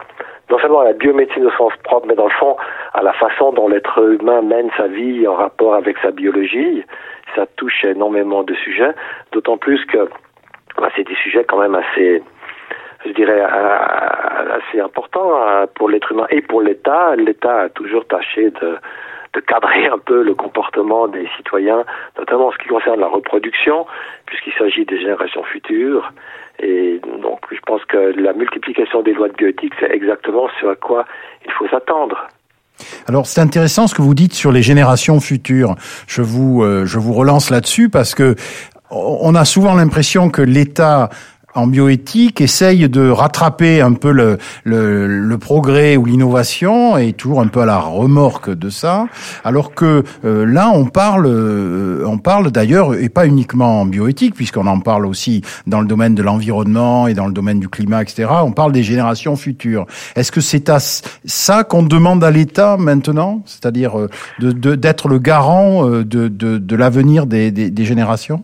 non 0.50 0.58
seulement 0.58 0.80
à 0.80 0.84
la 0.84 0.94
biomédecine 0.94 1.44
au 1.44 1.50
sens 1.50 1.74
propre, 1.82 2.06
mais 2.06 2.14
dans 2.14 2.24
le 2.24 2.32
fond 2.32 2.56
à 2.94 3.02
la 3.02 3.12
façon 3.12 3.52
dont 3.52 3.68
l'être 3.68 3.98
humain 3.98 4.40
mène 4.40 4.70
sa 4.76 4.86
vie 4.86 5.26
en 5.28 5.34
rapport 5.34 5.74
avec 5.74 5.98
sa 5.98 6.12
biologie. 6.12 6.82
Ça 7.36 7.44
touche 7.56 7.84
énormément 7.84 8.42
de 8.42 8.54
sujets, 8.54 8.94
d'autant 9.32 9.58
plus 9.58 9.84
que 9.84 10.08
bah, 10.78 10.88
c'est 10.96 11.06
des 11.06 11.14
sujets 11.16 11.44
quand 11.44 11.58
même 11.58 11.74
assez, 11.74 12.22
je 13.04 13.12
dirais, 13.12 13.42
assez 13.42 14.80
importants 14.80 15.36
hein, 15.36 15.66
pour 15.74 15.90
l'être 15.90 16.10
humain 16.10 16.26
et 16.30 16.40
pour 16.40 16.62
l'État. 16.62 17.16
L'État 17.16 17.62
a 17.62 17.68
toujours 17.68 18.06
tâché 18.06 18.50
de, 18.50 18.78
de 19.34 19.40
cadrer 19.40 19.86
un 19.86 19.98
peu 19.98 20.22
le 20.22 20.34
comportement 20.34 21.08
des 21.08 21.28
citoyens, 21.36 21.84
notamment 22.18 22.48
en 22.48 22.52
ce 22.52 22.58
qui 22.58 22.68
concerne 22.68 23.00
la 23.00 23.08
reproduction, 23.08 23.86
puisqu'il 24.26 24.52
s'agit 24.58 24.84
des 24.84 24.98
générations 24.98 25.42
futures. 25.44 26.12
Et 26.60 27.00
donc, 27.22 27.40
je 27.50 27.60
pense 27.66 27.84
que 27.84 28.14
la 28.20 28.32
multiplication 28.32 29.02
des 29.02 29.12
lois 29.12 29.28
de 29.28 29.34
bioéthique, 29.34 29.72
c'est 29.80 29.90
exactement 29.90 30.48
ce 30.60 30.66
à 30.66 30.76
quoi 30.76 31.04
il 31.44 31.52
faut 31.52 31.66
s'attendre. 31.68 32.28
Alors 33.06 33.26
c'est 33.26 33.40
intéressant 33.40 33.86
ce 33.86 33.94
que 33.94 34.02
vous 34.02 34.14
dites 34.14 34.32
sur 34.32 34.50
les 34.50 34.62
générations 34.62 35.20
futures. 35.20 35.76
Je 36.08 36.22
vous 36.22 36.64
euh, 36.64 36.84
je 36.86 36.98
vous 36.98 37.12
relance 37.12 37.50
là-dessus 37.50 37.88
parce 37.88 38.16
que 38.16 38.34
on 38.90 39.34
a 39.34 39.44
souvent 39.44 39.74
l'impression 39.74 40.28
que 40.28 40.42
l'État 40.42 41.08
en 41.54 41.66
bioéthique 41.66 42.40
essaye 42.40 42.88
de 42.88 43.08
rattraper 43.08 43.80
un 43.80 43.92
peu 43.92 44.10
le, 44.10 44.38
le, 44.64 45.06
le 45.06 45.38
progrès 45.38 45.96
ou 45.96 46.04
l'innovation 46.04 46.96
et 46.96 47.12
toujours 47.12 47.40
un 47.40 47.46
peu 47.46 47.60
à 47.60 47.66
la 47.66 47.78
remorque 47.78 48.50
de 48.50 48.70
ça, 48.70 49.06
alors 49.44 49.74
que 49.74 50.02
euh, 50.24 50.44
là 50.44 50.70
on 50.74 50.86
parle, 50.86 51.26
euh, 51.26 52.04
on 52.06 52.18
parle 52.18 52.50
d'ailleurs 52.50 52.94
et 52.94 53.08
pas 53.08 53.26
uniquement 53.26 53.82
en 53.82 53.86
bioéthique 53.86 54.34
puisqu'on 54.34 54.66
en 54.66 54.80
parle 54.80 55.06
aussi 55.06 55.42
dans 55.66 55.80
le 55.80 55.86
domaine 55.86 56.14
de 56.14 56.22
l'environnement 56.22 57.06
et 57.06 57.14
dans 57.14 57.26
le 57.26 57.32
domaine 57.32 57.60
du 57.60 57.68
climat, 57.68 58.02
etc. 58.02 58.28
On 58.42 58.52
parle 58.52 58.72
des 58.72 58.82
générations 58.82 59.36
futures. 59.36 59.86
Est-ce 60.16 60.32
que 60.32 60.40
c'est 60.40 60.68
à 60.68 60.78
ça 60.80 61.64
qu'on 61.64 61.82
demande 61.82 62.24
à 62.24 62.30
l'État 62.30 62.76
maintenant, 62.76 63.42
c'est-à-dire 63.46 63.98
euh, 63.98 64.08
de, 64.40 64.74
d'être 64.74 65.08
le 65.08 65.18
garant 65.18 65.86
de, 65.86 66.02
de, 66.02 66.58
de 66.58 66.76
l'avenir 66.76 67.26
des, 67.26 67.50
des 67.50 67.84
générations 67.84 68.42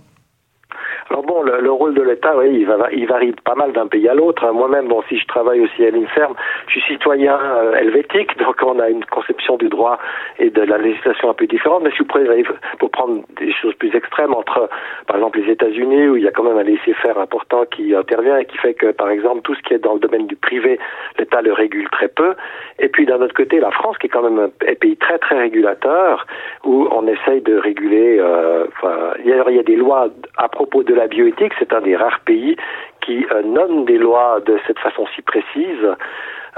alors 1.11 1.25
bon, 1.25 1.43
le, 1.43 1.61
le 1.61 1.73
de 1.95 2.03
l'État, 2.03 2.37
oui, 2.37 2.49
il, 2.53 2.67
va, 2.67 2.89
il 2.93 3.07
varie 3.07 3.33
pas 3.45 3.55
mal 3.55 3.73
d'un 3.73 3.87
pays 3.87 4.09
à 4.09 4.15
l'autre. 4.15 4.51
Moi-même, 4.53 4.89
bon, 4.89 5.03
si 5.09 5.19
je 5.19 5.27
travaille 5.27 5.61
aussi 5.61 5.85
à 5.85 5.91
l'INSERM, 5.91 6.35
je 6.67 6.73
suis 6.73 6.83
citoyen 6.83 7.39
euh, 7.39 7.75
helvétique, 7.75 8.37
donc 8.45 8.57
on 8.63 8.79
a 8.79 8.89
une 8.89 9.05
conception 9.05 9.57
du 9.57 9.69
droit 9.69 9.99
et 10.39 10.51
de 10.51 10.63
la 10.63 10.79
législation 10.79 11.31
un 11.31 11.35
peu 11.35 11.47
différente. 11.47 11.83
Mais 11.83 11.91
si 11.93 11.99
vous 11.99 12.07
prenez, 12.07 12.45
pour 12.79 12.91
prendre 12.91 13.23
des 13.39 13.53
choses 13.53 13.75
plus 13.75 13.95
extrêmes, 13.95 14.35
entre, 14.35 14.69
par 15.07 15.17
exemple, 15.17 15.41
les 15.41 15.53
États-Unis, 15.53 16.09
où 16.09 16.17
il 16.17 16.25
y 16.25 16.29
a 16.29 16.33
quand 16.33 16.45
même 16.45 16.59
un 16.59 16.63
laisser-faire 16.63 17.19
important 17.19 17.65
qui 17.71 17.95
intervient 17.95 18.39
et 18.39 18.45
qui 18.45 18.59
fait 18.59 18.75
que, 18.75 18.93
par 18.93 19.11
exemple, 19.11 19.43
tout 19.43 19.55
ce 19.55 19.63
qui 19.63 19.75
est 19.75 19.79
dans 19.79 19.95
le 19.95 20.01
domaine 20.01 20.27
du 20.27 20.37
privé, 20.37 20.79
l'État 21.19 21.43
le 21.43 21.53
régule 21.53 21.89
très 21.91 22.09
peu. 22.09 22.35
Et 22.79 22.89
puis, 22.89 23.07
d'un 23.07 23.21
autre 23.21 23.35
côté, 23.35 23.61
la 23.61 23.71
France, 23.71 23.99
qui 23.99 24.07
est 24.07 24.11
quand 24.11 24.23
même 24.23 24.39
un 24.39 24.75
pays 24.75 24.97
très, 24.97 25.19
très 25.19 25.39
régulateur, 25.39 26.27
où 26.65 26.89
on 26.91 27.07
essaye 27.07 27.41
de 27.41 27.57
réguler, 27.57 28.19
euh, 28.19 28.67
enfin, 28.69 29.13
il 29.25 29.31
y 29.31 29.59
a 29.59 29.63
des 29.63 29.77
lois 29.77 30.09
à 30.37 30.49
propos 30.49 30.83
de 30.83 30.95
la 30.95 31.07
bioéthique, 31.07 31.53
c'est 31.59 31.73
un 31.73 31.80
des 31.81 31.97
rares 31.97 32.21
pays 32.21 32.57
qui 33.01 33.27
euh, 33.31 33.43
nomme 33.43 33.85
des 33.85 33.99
lois 33.99 34.41
de 34.45 34.59
cette 34.67 34.79
façon 34.79 35.07
si 35.15 35.23
précise. 35.23 35.87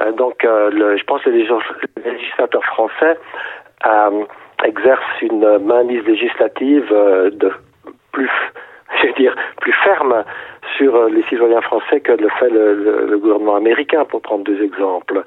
Euh, 0.00 0.12
donc, 0.12 0.44
euh, 0.44 0.70
le, 0.70 0.96
je 0.96 1.04
pense 1.04 1.22
que 1.22 1.30
les 1.30 1.46
législateurs 2.04 2.64
français 2.64 3.18
euh, 3.86 4.24
exercent 4.64 5.20
une 5.22 5.58
mainmise 5.58 6.04
législative 6.04 6.88
de 6.88 7.52
plus, 8.12 8.30
je 9.02 9.06
veux 9.06 9.12
dire, 9.14 9.34
plus 9.60 9.72
ferme 9.84 10.24
sur 10.76 10.94
euh, 10.94 11.08
les 11.08 11.22
citoyens 11.24 11.60
français 11.60 12.00
que 12.00 12.12
le 12.12 12.28
fait 12.28 12.50
le, 12.50 12.74
le, 12.74 13.06
le, 13.06 13.18
gouvernement 13.18 13.56
américain, 13.56 14.04
pour 14.04 14.22
prendre 14.22 14.44
deux 14.44 14.62
exemples. 14.62 15.22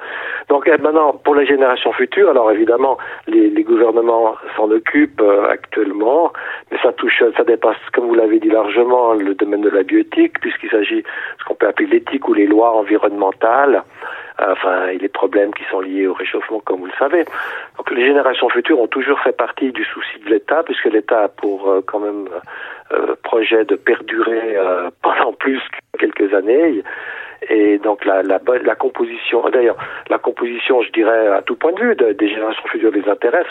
Donc 0.49 0.67
maintenant, 0.67 1.13
pour 1.23 1.35
les 1.35 1.45
générations 1.45 1.91
futures, 1.93 2.29
alors 2.29 2.51
évidemment, 2.51 2.97
les, 3.27 3.49
les 3.49 3.63
gouvernements 3.63 4.35
s'en 4.55 4.69
occupent 4.71 5.21
euh, 5.21 5.49
actuellement, 5.49 6.31
mais 6.71 6.77
ça 6.81 6.93
touche, 6.93 7.23
ça 7.37 7.43
dépasse, 7.43 7.77
comme 7.93 8.07
vous 8.07 8.15
l'avez 8.15 8.39
dit 8.39 8.49
largement, 8.49 9.13
le 9.13 9.33
domaine 9.35 9.61
de 9.61 9.69
la 9.69 9.83
bioéthique, 9.83 10.39
puisqu'il 10.39 10.69
s'agit 10.69 11.01
de 11.01 11.07
ce 11.39 11.45
qu'on 11.45 11.55
peut 11.55 11.67
appeler 11.67 11.87
l'éthique 11.87 12.27
ou 12.27 12.33
les 12.33 12.47
lois 12.47 12.71
environnementales 12.75 13.83
enfin, 14.39 14.87
et 14.87 14.97
les 14.97 15.09
problèmes 15.09 15.53
qui 15.53 15.63
sont 15.65 15.79
liés 15.79 16.07
au 16.07 16.13
réchauffement, 16.13 16.59
comme 16.59 16.79
vous 16.79 16.85
le 16.87 16.99
savez. 16.99 17.25
Donc 17.77 17.91
les 17.91 18.05
générations 18.05 18.49
futures 18.49 18.79
ont 18.79 18.87
toujours 18.87 19.19
fait 19.19 19.35
partie 19.35 19.71
du 19.71 19.83
souci 19.85 20.19
de 20.25 20.29
l'État, 20.29 20.63
puisque 20.63 20.85
l'État 20.85 21.23
a 21.23 21.27
pour 21.27 21.69
euh, 21.69 21.81
quand 21.85 21.99
même 21.99 22.27
euh, 22.91 23.15
projet 23.23 23.65
de 23.65 23.75
perdurer 23.75 24.57
euh, 24.57 24.89
pendant 25.01 25.33
plus 25.33 25.61
que 25.93 25.97
quelques 25.99 26.33
années. 26.33 26.83
Et 27.49 27.77
donc 27.77 28.05
la, 28.05 28.23
la, 28.23 28.39
la 28.63 28.75
composition, 28.75 29.47
d'ailleurs, 29.49 29.77
la 30.09 30.17
composition, 30.17 30.81
je 30.81 30.91
dirais, 30.91 31.27
à 31.27 31.41
tout 31.41 31.55
point 31.55 31.73
de 31.73 31.79
vue 31.79 31.95
de, 31.95 32.13
des 32.13 32.29
générations 32.29 32.63
futures 32.67 32.91
les 32.91 33.07
intéresse. 33.07 33.47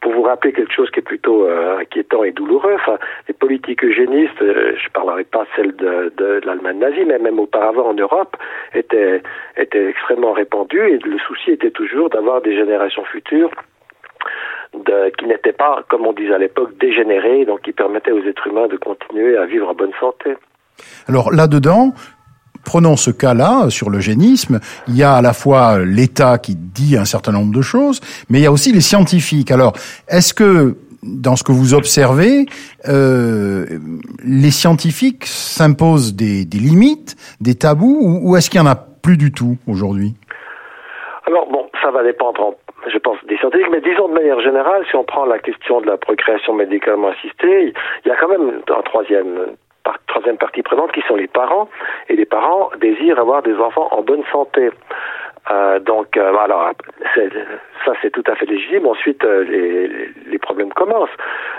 Pour 0.00 0.12
vous 0.12 0.22
rappeler 0.22 0.52
quelque 0.52 0.72
chose 0.72 0.90
qui 0.90 1.00
est 1.00 1.02
plutôt 1.02 1.46
euh, 1.46 1.78
inquiétant 1.78 2.24
et 2.24 2.32
douloureux, 2.32 2.76
les 3.28 3.34
politiques 3.34 3.84
eugénistes, 3.84 4.42
euh, 4.42 4.74
je 4.76 4.88
parlerai 4.90 5.24
pas 5.24 5.46
celle 5.56 5.74
de, 5.76 6.12
de, 6.16 6.40
l'Allemagne 6.44 6.78
nazie, 6.78 7.04
mais 7.04 7.18
même 7.18 7.38
auparavant 7.38 7.88
en 7.88 7.94
Europe, 7.94 8.36
étaient, 8.74 9.22
étaient 9.56 9.88
extrêmement 9.88 10.32
répandues 10.32 10.88
et 10.88 10.98
le 10.98 11.18
souci 11.18 11.52
était 11.52 11.70
toujours 11.70 12.10
d'avoir 12.10 12.40
des 12.40 12.54
générations 12.54 13.04
futures 13.04 13.50
de, 14.74 15.10
qui 15.18 15.26
n'étaient 15.26 15.52
pas, 15.52 15.82
comme 15.88 16.06
on 16.06 16.12
disait 16.12 16.34
à 16.34 16.38
l'époque, 16.38 16.76
dégénérées, 16.78 17.44
donc 17.44 17.62
qui 17.62 17.72
permettaient 17.72 18.12
aux 18.12 18.24
êtres 18.24 18.46
humains 18.46 18.68
de 18.68 18.76
continuer 18.76 19.36
à 19.36 19.46
vivre 19.46 19.68
en 19.68 19.74
bonne 19.74 19.92
santé. 20.00 20.34
Alors 21.08 21.32
là-dedans, 21.32 21.92
prenons 22.66 22.96
ce 22.96 23.10
cas-là 23.10 23.70
sur 23.70 23.88
l'eugénisme, 23.88 24.60
il 24.88 24.96
y 24.96 25.02
a 25.02 25.14
à 25.14 25.22
la 25.22 25.32
fois 25.32 25.78
l'État 25.78 26.36
qui 26.36 26.56
dit 26.56 26.96
un 26.98 27.06
certain 27.06 27.32
nombre 27.32 27.54
de 27.54 27.62
choses, 27.62 28.00
mais 28.28 28.40
il 28.40 28.42
y 28.42 28.46
a 28.46 28.52
aussi 28.52 28.72
les 28.72 28.82
scientifiques. 28.82 29.50
Alors, 29.50 29.72
est-ce 30.08 30.34
que 30.34 30.76
dans 31.02 31.36
ce 31.36 31.44
que 31.44 31.52
vous 31.52 31.72
observez, 31.72 32.46
euh, 32.88 33.64
les 34.24 34.50
scientifiques 34.50 35.24
s'imposent 35.24 36.14
des, 36.14 36.44
des, 36.44 36.58
limites, 36.58 37.16
des 37.40 37.54
tabous, 37.54 37.98
ou, 38.00 38.30
ou 38.30 38.36
est-ce 38.36 38.50
qu'il 38.50 38.60
y 38.60 38.62
en 38.62 38.66
a 38.66 38.74
plus 38.74 39.16
du 39.16 39.30
tout 39.30 39.56
aujourd'hui? 39.68 40.14
Alors 41.28 41.46
bon, 41.48 41.66
ça 41.80 41.92
va 41.92 42.02
dépendre, 42.02 42.54
je 42.92 42.98
pense, 42.98 43.18
des 43.28 43.36
scientifiques, 43.38 43.70
mais 43.70 43.80
disons 43.80 44.08
de 44.08 44.14
manière 44.14 44.40
générale, 44.40 44.84
si 44.90 44.96
on 44.96 45.04
prend 45.04 45.24
la 45.24 45.38
question 45.38 45.80
de 45.80 45.86
la 45.86 45.96
procréation 45.96 46.52
médicalement 46.54 47.08
assistée, 47.08 47.72
il 48.04 48.08
y 48.08 48.10
a 48.10 48.16
quand 48.16 48.28
même 48.28 48.60
un 48.68 48.82
troisième 48.82 49.56
troisième 50.06 50.38
partie 50.38 50.62
prenante 50.62 50.92
qui 50.92 51.02
sont 51.02 51.16
les 51.16 51.26
parents 51.26 51.68
et 52.08 52.16
les 52.16 52.24
parents 52.24 52.70
désirent 52.80 53.18
avoir 53.18 53.42
des 53.42 53.54
enfants 53.54 53.88
en 53.90 54.02
bonne 54.02 54.24
santé. 54.32 54.70
Euh, 55.50 55.78
donc, 55.78 56.16
euh, 56.16 56.36
alors, 56.36 56.72
ça 57.84 57.92
c'est 58.02 58.10
tout 58.10 58.24
à 58.26 58.34
fait 58.34 58.46
légitime. 58.46 58.86
Ensuite, 58.86 59.24
euh, 59.24 59.44
les, 59.44 60.10
les, 60.30 60.38
problèmes 60.38 60.72
commencent. 60.72 61.16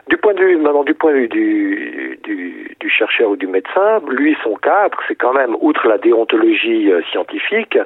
Du 0.07 0.17
point 0.17 0.33
de 0.33 0.41
vue, 0.41 0.57
maintenant, 0.57 0.83
du 0.83 0.93
point 0.93 1.11
de 1.11 1.17
vue 1.17 1.27
du, 1.29 2.19
du, 2.23 2.75
du 2.79 2.89
chercheur 2.89 3.29
ou 3.29 3.35
du 3.37 3.47
médecin, 3.47 4.01
lui, 4.09 4.35
son 4.43 4.55
cadre, 4.55 4.97
c'est 5.07 5.15
quand 5.15 5.33
même, 5.33 5.55
outre 5.61 5.87
la 5.87 5.97
déontologie 5.97 6.91
euh, 6.91 7.01
scientifique, 7.11 7.77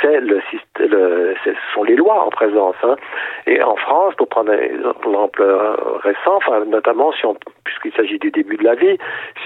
c'est 0.00 0.20
le, 0.20 0.40
le 0.78 1.34
ce 1.44 1.50
sont 1.74 1.84
les 1.84 1.96
lois 1.96 2.24
en 2.24 2.30
présence. 2.30 2.76
Hein. 2.82 2.96
Et 3.46 3.62
en 3.62 3.76
France, 3.76 4.14
pour 4.14 4.28
prendre 4.28 4.52
un 4.52 4.58
exemple 4.58 5.42
récent, 6.02 6.36
enfin, 6.36 6.64
notamment 6.64 7.12
si 7.12 7.26
on, 7.26 7.36
puisqu'il 7.64 7.92
s'agit 7.92 8.18
du 8.18 8.30
début 8.30 8.56
de 8.56 8.64
la 8.64 8.74
vie, 8.74 8.96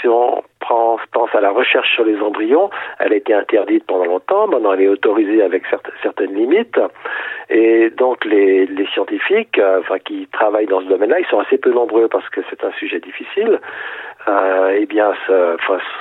si 0.00 0.08
on 0.08 0.42
prend, 0.66 0.98
pense 1.12 1.34
à 1.34 1.40
la 1.40 1.50
recherche 1.50 1.94
sur 1.94 2.04
les 2.04 2.20
embryons, 2.20 2.70
elle 2.98 3.12
a 3.12 3.16
été 3.16 3.32
interdite 3.32 3.84
pendant 3.86 4.04
longtemps, 4.04 4.48
maintenant 4.48 4.72
elle 4.72 4.82
est 4.82 4.88
autorisée 4.88 5.42
avec 5.42 5.62
certaines 6.02 6.34
limites. 6.34 6.80
Et 7.48 7.90
donc 7.90 8.24
les, 8.24 8.66
les 8.66 8.86
scientifiques, 8.86 9.58
euh, 9.58 9.80
enfin 9.80 9.98
qui 9.98 10.26
travaillent 10.32 10.66
dans 10.66 10.80
ce 10.80 10.86
domaine-là, 10.86 11.20
ils 11.20 11.26
sont 11.26 11.38
assez 11.38 11.58
peu 11.58 11.72
nombreux 11.72 12.08
parce 12.08 12.28
que 12.30 12.40
c'est 12.50 12.64
un 12.64 12.72
sujet 12.72 12.98
difficile. 12.98 13.60
Euh, 14.28 14.76
eh 14.78 14.86
bien, 14.86 15.12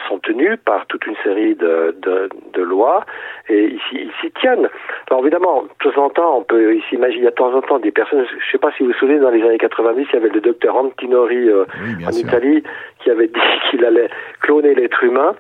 sont 0.08 0.20
tenus 0.20 0.58
par 0.66 0.86
toute 0.88 1.06
une 1.06 1.16
série 1.24 1.56
de, 1.56 1.96
de, 2.02 2.30
de 2.54 2.62
lois 2.62 3.06
et 3.50 3.66
ils, 3.66 3.80
ils 3.92 4.12
s'y 4.22 4.32
tiennent. 4.32 4.68
Alors 5.10 5.22
évidemment, 5.22 5.64
de 5.64 5.92
temps 5.92 6.06
en 6.06 6.10
temps, 6.10 6.38
on 6.38 6.44
peut 6.44 6.78
s'imaginer, 6.90 7.22
il 7.22 7.24
y 7.26 7.28
a 7.28 7.32
de 7.32 7.36
temps 7.36 7.54
en 7.54 7.62
temps 7.62 7.80
des 7.80 7.92
personnes, 7.92 8.26
je 8.28 8.36
ne 8.36 8.52
sais 8.52 8.58
pas 8.58 8.72
si 8.72 8.84
vous 8.84 8.90
vous 8.90 8.98
souvenez, 8.98 9.20
dans 9.20 9.30
les 9.30 9.44
années 9.44 9.58
90, 9.58 10.08
il 10.10 10.14
y 10.14 10.18
avait 10.18 10.30
le 10.30 10.42
docteur 10.42 10.76
Antinori 10.76 11.50
euh, 11.50 11.66
en 12.06 12.12
Italie 12.12 12.64
qui 13.04 13.12
avait 13.12 13.28
dit 13.28 13.40
qu'il 13.70 13.86
allait 13.86 14.10
cloner 14.42 14.76
l'être 14.76 15.04
humain. 15.04 15.36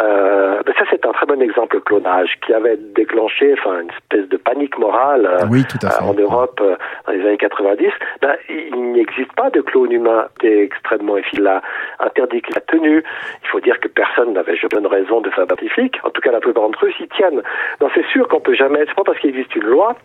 Euh, 0.00 0.62
ben 0.64 0.74
ça, 0.78 0.84
c'est 0.90 1.04
un 1.04 1.12
très 1.12 1.26
bon 1.26 1.40
exemple, 1.42 1.76
le 1.76 1.82
clonage, 1.82 2.38
qui 2.44 2.52
avait 2.52 2.76
déclenché 2.76 3.54
enfin, 3.58 3.80
une 3.80 3.90
espèce 3.90 4.28
de 4.28 4.36
panique 4.36 4.78
morale 4.78 5.26
euh, 5.26 5.44
euh, 5.44 6.04
en 6.04 6.14
Europe 6.14 6.60
dans 7.06 7.12
les 7.12 7.20
années 7.20 7.36
90. 7.36 7.88
Ben, 8.22 8.34
il 8.48 8.92
n'existe 8.92 9.32
pas 9.34 9.50
de 9.50 9.60
clone 9.60 9.92
humain 9.92 10.26
qui 10.40 10.46
extrêmement 10.46 11.16
efficace. 11.16 11.62
interdit 12.00 12.42
qu'il 12.42 12.56
a 12.56 12.60
tenu. 12.60 13.02
Il 13.42 13.48
faut 13.48 13.60
dire 13.60 13.78
que 13.80 13.88
personne 13.88 14.32
n'avait 14.32 14.56
jamais 14.56 14.86
raison 14.86 15.20
de 15.20 15.30
faire 15.30 15.46
scientifique. 15.46 15.98
En 16.04 16.10
tout 16.10 16.20
cas, 16.20 16.30
la 16.30 16.40
plupart 16.40 16.64
d'entre 16.64 16.86
eux 16.86 16.92
s'y 16.96 17.08
tiennent. 17.08 17.42
Donc, 17.80 17.90
c'est 17.94 18.06
sûr 18.06 18.28
qu'on 18.28 18.40
peut 18.40 18.54
jamais, 18.54 18.84
c'est 18.86 18.94
pas 18.94 19.04
parce 19.04 19.18
qu'il 19.18 19.30
existe 19.30 19.54
une 19.56 19.66
loi 19.66 19.96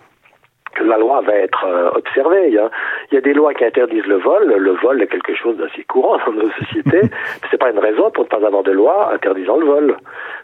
la 0.82 0.97
loi 0.97 1.21
va 1.21 1.36
être 1.36 1.65
euh, 1.65 1.91
observée. 1.91 2.57
Hein. 2.57 2.69
Il 3.11 3.15
y 3.15 3.17
a 3.17 3.21
des 3.21 3.34
lois 3.34 3.53
qui 3.53 3.65
interdisent 3.65 4.05
le 4.05 4.17
vol. 4.17 4.53
Le 4.57 4.71
vol 4.71 5.01
est 5.01 5.07
quelque 5.07 5.36
chose 5.36 5.57
d'assez 5.57 5.84
courant 5.84 6.17
dans 6.26 6.34
nos 6.34 6.49
sociétés. 6.51 7.01
C'est 7.51 7.57
pas 7.57 7.71
une 7.71 7.80
raison 7.80 8.11
pour 8.11 8.24
ne 8.24 8.30
pas 8.30 8.45
avoir 8.45 8.63
de 8.63 8.71
loi 8.71 9.13
interdisant 9.13 9.57
le 9.57 9.65
vol. 9.65 9.97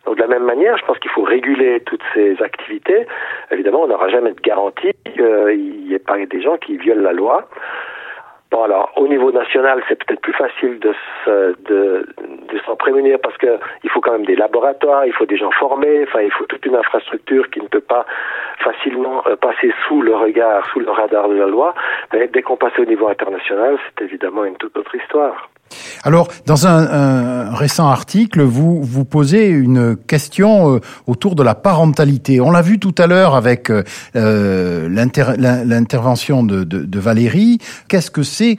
Donc 0.05 0.15
de 0.15 0.21
la 0.21 0.27
même 0.27 0.43
manière, 0.43 0.77
je 0.77 0.85
pense 0.85 0.99
qu'il 0.99 1.11
faut 1.11 1.23
réguler 1.23 1.81
toutes 1.81 2.03
ces 2.13 2.41
activités. 2.41 3.07
Évidemment, 3.51 3.83
on 3.83 3.87
n'aura 3.87 4.09
jamais 4.09 4.31
de 4.31 4.41
garantie 4.41 4.93
qu'il 5.05 5.85
n'y 5.87 5.93
ait 5.93 5.99
pas 5.99 6.17
des 6.17 6.41
gens 6.41 6.57
qui 6.57 6.77
violent 6.77 7.03
la 7.03 7.13
loi. 7.13 7.47
Bon 8.51 8.63
alors, 8.63 8.91
au 8.95 9.07
niveau 9.07 9.31
national, 9.31 9.83
c'est 9.87 10.03
peut-être 10.03 10.21
plus 10.21 10.33
facile 10.33 10.79
de, 10.79 10.91
de, 11.67 12.07
de 12.51 12.59
s'en 12.65 12.75
prémunir 12.75 13.19
parce 13.21 13.37
que 13.37 13.59
il 13.83 13.91
faut 13.91 14.01
quand 14.01 14.13
même 14.13 14.25
des 14.25 14.35
laboratoires, 14.35 15.05
il 15.05 15.13
faut 15.13 15.27
des 15.27 15.37
gens 15.37 15.51
formés, 15.51 16.03
enfin 16.07 16.21
il 16.21 16.31
faut 16.31 16.45
toute 16.45 16.65
une 16.65 16.75
infrastructure 16.75 17.47
qui 17.51 17.61
ne 17.61 17.67
peut 17.67 17.79
pas 17.79 18.07
facilement 18.57 19.21
euh, 19.27 19.35
passer 19.35 19.71
sous 19.87 20.01
le 20.01 20.15
regard, 20.15 20.65
sous 20.71 20.79
le 20.79 20.89
radar 20.89 21.29
de 21.29 21.35
la 21.35 21.45
loi. 21.45 21.75
Mais 22.11 22.27
dès 22.27 22.41
qu'on 22.41 22.57
passe 22.57 22.77
au 22.79 22.85
niveau 22.85 23.07
international, 23.07 23.77
c'est 23.85 24.03
évidemment 24.05 24.43
une 24.45 24.57
toute 24.57 24.75
autre 24.77 24.95
histoire. 24.95 25.49
Alors, 26.03 26.29
dans 26.45 26.67
un, 26.67 27.53
récent 27.55 27.87
article, 27.87 28.41
vous 28.41 28.81
vous 28.81 29.05
posez 29.05 29.47
une 29.47 29.95
question 29.95 30.75
euh, 30.75 30.79
autour 31.07 31.35
de 31.35 31.43
la 31.43 31.55
parentalité. 31.55 32.39
On 32.41 32.51
l'a 32.51 32.61
vu 32.61 32.79
tout 32.79 32.95
à 32.97 33.07
l'heure 33.07 33.35
avec 33.35 33.69
euh, 33.69 34.89
l'intervention 34.89 36.43
de, 36.43 36.63
de, 36.63 36.79
de 36.85 36.99
Valérie. 36.99 37.59
Qu'est-ce 37.87 38.11
que 38.11 38.23
c'est 38.23 38.57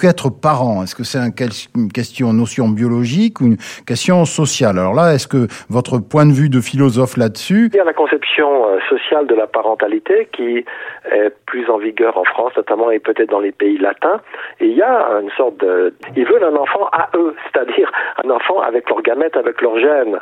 qu'être 0.00 0.30
parent 0.30 0.82
Est-ce 0.82 0.94
que 0.94 1.04
c'est 1.04 1.18
une 1.18 1.92
question 1.92 2.32
notion 2.32 2.68
biologique 2.68 3.40
ou 3.40 3.46
une 3.46 3.56
question 3.86 4.24
sociale? 4.24 4.78
Alors 4.78 4.94
là, 4.94 5.14
est-ce 5.14 5.28
que 5.28 5.46
votre 5.68 5.98
point 5.98 6.26
de 6.26 6.32
vue 6.32 6.48
de 6.48 6.60
philosophe 6.60 7.16
là-dessus 7.16 7.70
Il 7.72 7.76
y 7.76 7.80
a 7.80 7.84
la 7.84 7.92
conception 7.92 8.66
euh, 8.66 8.78
sociale 8.88 9.26
de 9.26 9.34
la 9.34 9.46
parentalité 9.46 10.28
qui 10.32 10.64
est 11.12 11.30
plus 11.46 11.68
en 11.68 11.78
vigueur 11.78 12.16
en 12.16 12.24
France 12.24 12.52
notamment 12.56 12.90
et 12.90 12.98
peut-être 12.98 13.30
dans 13.30 13.40
les 13.40 13.52
pays 13.52 13.78
latins. 13.78 14.20
Et 14.60 14.66
il 14.66 14.76
y 14.76 14.82
a 14.82 15.20
une 15.22 15.30
sorte 15.36 15.58
de... 15.58 15.94
Ils 16.16 16.26
veulent 16.26 16.44
un 16.44 16.56
enfant 16.56 16.88
à 16.92 17.08
eux, 17.16 17.34
c'est-à-dire 17.52 17.90
un 18.24 18.30
enfant 18.30 18.60
avec 18.60 18.88
leurs 18.88 19.02
gamètes, 19.02 19.36
avec 19.36 19.60
leurs 19.60 19.78
gènes. 19.78 20.18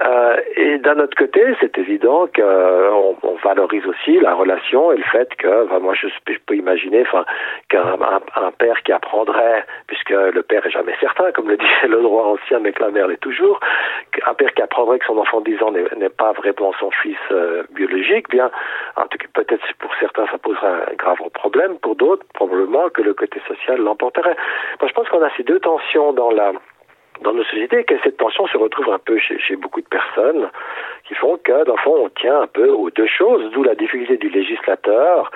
Euh, 0.00 0.36
et 0.56 0.78
d'un 0.78 0.98
autre 0.98 1.16
côté, 1.16 1.40
c'est 1.60 1.76
évident 1.76 2.26
qu'on 2.34 3.16
on 3.22 3.34
valorise 3.44 3.86
aussi 3.86 4.18
la 4.20 4.34
relation 4.34 4.92
et 4.92 4.96
le 4.96 5.04
fait 5.04 5.28
que, 5.36 5.66
enfin, 5.66 5.80
moi, 5.80 5.94
je, 5.94 6.08
peux 6.46 6.56
imaginer, 6.56 7.04
qu'un 7.68 7.98
un, 8.36 8.50
père 8.58 8.82
qui 8.84 8.91
apprendrait, 8.92 9.64
puisque 9.86 10.10
le 10.10 10.42
père 10.42 10.64
est 10.66 10.70
jamais 10.70 10.94
certain, 11.00 11.32
comme 11.32 11.48
le 11.48 11.56
disait 11.58 11.88
le 11.88 12.02
droit 12.02 12.24
ancien, 12.24 12.60
mais 12.60 12.72
que 12.72 12.82
la 12.82 12.90
mère 12.90 13.06
l'est 13.08 13.20
toujours, 13.20 13.60
un 14.26 14.34
père 14.34 14.52
qui 14.54 14.62
apprendrait 14.62 14.98
que 14.98 15.06
son 15.06 15.18
enfant 15.18 15.40
de 15.40 15.50
10 15.50 15.62
ans 15.62 15.70
n'est 15.70 16.08
pas 16.08 16.32
vraiment 16.32 16.72
son 16.78 16.90
fils 16.90 17.18
euh, 17.30 17.62
biologique, 17.70 18.28
bien, 18.28 18.50
en 18.96 19.06
tout 19.06 19.18
cas, 19.18 19.26
peut-être 19.34 19.64
pour 19.78 19.90
certains, 20.00 20.26
ça 20.26 20.38
poserait 20.38 20.66
un 20.66 20.94
grave 20.96 21.18
problème, 21.34 21.78
pour 21.78 21.96
d'autres, 21.96 22.24
probablement 22.34 22.88
que 22.90 23.02
le 23.02 23.14
côté 23.14 23.40
social 23.46 23.80
l'emporterait. 23.80 24.36
Moi, 24.80 24.88
je 24.88 24.92
pense 24.92 25.08
qu'on 25.08 25.22
a 25.22 25.30
ces 25.36 25.42
deux 25.42 25.60
tensions 25.60 26.12
dans 26.12 26.30
la 26.30 26.52
dans 27.22 27.32
nos 27.32 27.44
sociétés 27.44 27.84
que 27.84 27.94
cette 28.02 28.16
tension 28.16 28.46
se 28.46 28.56
retrouve 28.56 28.90
un 28.90 28.98
peu 28.98 29.18
chez, 29.18 29.38
chez 29.38 29.56
beaucoup 29.56 29.80
de 29.80 29.86
personnes 29.86 30.50
qui 31.04 31.14
font 31.14 31.38
que, 31.42 31.64
dans 31.64 31.74
le 31.74 31.82
fond, 31.82 32.04
on 32.04 32.08
tient 32.08 32.42
un 32.42 32.46
peu 32.46 32.68
aux 32.68 32.90
deux 32.90 33.06
choses, 33.06 33.50
d'où 33.52 33.62
la 33.62 33.74
difficulté 33.74 34.16
du 34.16 34.28
législateur 34.28 35.30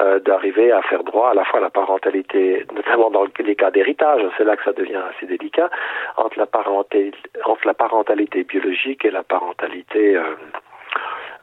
euh, 0.00 0.18
d'arriver 0.20 0.70
à 0.72 0.82
faire 0.82 1.04
droit 1.04 1.30
à 1.30 1.34
la 1.34 1.44
fois 1.44 1.58
à 1.60 1.62
la 1.62 1.70
parentalité, 1.70 2.66
notamment 2.74 3.10
dans 3.10 3.26
les 3.38 3.56
cas 3.56 3.70
d'héritage, 3.70 4.22
c'est 4.36 4.44
là 4.44 4.56
que 4.56 4.64
ça 4.64 4.72
devient 4.72 5.00
assez 5.10 5.26
délicat, 5.26 5.70
entre 6.16 6.38
la, 6.38 6.46
parentalité, 6.46 7.12
entre 7.44 7.66
la 7.66 7.74
parentalité 7.74 8.44
biologique 8.44 9.04
et 9.04 9.10
la 9.10 9.22
parentalité 9.22 10.16
euh, 10.16 10.22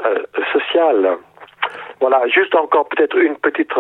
euh, 0.06 0.24
sociale. 0.54 1.18
Voilà, 2.00 2.28
juste 2.28 2.56
encore 2.56 2.88
peut-être 2.90 3.18
une 3.18 3.36
petite 3.38 3.72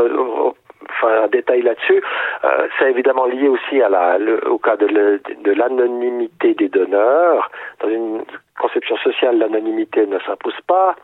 enfin 0.89 1.23
un 1.23 1.28
détail 1.28 1.61
là-dessus. 1.61 2.01
Euh, 2.43 2.67
c'est 2.78 2.89
évidemment 2.89 3.26
lié 3.26 3.47
aussi 3.47 3.82
à 3.82 3.89
la, 3.89 4.17
au 4.47 4.57
cas 4.57 4.78
de, 4.78 4.88
de 4.88 5.51
l'anonymité 5.51 6.53
des 6.53 6.69
donneurs. 6.69 7.49
Dans 7.82 7.89
une 7.89 8.23
conception 8.59 8.97
sociale, 8.97 9.38
l'anonymité 9.38 10.05
ne 10.05 10.19
s'impose 10.19 10.59
pas. 10.67 10.95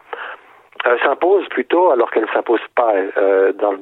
Euh, 0.88 0.98
s'impose 1.04 1.48
plutôt 1.50 1.92
alors 1.92 2.10
qu'elle 2.10 2.24
ne 2.24 2.30
s'impose 2.30 2.62
pas 2.76 2.94
euh, 2.96 3.54
dans, 3.54 3.74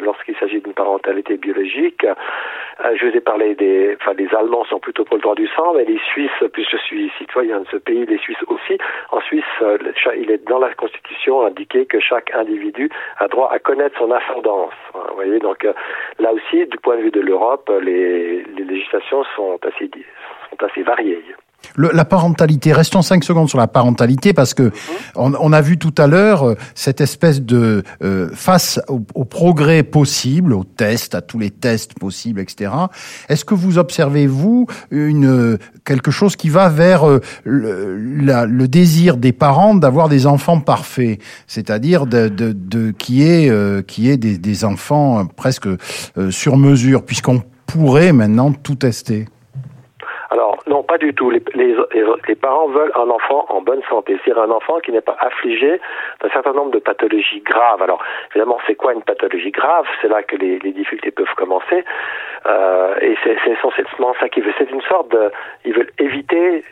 lorsqu'il 0.00 0.36
s'agit 0.36 0.60
d'une 0.60 0.72
parentalité 0.72 1.36
biologique. 1.36 2.04
Euh, 2.04 2.96
je 2.96 3.06
vous 3.06 3.16
ai 3.16 3.20
parlé 3.20 3.54
des, 3.54 3.96
enfin 4.00 4.14
les 4.14 4.28
Allemands 4.34 4.64
sont 4.64 4.80
plutôt 4.80 5.04
pour 5.04 5.14
le 5.16 5.22
droit 5.22 5.36
du 5.36 5.46
sang, 5.48 5.74
mais 5.74 5.84
les 5.84 5.98
Suisses, 5.98 6.42
puisque 6.52 6.72
je 6.72 6.76
suis 6.78 7.12
citoyen 7.18 7.60
de 7.60 7.66
ce 7.70 7.76
pays, 7.76 8.04
les 8.04 8.18
Suisses 8.18 8.42
aussi. 8.48 8.78
En 9.12 9.20
Suisse, 9.20 9.44
il 10.16 10.30
est 10.30 10.44
dans 10.48 10.58
la 10.58 10.74
Constitution 10.74 11.46
indiqué 11.46 11.86
que 11.86 12.00
chaque 12.00 12.34
individu 12.34 12.90
a 13.18 13.28
droit 13.28 13.50
à 13.52 13.60
connaître 13.60 13.96
son 13.98 14.10
ascendance. 14.10 14.74
Vous 14.94 15.14
voyez, 15.14 15.38
donc 15.38 15.64
là 16.18 16.32
aussi, 16.32 16.66
du 16.66 16.78
point 16.78 16.96
de 16.96 17.02
vue 17.02 17.10
de 17.12 17.20
l'Europe, 17.20 17.70
les, 17.80 18.42
les 18.42 18.64
législations 18.64 19.22
sont 19.36 19.58
assez 19.64 19.88
sont 20.50 20.64
assez 20.64 20.82
variées 20.82 21.22
la 21.76 22.04
parentalité, 22.04 22.72
restons 22.72 23.02
cinq 23.02 23.24
secondes 23.24 23.48
sur 23.48 23.58
la 23.58 23.66
parentalité 23.66 24.32
parce 24.32 24.54
que 24.54 24.70
on, 25.14 25.52
a 25.52 25.60
vu 25.60 25.78
tout 25.78 25.94
à 25.98 26.06
l'heure 26.06 26.46
euh, 26.46 26.56
cette 26.74 27.00
espèce 27.00 27.42
de 27.42 27.82
euh, 28.02 28.30
face 28.34 28.80
au, 28.88 29.24
progrès 29.24 29.82
possible, 29.82 30.52
aux 30.52 30.64
tests, 30.64 31.14
à 31.14 31.20
tous 31.20 31.38
les 31.38 31.50
tests 31.50 31.94
possibles, 31.94 32.40
etc. 32.40 32.72
Est-ce 33.28 33.44
que 33.44 33.54
vous 33.54 33.78
observez 33.78 34.26
vous 34.26 34.66
une 34.90 35.58
quelque 35.84 36.10
chose 36.10 36.36
qui 36.36 36.48
va 36.48 36.68
vers 36.68 37.08
euh, 37.08 37.20
le, 37.44 38.66
désir 38.66 39.16
des 39.16 39.32
parents 39.32 39.74
d'avoir 39.74 40.08
des 40.08 40.26
enfants 40.26 40.60
parfaits, 40.60 41.20
c'est-à-dire 41.46 42.06
de, 42.06 42.28
de, 42.28 42.52
de, 42.52 42.90
qui 42.90 43.22
est 43.22 43.50
qui 43.86 44.10
est 44.10 44.16
des, 44.16 44.38
des 44.38 44.64
enfants 44.64 45.26
presque 45.26 45.68
sur 46.30 46.56
mesure, 46.56 47.04
puisqu'on 47.04 47.42
pourrait 47.66 48.12
maintenant 48.12 48.52
tout 48.52 48.74
tester? 48.74 49.26
Non, 50.70 50.84
pas 50.84 50.98
du 50.98 51.12
tout. 51.12 51.30
Les, 51.30 51.42
les, 51.54 51.74
les, 52.28 52.34
parents 52.36 52.68
veulent 52.68 52.92
un 52.94 53.10
enfant 53.10 53.44
en 53.48 53.60
bonne 53.60 53.82
santé, 53.88 54.16
c'est-à-dire 54.22 54.44
un 54.44 54.52
enfant 54.52 54.78
qui 54.78 54.92
n'est 54.92 55.00
pas 55.00 55.16
affligé 55.18 55.80
d'un 56.20 56.28
certain 56.30 56.52
nombre 56.52 56.70
de 56.70 56.78
pathologies 56.78 57.40
graves. 57.40 57.82
Alors, 57.82 58.00
évidemment, 58.30 58.58
c'est 58.68 58.76
quoi 58.76 58.92
une 58.92 59.02
pathologie 59.02 59.50
grave? 59.50 59.84
C'est 60.00 60.06
là 60.06 60.22
que 60.22 60.36
les, 60.36 60.60
les, 60.60 60.70
difficultés 60.70 61.10
peuvent 61.10 61.34
commencer. 61.36 61.84
Euh, 62.46 62.94
et 63.00 63.16
c'est 63.24 63.36
essentiellement 63.50 64.14
ça 64.20 64.28
qu'ils 64.28 64.44
veulent. 64.44 64.54
C'est 64.58 64.70
une 64.70 64.82
sorte 64.82 65.10
de... 65.10 65.32
Ils 65.64 65.74
veulent 65.74 65.90
éviter 65.98 66.62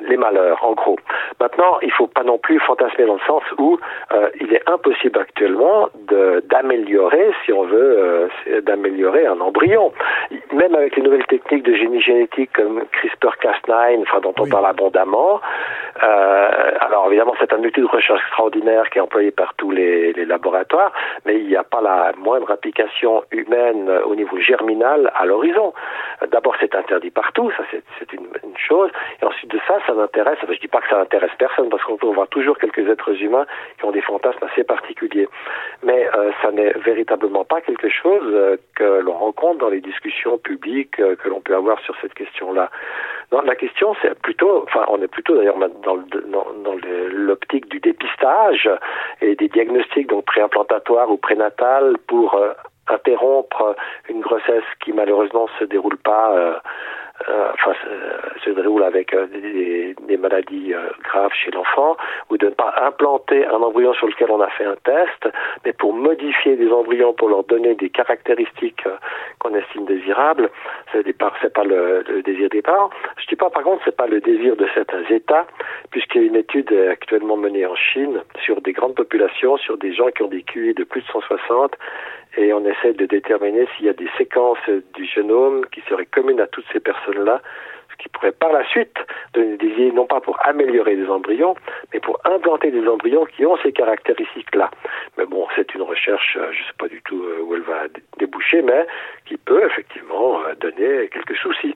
les 0.00 0.16
malheurs, 0.16 0.64
en 0.64 0.72
gros. 0.72 0.98
Maintenant, 1.40 1.78
il 1.82 1.88
ne 1.88 1.92
faut 1.92 2.06
pas 2.06 2.22
non 2.22 2.38
plus 2.38 2.58
fantasmer 2.60 3.06
dans 3.06 3.14
le 3.14 3.26
sens 3.26 3.42
où 3.58 3.78
euh, 4.12 4.30
il 4.40 4.52
est 4.54 4.68
impossible 4.68 5.18
actuellement 5.18 5.88
d'améliorer, 6.48 7.32
si 7.44 7.52
on 7.52 7.64
veut, 7.64 8.28
euh, 8.48 8.60
d'améliorer 8.62 9.26
un 9.26 9.40
embryon. 9.40 9.92
Même 10.52 10.74
avec 10.74 10.96
les 10.96 11.02
nouvelles 11.02 11.26
techniques 11.26 11.64
de 11.64 11.74
génie 11.74 12.00
génétique 12.00 12.52
comme 12.52 12.82
CRISPR-Cas9, 12.92 14.02
enfin, 14.02 14.20
dont 14.20 14.34
on 14.38 14.48
parle 14.48 14.66
abondamment, 14.66 15.40
euh, 16.02 16.70
alors 16.80 17.06
évidemment, 17.08 17.34
c'est 17.38 17.52
un 17.52 17.62
outil 17.62 17.80
de 17.80 17.86
recherche 17.86 18.20
extraordinaire 18.20 18.88
qui 18.90 18.98
est 18.98 19.02
employé 19.02 19.30
par 19.30 19.54
tous 19.54 19.70
les, 19.70 20.12
les 20.12 20.24
laboratoires, 20.24 20.92
mais 21.26 21.36
il 21.36 21.46
n'y 21.46 21.56
a 21.56 21.64
pas 21.64 21.80
la 21.80 22.12
moindre 22.18 22.50
application 22.50 23.22
humaine 23.32 23.90
au 24.06 24.14
niveau 24.14 24.38
germinal 24.38 25.12
à 25.14 25.26
l'horizon. 25.26 25.72
D'abord, 26.30 26.54
c'est 26.60 26.74
interdit 26.74 27.10
partout, 27.10 27.50
ça 27.56 27.64
c'est 27.70 28.12
une, 28.12 28.26
une 28.44 28.56
chose, 28.56 28.90
et 29.20 29.24
ensuite 29.24 29.50
de 29.50 29.58
ça, 29.66 29.74
ça 29.86 29.89
n'intéresse, 29.94 30.38
enfin, 30.42 30.52
je 30.52 30.60
dis 30.60 30.68
pas 30.68 30.80
que 30.80 30.88
ça 30.88 30.96
n'intéresse 30.96 31.30
personne, 31.38 31.68
parce 31.68 31.82
qu'on 31.84 31.96
voir 32.12 32.28
toujours 32.28 32.58
quelques 32.58 32.88
êtres 32.88 33.22
humains 33.22 33.46
qui 33.78 33.84
ont 33.84 33.90
des 33.90 34.00
fantasmes 34.00 34.44
assez 34.50 34.64
particuliers. 34.64 35.28
Mais 35.82 36.08
euh, 36.14 36.32
ça 36.42 36.50
n'est 36.50 36.72
véritablement 36.72 37.44
pas 37.44 37.60
quelque 37.60 37.88
chose 37.88 38.24
euh, 38.24 38.56
que 38.76 39.00
l'on 39.00 39.14
rencontre 39.14 39.58
dans 39.58 39.68
les 39.68 39.80
discussions 39.80 40.38
publiques 40.38 40.98
euh, 41.00 41.16
que 41.16 41.28
l'on 41.28 41.40
peut 41.40 41.54
avoir 41.54 41.80
sur 41.80 41.94
cette 42.00 42.14
question-là. 42.14 42.70
Non, 43.32 43.42
la 43.42 43.54
question, 43.54 43.94
c'est 44.02 44.18
plutôt, 44.20 44.64
enfin, 44.64 44.84
on 44.88 45.00
est 45.02 45.08
plutôt 45.08 45.36
d'ailleurs 45.36 45.58
dans, 45.58 45.96
dans, 45.96 46.76
l'optique 47.12 47.68
du 47.68 47.78
dépistage 47.78 48.68
et 49.20 49.36
des 49.36 49.48
diagnostics 49.48 50.08
donc 50.08 50.24
préimplantatoire 50.24 51.10
ou 51.10 51.16
prénatal 51.16 51.96
pour 52.08 52.40
interrompre 52.92 53.76
une 54.08 54.20
grossesse 54.20 54.64
qui 54.82 54.92
malheureusement 54.92 55.48
se 55.58 55.64
déroule 55.64 55.96
pas 55.98 56.32
euh, 56.32 56.54
euh, 57.28 57.52
enfin, 57.52 57.72
se 58.42 58.50
déroule 58.50 58.82
avec 58.82 59.12
euh, 59.12 59.26
des, 59.26 60.16
maladies 60.16 60.74
graves 61.02 61.32
chez 61.32 61.50
l'enfant, 61.50 61.96
ou 62.28 62.36
de 62.36 62.46
ne 62.46 62.50
pas 62.50 62.74
implanter 62.82 63.46
un 63.46 63.62
embryon 63.62 63.94
sur 63.94 64.06
lequel 64.06 64.30
on 64.30 64.40
a 64.40 64.48
fait 64.48 64.64
un 64.64 64.76
test, 64.84 65.34
mais 65.64 65.72
pour 65.72 65.94
modifier 65.94 66.56
des 66.56 66.70
embryons 66.70 67.14
pour 67.14 67.30
leur 67.30 67.44
donner 67.44 67.74
des 67.74 67.88
caractéristiques 67.88 68.84
qu'on 69.38 69.54
estime 69.54 69.86
désirables, 69.86 70.50
c'est 70.92 71.04
c'est 71.40 71.52
pas 71.52 71.64
le, 71.64 72.04
le, 72.06 72.22
désir 72.22 72.50
des 72.50 72.60
parents. 72.60 72.90
Je 73.16 73.26
dis 73.26 73.36
pas 73.36 73.48
par 73.48 73.62
contre 73.62 73.82
c'est 73.84 73.96
pas 73.96 74.06
le 74.06 74.20
désir 74.20 74.56
de 74.56 74.66
certains 74.74 75.04
États, 75.08 75.46
puisqu'il 75.90 76.20
y 76.20 76.24
a 76.24 76.26
une 76.28 76.36
étude 76.36 76.72
actuellement 76.90 77.36
menée 77.36 77.64
en 77.64 77.76
Chine 77.76 78.20
sur 78.44 78.60
des 78.60 78.72
grandes 78.72 78.94
populations, 78.94 79.56
sur 79.56 79.78
des 79.78 79.94
gens 79.94 80.10
qui 80.10 80.22
ont 80.22 80.28
des 80.28 80.42
QI 80.42 80.74
de 80.74 80.84
plus 80.84 81.00
de 81.00 81.06
160 81.06 81.76
et 82.36 82.52
on 82.52 82.64
essaie 82.64 82.92
de 82.92 83.06
déterminer 83.06 83.66
s'il 83.76 83.86
y 83.86 83.88
a 83.88 83.92
des 83.92 84.08
séquences 84.16 84.58
du 84.94 85.04
génome 85.04 85.66
qui 85.72 85.80
seraient 85.88 86.06
communes 86.06 86.40
à 86.40 86.46
toutes 86.46 86.66
ces 86.72 86.80
personnes-là, 86.80 87.40
ce 87.90 87.96
qui 87.96 88.08
pourrait 88.08 88.32
par 88.32 88.52
la 88.52 88.66
suite 88.68 88.96
donner 89.34 89.56
des 89.56 89.66
idées 89.66 89.92
non 89.92 90.06
pas 90.06 90.20
pour 90.20 90.38
améliorer 90.46 90.96
des 90.96 91.08
embryons, 91.08 91.54
mais 91.92 92.00
pour 92.00 92.20
implanter 92.24 92.70
des 92.70 92.86
embryons 92.86 93.24
qui 93.24 93.44
ont 93.46 93.56
ces 93.62 93.72
caractéristiques-là. 93.72 94.70
Mais 95.18 95.26
bon, 95.26 95.46
c'est 95.56 95.74
une 95.74 95.82
recherche, 95.82 96.36
euh, 96.36 96.52
je 96.52 96.60
ne 96.60 96.64
sais 96.64 96.76
pas 96.78 96.88
du 96.88 97.02
tout 97.02 97.22
euh, 97.22 97.42
où 97.42 97.54
elle 97.54 97.62
va 97.62 97.82
déboucher, 98.18 98.62
mais 98.62 98.86
qui 99.26 99.36
peut 99.36 99.64
effectivement 99.64 100.40
euh, 100.44 100.54
donner 100.54 101.08
quelques 101.08 101.36
soucis. 101.36 101.74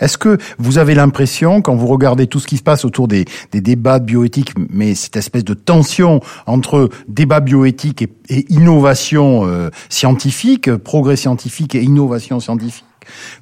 Est-ce 0.00 0.18
que 0.18 0.38
vous 0.58 0.78
avez 0.78 0.94
l'impression, 0.94 1.62
quand 1.62 1.74
vous 1.74 1.86
regardez 1.86 2.26
tout 2.26 2.40
ce 2.40 2.46
qui 2.46 2.56
se 2.56 2.62
passe 2.62 2.84
autour 2.84 3.08
des, 3.08 3.24
débats 3.52 3.98
de 3.98 4.04
bioéthique, 4.04 4.52
mais 4.70 4.94
cette 4.94 5.16
espèce 5.16 5.44
de 5.44 5.54
tension 5.54 6.20
entre 6.46 6.88
débat 7.08 7.40
bioéthique 7.40 8.02
et, 8.02 8.44
innovation 8.48 9.46
euh, 9.46 9.70
scientifique, 9.88 10.74
progrès 10.76 11.16
scientifique 11.16 11.74
et 11.74 11.82
innovation 11.82 12.40
scientifique, 12.40 12.84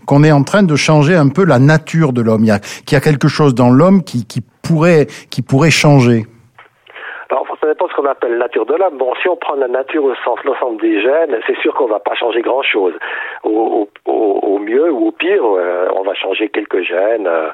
qu'on 0.07 0.23
est 0.23 0.33
en 0.33 0.45
train 0.45 0.63
de 0.63 0.77
changer 0.77 1.17
un 1.17 1.29
peu 1.29 1.45
la 1.45 1.59
nature 1.59 2.13
de 2.13 2.23
l'homme, 2.23 2.45
qu'il 2.85 2.93
y 2.93 2.97
a 2.97 3.01
quelque 3.01 3.29
chose 3.29 3.55
dans 3.55 3.71
l'homme 3.71 4.03
qui 4.03 4.23
pourrait 4.63 5.71
changer 5.71 6.27
ça 7.67 7.73
dépend 7.73 7.86
de 7.86 7.86
ce 7.86 7.86
qu'on 7.97 8.07
appelle 8.07 8.37
nature 8.37 8.67
de 8.67 8.75
l'homme. 8.75 8.99
Bon, 8.99 9.15
si 9.23 9.29
on 9.29 9.37
prend 9.37 9.55
la 9.55 9.69
nature 9.69 10.05
au 10.05 10.15
sens 10.17 10.39
l'ensemble 10.45 10.81
des 10.81 11.01
gènes, 11.01 11.39
c'est 11.47 11.57
sûr 11.59 11.75
qu'on 11.75 11.87
va 11.87 11.99
pas 11.99 12.15
changer 12.15 12.43
grand-chose. 12.43 12.95
Au, 13.43 13.89
mieux 14.59 14.91
ou 14.91 15.09
au 15.09 15.13
pire, 15.13 15.45
euh, 15.45 15.89
on 15.95 16.03
va 16.03 16.15
changer 16.15 16.49
quelques 16.49 16.83
gènes. 16.83 17.27
Euh, 17.27 17.51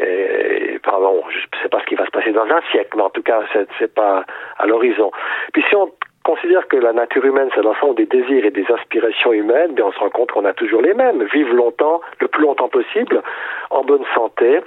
et, 0.00 0.78
pardon, 0.80 1.22
je 1.28 1.38
sais 1.62 1.68
pas 1.68 1.80
ce 1.80 1.86
qui 1.86 1.94
va 1.94 2.04
se 2.04 2.10
passer 2.10 2.32
dans 2.32 2.44
un 2.44 2.60
siècle, 2.72 2.90
mais 2.96 3.02
en 3.02 3.10
tout 3.10 3.22
cas, 3.22 3.42
c'est 3.78 3.94
pas 3.94 4.24
à 4.58 4.66
l'horizon. 4.66 5.10
Puis 5.52 5.62
si 5.68 5.76
on 5.76 5.90
considère 6.24 6.66
que 6.66 6.76
la 6.76 6.92
nature 6.92 7.24
humaine, 7.24 7.48
c'est 7.54 7.62
l'ensemble 7.62 7.94
des 7.94 8.06
désirs 8.06 8.44
et 8.44 8.50
des 8.50 8.66
aspirations 8.72 9.32
humaines, 9.32 9.74
bien 9.74 9.84
on 9.86 9.92
se 9.92 9.98
rend 10.00 10.10
compte 10.10 10.32
qu'on 10.32 10.44
a 10.44 10.52
toujours 10.52 10.82
les 10.82 10.92
mêmes. 10.92 11.22
Vivre 11.32 11.54
longtemps, 11.54 12.00
le 12.20 12.26
plus 12.26 12.42
longtemps 12.42 12.68
possible, 12.68 13.22
en 13.70 13.84
bonne 13.84 14.04
santé, 14.12 14.60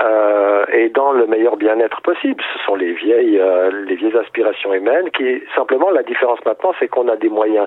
euh, 0.00 0.64
et 0.72 0.88
dans 0.90 1.12
le 1.12 1.26
meilleur 1.26 1.56
bien-être 1.56 2.00
possible. 2.02 2.42
Ce 2.54 2.64
sont 2.64 2.74
les 2.74 2.92
vieilles, 2.92 3.38
euh, 3.38 3.84
les 3.86 3.96
vieilles 3.96 4.16
aspirations 4.16 4.72
humaines 4.72 5.10
qui, 5.10 5.42
simplement, 5.54 5.90
la 5.90 6.02
différence 6.02 6.38
maintenant, 6.44 6.72
c'est 6.78 6.88
qu'on 6.88 7.08
a 7.08 7.16
des 7.16 7.28
moyens 7.28 7.66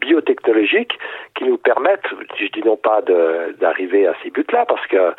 biotechnologiques 0.00 0.98
qui 1.34 1.44
nous 1.44 1.58
permettent, 1.58 2.06
je 2.36 2.46
dis 2.46 2.62
non 2.64 2.76
pas 2.76 3.00
d'arriver 3.60 4.06
à 4.06 4.14
ces 4.22 4.30
buts-là, 4.30 4.66
parce 4.66 4.86
que 4.86 5.14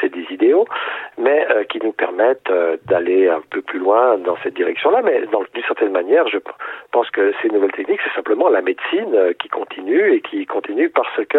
c'est 0.00 0.12
des 0.12 0.26
idéaux, 0.30 0.66
mais 1.18 1.46
euh, 1.50 1.64
qui 1.64 1.78
nous 1.82 1.92
permettent 1.92 2.50
euh, 2.50 2.76
d'aller 2.86 3.28
un 3.28 3.42
peu 3.50 3.62
plus 3.62 3.78
loin 3.78 4.18
dans 4.18 4.36
cette 4.42 4.54
direction-là. 4.54 5.02
Mais 5.02 5.20
d'une 5.20 5.64
certaine 5.64 5.92
manière, 5.92 6.28
je 6.28 6.38
pense 6.90 7.10
que 7.10 7.32
ces 7.42 7.48
nouvelles 7.48 7.72
techniques, 7.72 8.00
c'est 8.04 8.14
simplement 8.14 8.48
la 8.48 8.62
médecine 8.62 9.14
euh, 9.14 9.32
qui 9.32 9.48
continue 9.48 10.12
et 10.12 10.20
qui 10.20 10.46
continue 10.46 10.90
parce 10.90 11.24
que 11.28 11.38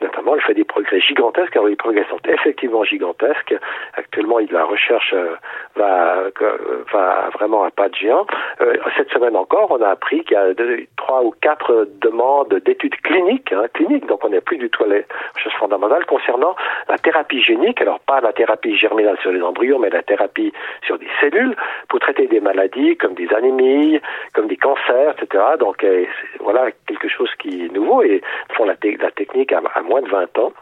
notamment, 0.00 0.34
elle 0.34 0.40
fait 0.40 0.54
des 0.54 0.64
progrès 0.64 1.00
gigantesques. 1.00 1.54
Alors, 1.56 1.68
les 1.68 1.76
progrès 1.76 2.04
sont 2.08 2.20
effectivement 2.26 2.84
gigantesques. 2.84 3.54
Actuellement, 4.00 4.38
la 4.50 4.64
recherche 4.64 5.12
euh, 5.12 5.36
va, 5.76 6.30
va 6.90 7.28
vraiment 7.34 7.64
à 7.64 7.70
pas 7.70 7.90
de 7.90 7.94
géant. 7.94 8.26
Euh, 8.62 8.76
cette 8.96 9.10
semaine 9.10 9.36
encore, 9.36 9.70
on 9.70 9.82
a 9.82 9.88
appris 9.88 10.24
qu'il 10.24 10.32
y 10.32 10.40
a 10.40 10.54
trois 10.96 11.22
ou 11.22 11.34
quatre 11.42 11.86
demandes 12.00 12.54
d'études 12.64 12.96
cliniques, 13.02 13.52
hein, 13.52 13.66
cliniques, 13.74 14.06
donc 14.06 14.24
on 14.24 14.30
n'est 14.30 14.40
plus 14.40 14.56
du 14.56 14.70
tout 14.70 14.84
à 14.84 14.86
la 14.86 15.00
recherche 15.34 15.56
fondamentale 15.58 16.06
concernant 16.06 16.56
la 16.88 16.96
thérapie 16.96 17.42
génique. 17.42 17.82
Alors, 17.82 18.00
pas 18.00 18.22
la 18.22 18.32
thérapie 18.32 18.74
germinale 18.74 19.18
sur 19.20 19.32
les 19.32 19.42
embryons, 19.42 19.78
mais 19.78 19.90
la 19.90 20.02
thérapie 20.02 20.52
sur 20.86 20.98
des 20.98 21.08
cellules 21.20 21.54
pour 21.88 22.00
traiter 22.00 22.26
des 22.26 22.40
maladies 22.40 22.96
comme 22.96 23.12
des 23.14 23.28
anémies, 23.34 24.00
comme 24.32 24.48
des 24.48 24.56
cancers, 24.56 25.14
etc. 25.18 25.44
Donc, 25.58 25.84
euh, 25.84 26.06
voilà 26.40 26.70
quelque 26.86 27.08
chose 27.08 27.30
qui 27.38 27.66
est 27.66 27.72
nouveau 27.72 28.02
et 28.02 28.22
font 28.54 28.64
la, 28.64 28.76
technique 28.76 29.52
à 29.52 29.60
moins 29.82 30.00
de 30.00 30.08
20 30.08 30.38
ans. 30.38 30.52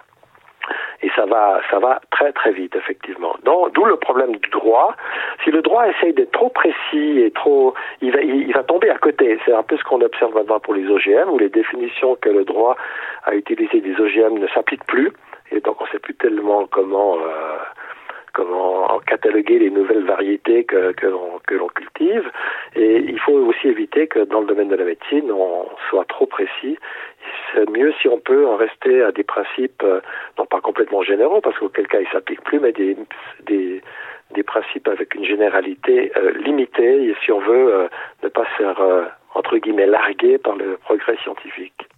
Et 1.02 1.10
ça 1.14 1.26
va, 1.26 1.60
ça 1.70 1.78
va 1.78 2.00
très 2.10 2.32
très 2.32 2.52
vite, 2.52 2.74
effectivement. 2.76 3.34
D'où 3.44 3.84
le 3.84 3.96
problème 3.96 4.36
du 4.36 4.50
droit. 4.50 4.94
Si 5.44 5.50
le 5.50 5.62
droit 5.62 5.88
essaye 5.88 6.12
d'être 6.12 6.32
trop 6.32 6.48
précis 6.48 7.20
et 7.20 7.30
trop, 7.30 7.74
il 8.02 8.12
va, 8.12 8.20
il, 8.20 8.52
va 8.52 8.62
tomber 8.62 8.90
à 8.90 8.98
côté. 8.98 9.38
C'est 9.44 9.52
un 9.52 9.62
peu 9.62 9.76
ce 9.76 9.84
qu'on 9.84 10.00
observe 10.00 10.34
maintenant 10.34 10.60
pour 10.60 10.74
les 10.74 10.86
OGM, 10.86 11.30
où 11.30 11.38
les 11.38 11.48
définitions 11.48 12.16
que 12.16 12.28
le 12.28 12.44
droit 12.44 12.76
a 13.24 13.34
utilisées 13.34 13.80
des 13.80 14.00
OGM 14.00 14.38
ne 14.38 14.48
s'appliquent 14.48 14.86
plus. 14.86 15.12
Et 15.50 15.60
donc 15.60 15.80
on 15.80 15.84
ne 15.84 15.90
sait 15.90 15.98
plus 15.98 16.14
tellement 16.14 16.66
comment 16.66 17.16
euh, 17.16 17.56
comment 18.38 19.00
cataloguer 19.00 19.58
les 19.58 19.70
nouvelles 19.70 20.04
variétés 20.04 20.62
que, 20.62 20.92
que 20.92 21.54
l'on 21.54 21.68
cultive. 21.68 22.30
Et 22.76 22.98
il 22.98 23.18
faut 23.18 23.32
aussi 23.32 23.66
éviter 23.66 24.06
que 24.06 24.20
dans 24.20 24.40
le 24.40 24.46
domaine 24.46 24.68
de 24.68 24.76
la 24.76 24.84
médecine, 24.84 25.32
on 25.32 25.66
soit 25.90 26.04
trop 26.04 26.26
précis. 26.26 26.78
C'est 27.52 27.68
mieux 27.68 27.92
si 28.00 28.06
on 28.06 28.20
peut 28.20 28.46
en 28.46 28.56
rester 28.56 29.02
à 29.02 29.10
des 29.10 29.24
principes, 29.24 29.82
euh, 29.82 30.00
non 30.38 30.46
pas 30.46 30.60
complètement 30.60 31.02
généraux, 31.02 31.40
parce 31.40 31.58
qu'auquel 31.58 31.88
cas 31.88 32.00
ils 32.00 32.08
s'appliquent 32.12 32.44
plus, 32.44 32.60
mais 32.60 32.72
des, 32.72 32.96
des, 33.44 33.82
des, 34.34 34.42
principes 34.44 34.86
avec 34.86 35.14
une 35.16 35.24
généralité 35.24 36.12
euh, 36.16 36.32
limitée, 36.44 37.08
et 37.08 37.16
si 37.24 37.32
on 37.32 37.40
veut 37.40 37.74
euh, 37.74 37.88
ne 38.22 38.28
pas 38.28 38.44
se 38.44 38.62
faire, 38.62 38.80
entre 39.34 39.56
guillemets, 39.58 39.86
larguer 39.86 40.38
par 40.38 40.54
le 40.56 40.76
progrès 40.76 41.16
scientifique. 41.24 41.88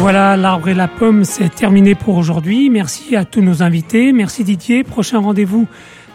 Voilà, 0.00 0.34
l'arbre 0.34 0.70
et 0.70 0.74
la 0.74 0.88
pomme, 0.88 1.24
c'est 1.24 1.54
terminé 1.54 1.94
pour 1.94 2.16
aujourd'hui. 2.16 2.70
Merci 2.70 3.16
à 3.16 3.26
tous 3.26 3.42
nos 3.42 3.62
invités. 3.62 4.14
Merci 4.14 4.44
Didier. 4.44 4.82
Prochain 4.82 5.18
rendez-vous 5.18 5.68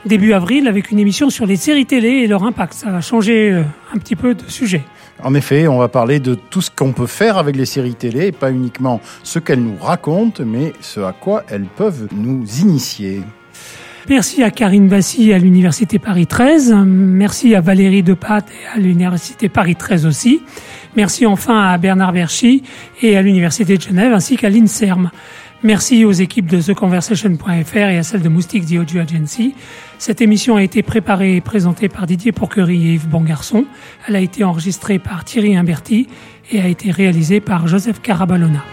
début 0.08 0.34
avril 0.34 0.68
avec 0.68 0.90
une 0.90 0.98
émission 0.98 1.30
sur 1.30 1.46
les 1.46 1.56
séries 1.56 1.86
télé 1.86 2.10
et 2.10 2.28
leur 2.28 2.44
impact. 2.44 2.74
Ça 2.74 2.90
va 2.90 3.00
changer 3.02 3.52
euh, 3.52 3.62
un 3.94 4.00
petit 4.00 4.16
peu 4.16 4.34
de 4.34 4.42
sujet. 4.48 4.82
En 5.24 5.36
effet, 5.36 5.68
on 5.68 5.78
va 5.78 5.88
parler 5.88 6.20
de 6.20 6.34
tout 6.34 6.62
ce 6.62 6.72
qu'on 6.72 6.94
peut 6.94 7.06
faire 7.06 7.38
avec 7.38 7.56
les 7.56 7.68
séries 7.68 7.94
télé, 7.94 8.28
et 8.28 8.32
pas 8.32 8.52
uniquement 8.52 9.02
ce 9.22 9.38
qu'elles 9.38 9.64
nous 9.64 9.78
racontent, 9.80 10.44
mais 10.44 10.74
ce 10.82 11.02
à 11.02 11.14
quoi 11.14 11.44
elles 11.48 11.68
peuvent 11.78 12.08
nous 12.12 12.44
initier. 12.62 13.22
Merci 14.10 14.44
à 14.44 14.52
Karine 14.52 14.88
Vassy 14.88 15.32
à 15.32 15.38
l'Université 15.38 16.00
Paris 16.00 16.28
13. 16.28 16.76
Merci 16.86 17.56
à 17.56 17.62
Valérie 17.62 18.04
Depat 18.04 18.46
et 18.50 18.78
à 18.78 18.80
l'Université 18.80 19.48
Paris 19.48 19.76
13 19.76 20.06
aussi. 20.06 20.42
Merci 20.96 21.26
enfin 21.26 21.60
à 21.62 21.78
Bernard 21.78 22.14
Verchy 22.14 22.64
et 23.02 23.18
à 23.18 23.22
l'Université 23.22 23.78
de 23.78 23.82
Genève 23.82 24.14
ainsi 24.14 24.38
qu'à 24.38 24.50
l'INSERM. 24.50 25.12
Merci 25.64 26.06
aux 26.06 26.12
équipes 26.12 26.46
de 26.46 26.62
TheConversation.fr 26.62 27.76
et 27.76 27.98
à 27.98 28.04
celle 28.04 28.22
de 28.22 28.30
Moustique 28.30 28.66
The 28.66 28.96
Agency. 28.98 29.56
Cette 29.98 30.22
émission 30.22 30.58
a 30.58 30.64
été 30.64 30.84
préparée 30.84 31.38
et 31.38 31.42
présentée 31.42 31.90
par 31.90 32.06
Didier 32.06 32.32
Pourquerie 32.32 32.90
et 32.90 32.94
Yves 32.94 33.08
Bongarçon. 33.08 33.66
Elle 34.08 34.16
a 34.16 34.20
été 34.20 34.44
enregistrée 34.44 35.00
par 35.00 35.26
Thierry 35.26 35.58
Imberti 35.58 36.08
et 36.52 36.62
a 36.62 36.68
été 36.68 36.92
réalisée 36.92 37.40
par 37.40 37.68
Joseph 37.68 38.02
Carabalona. 38.02 38.64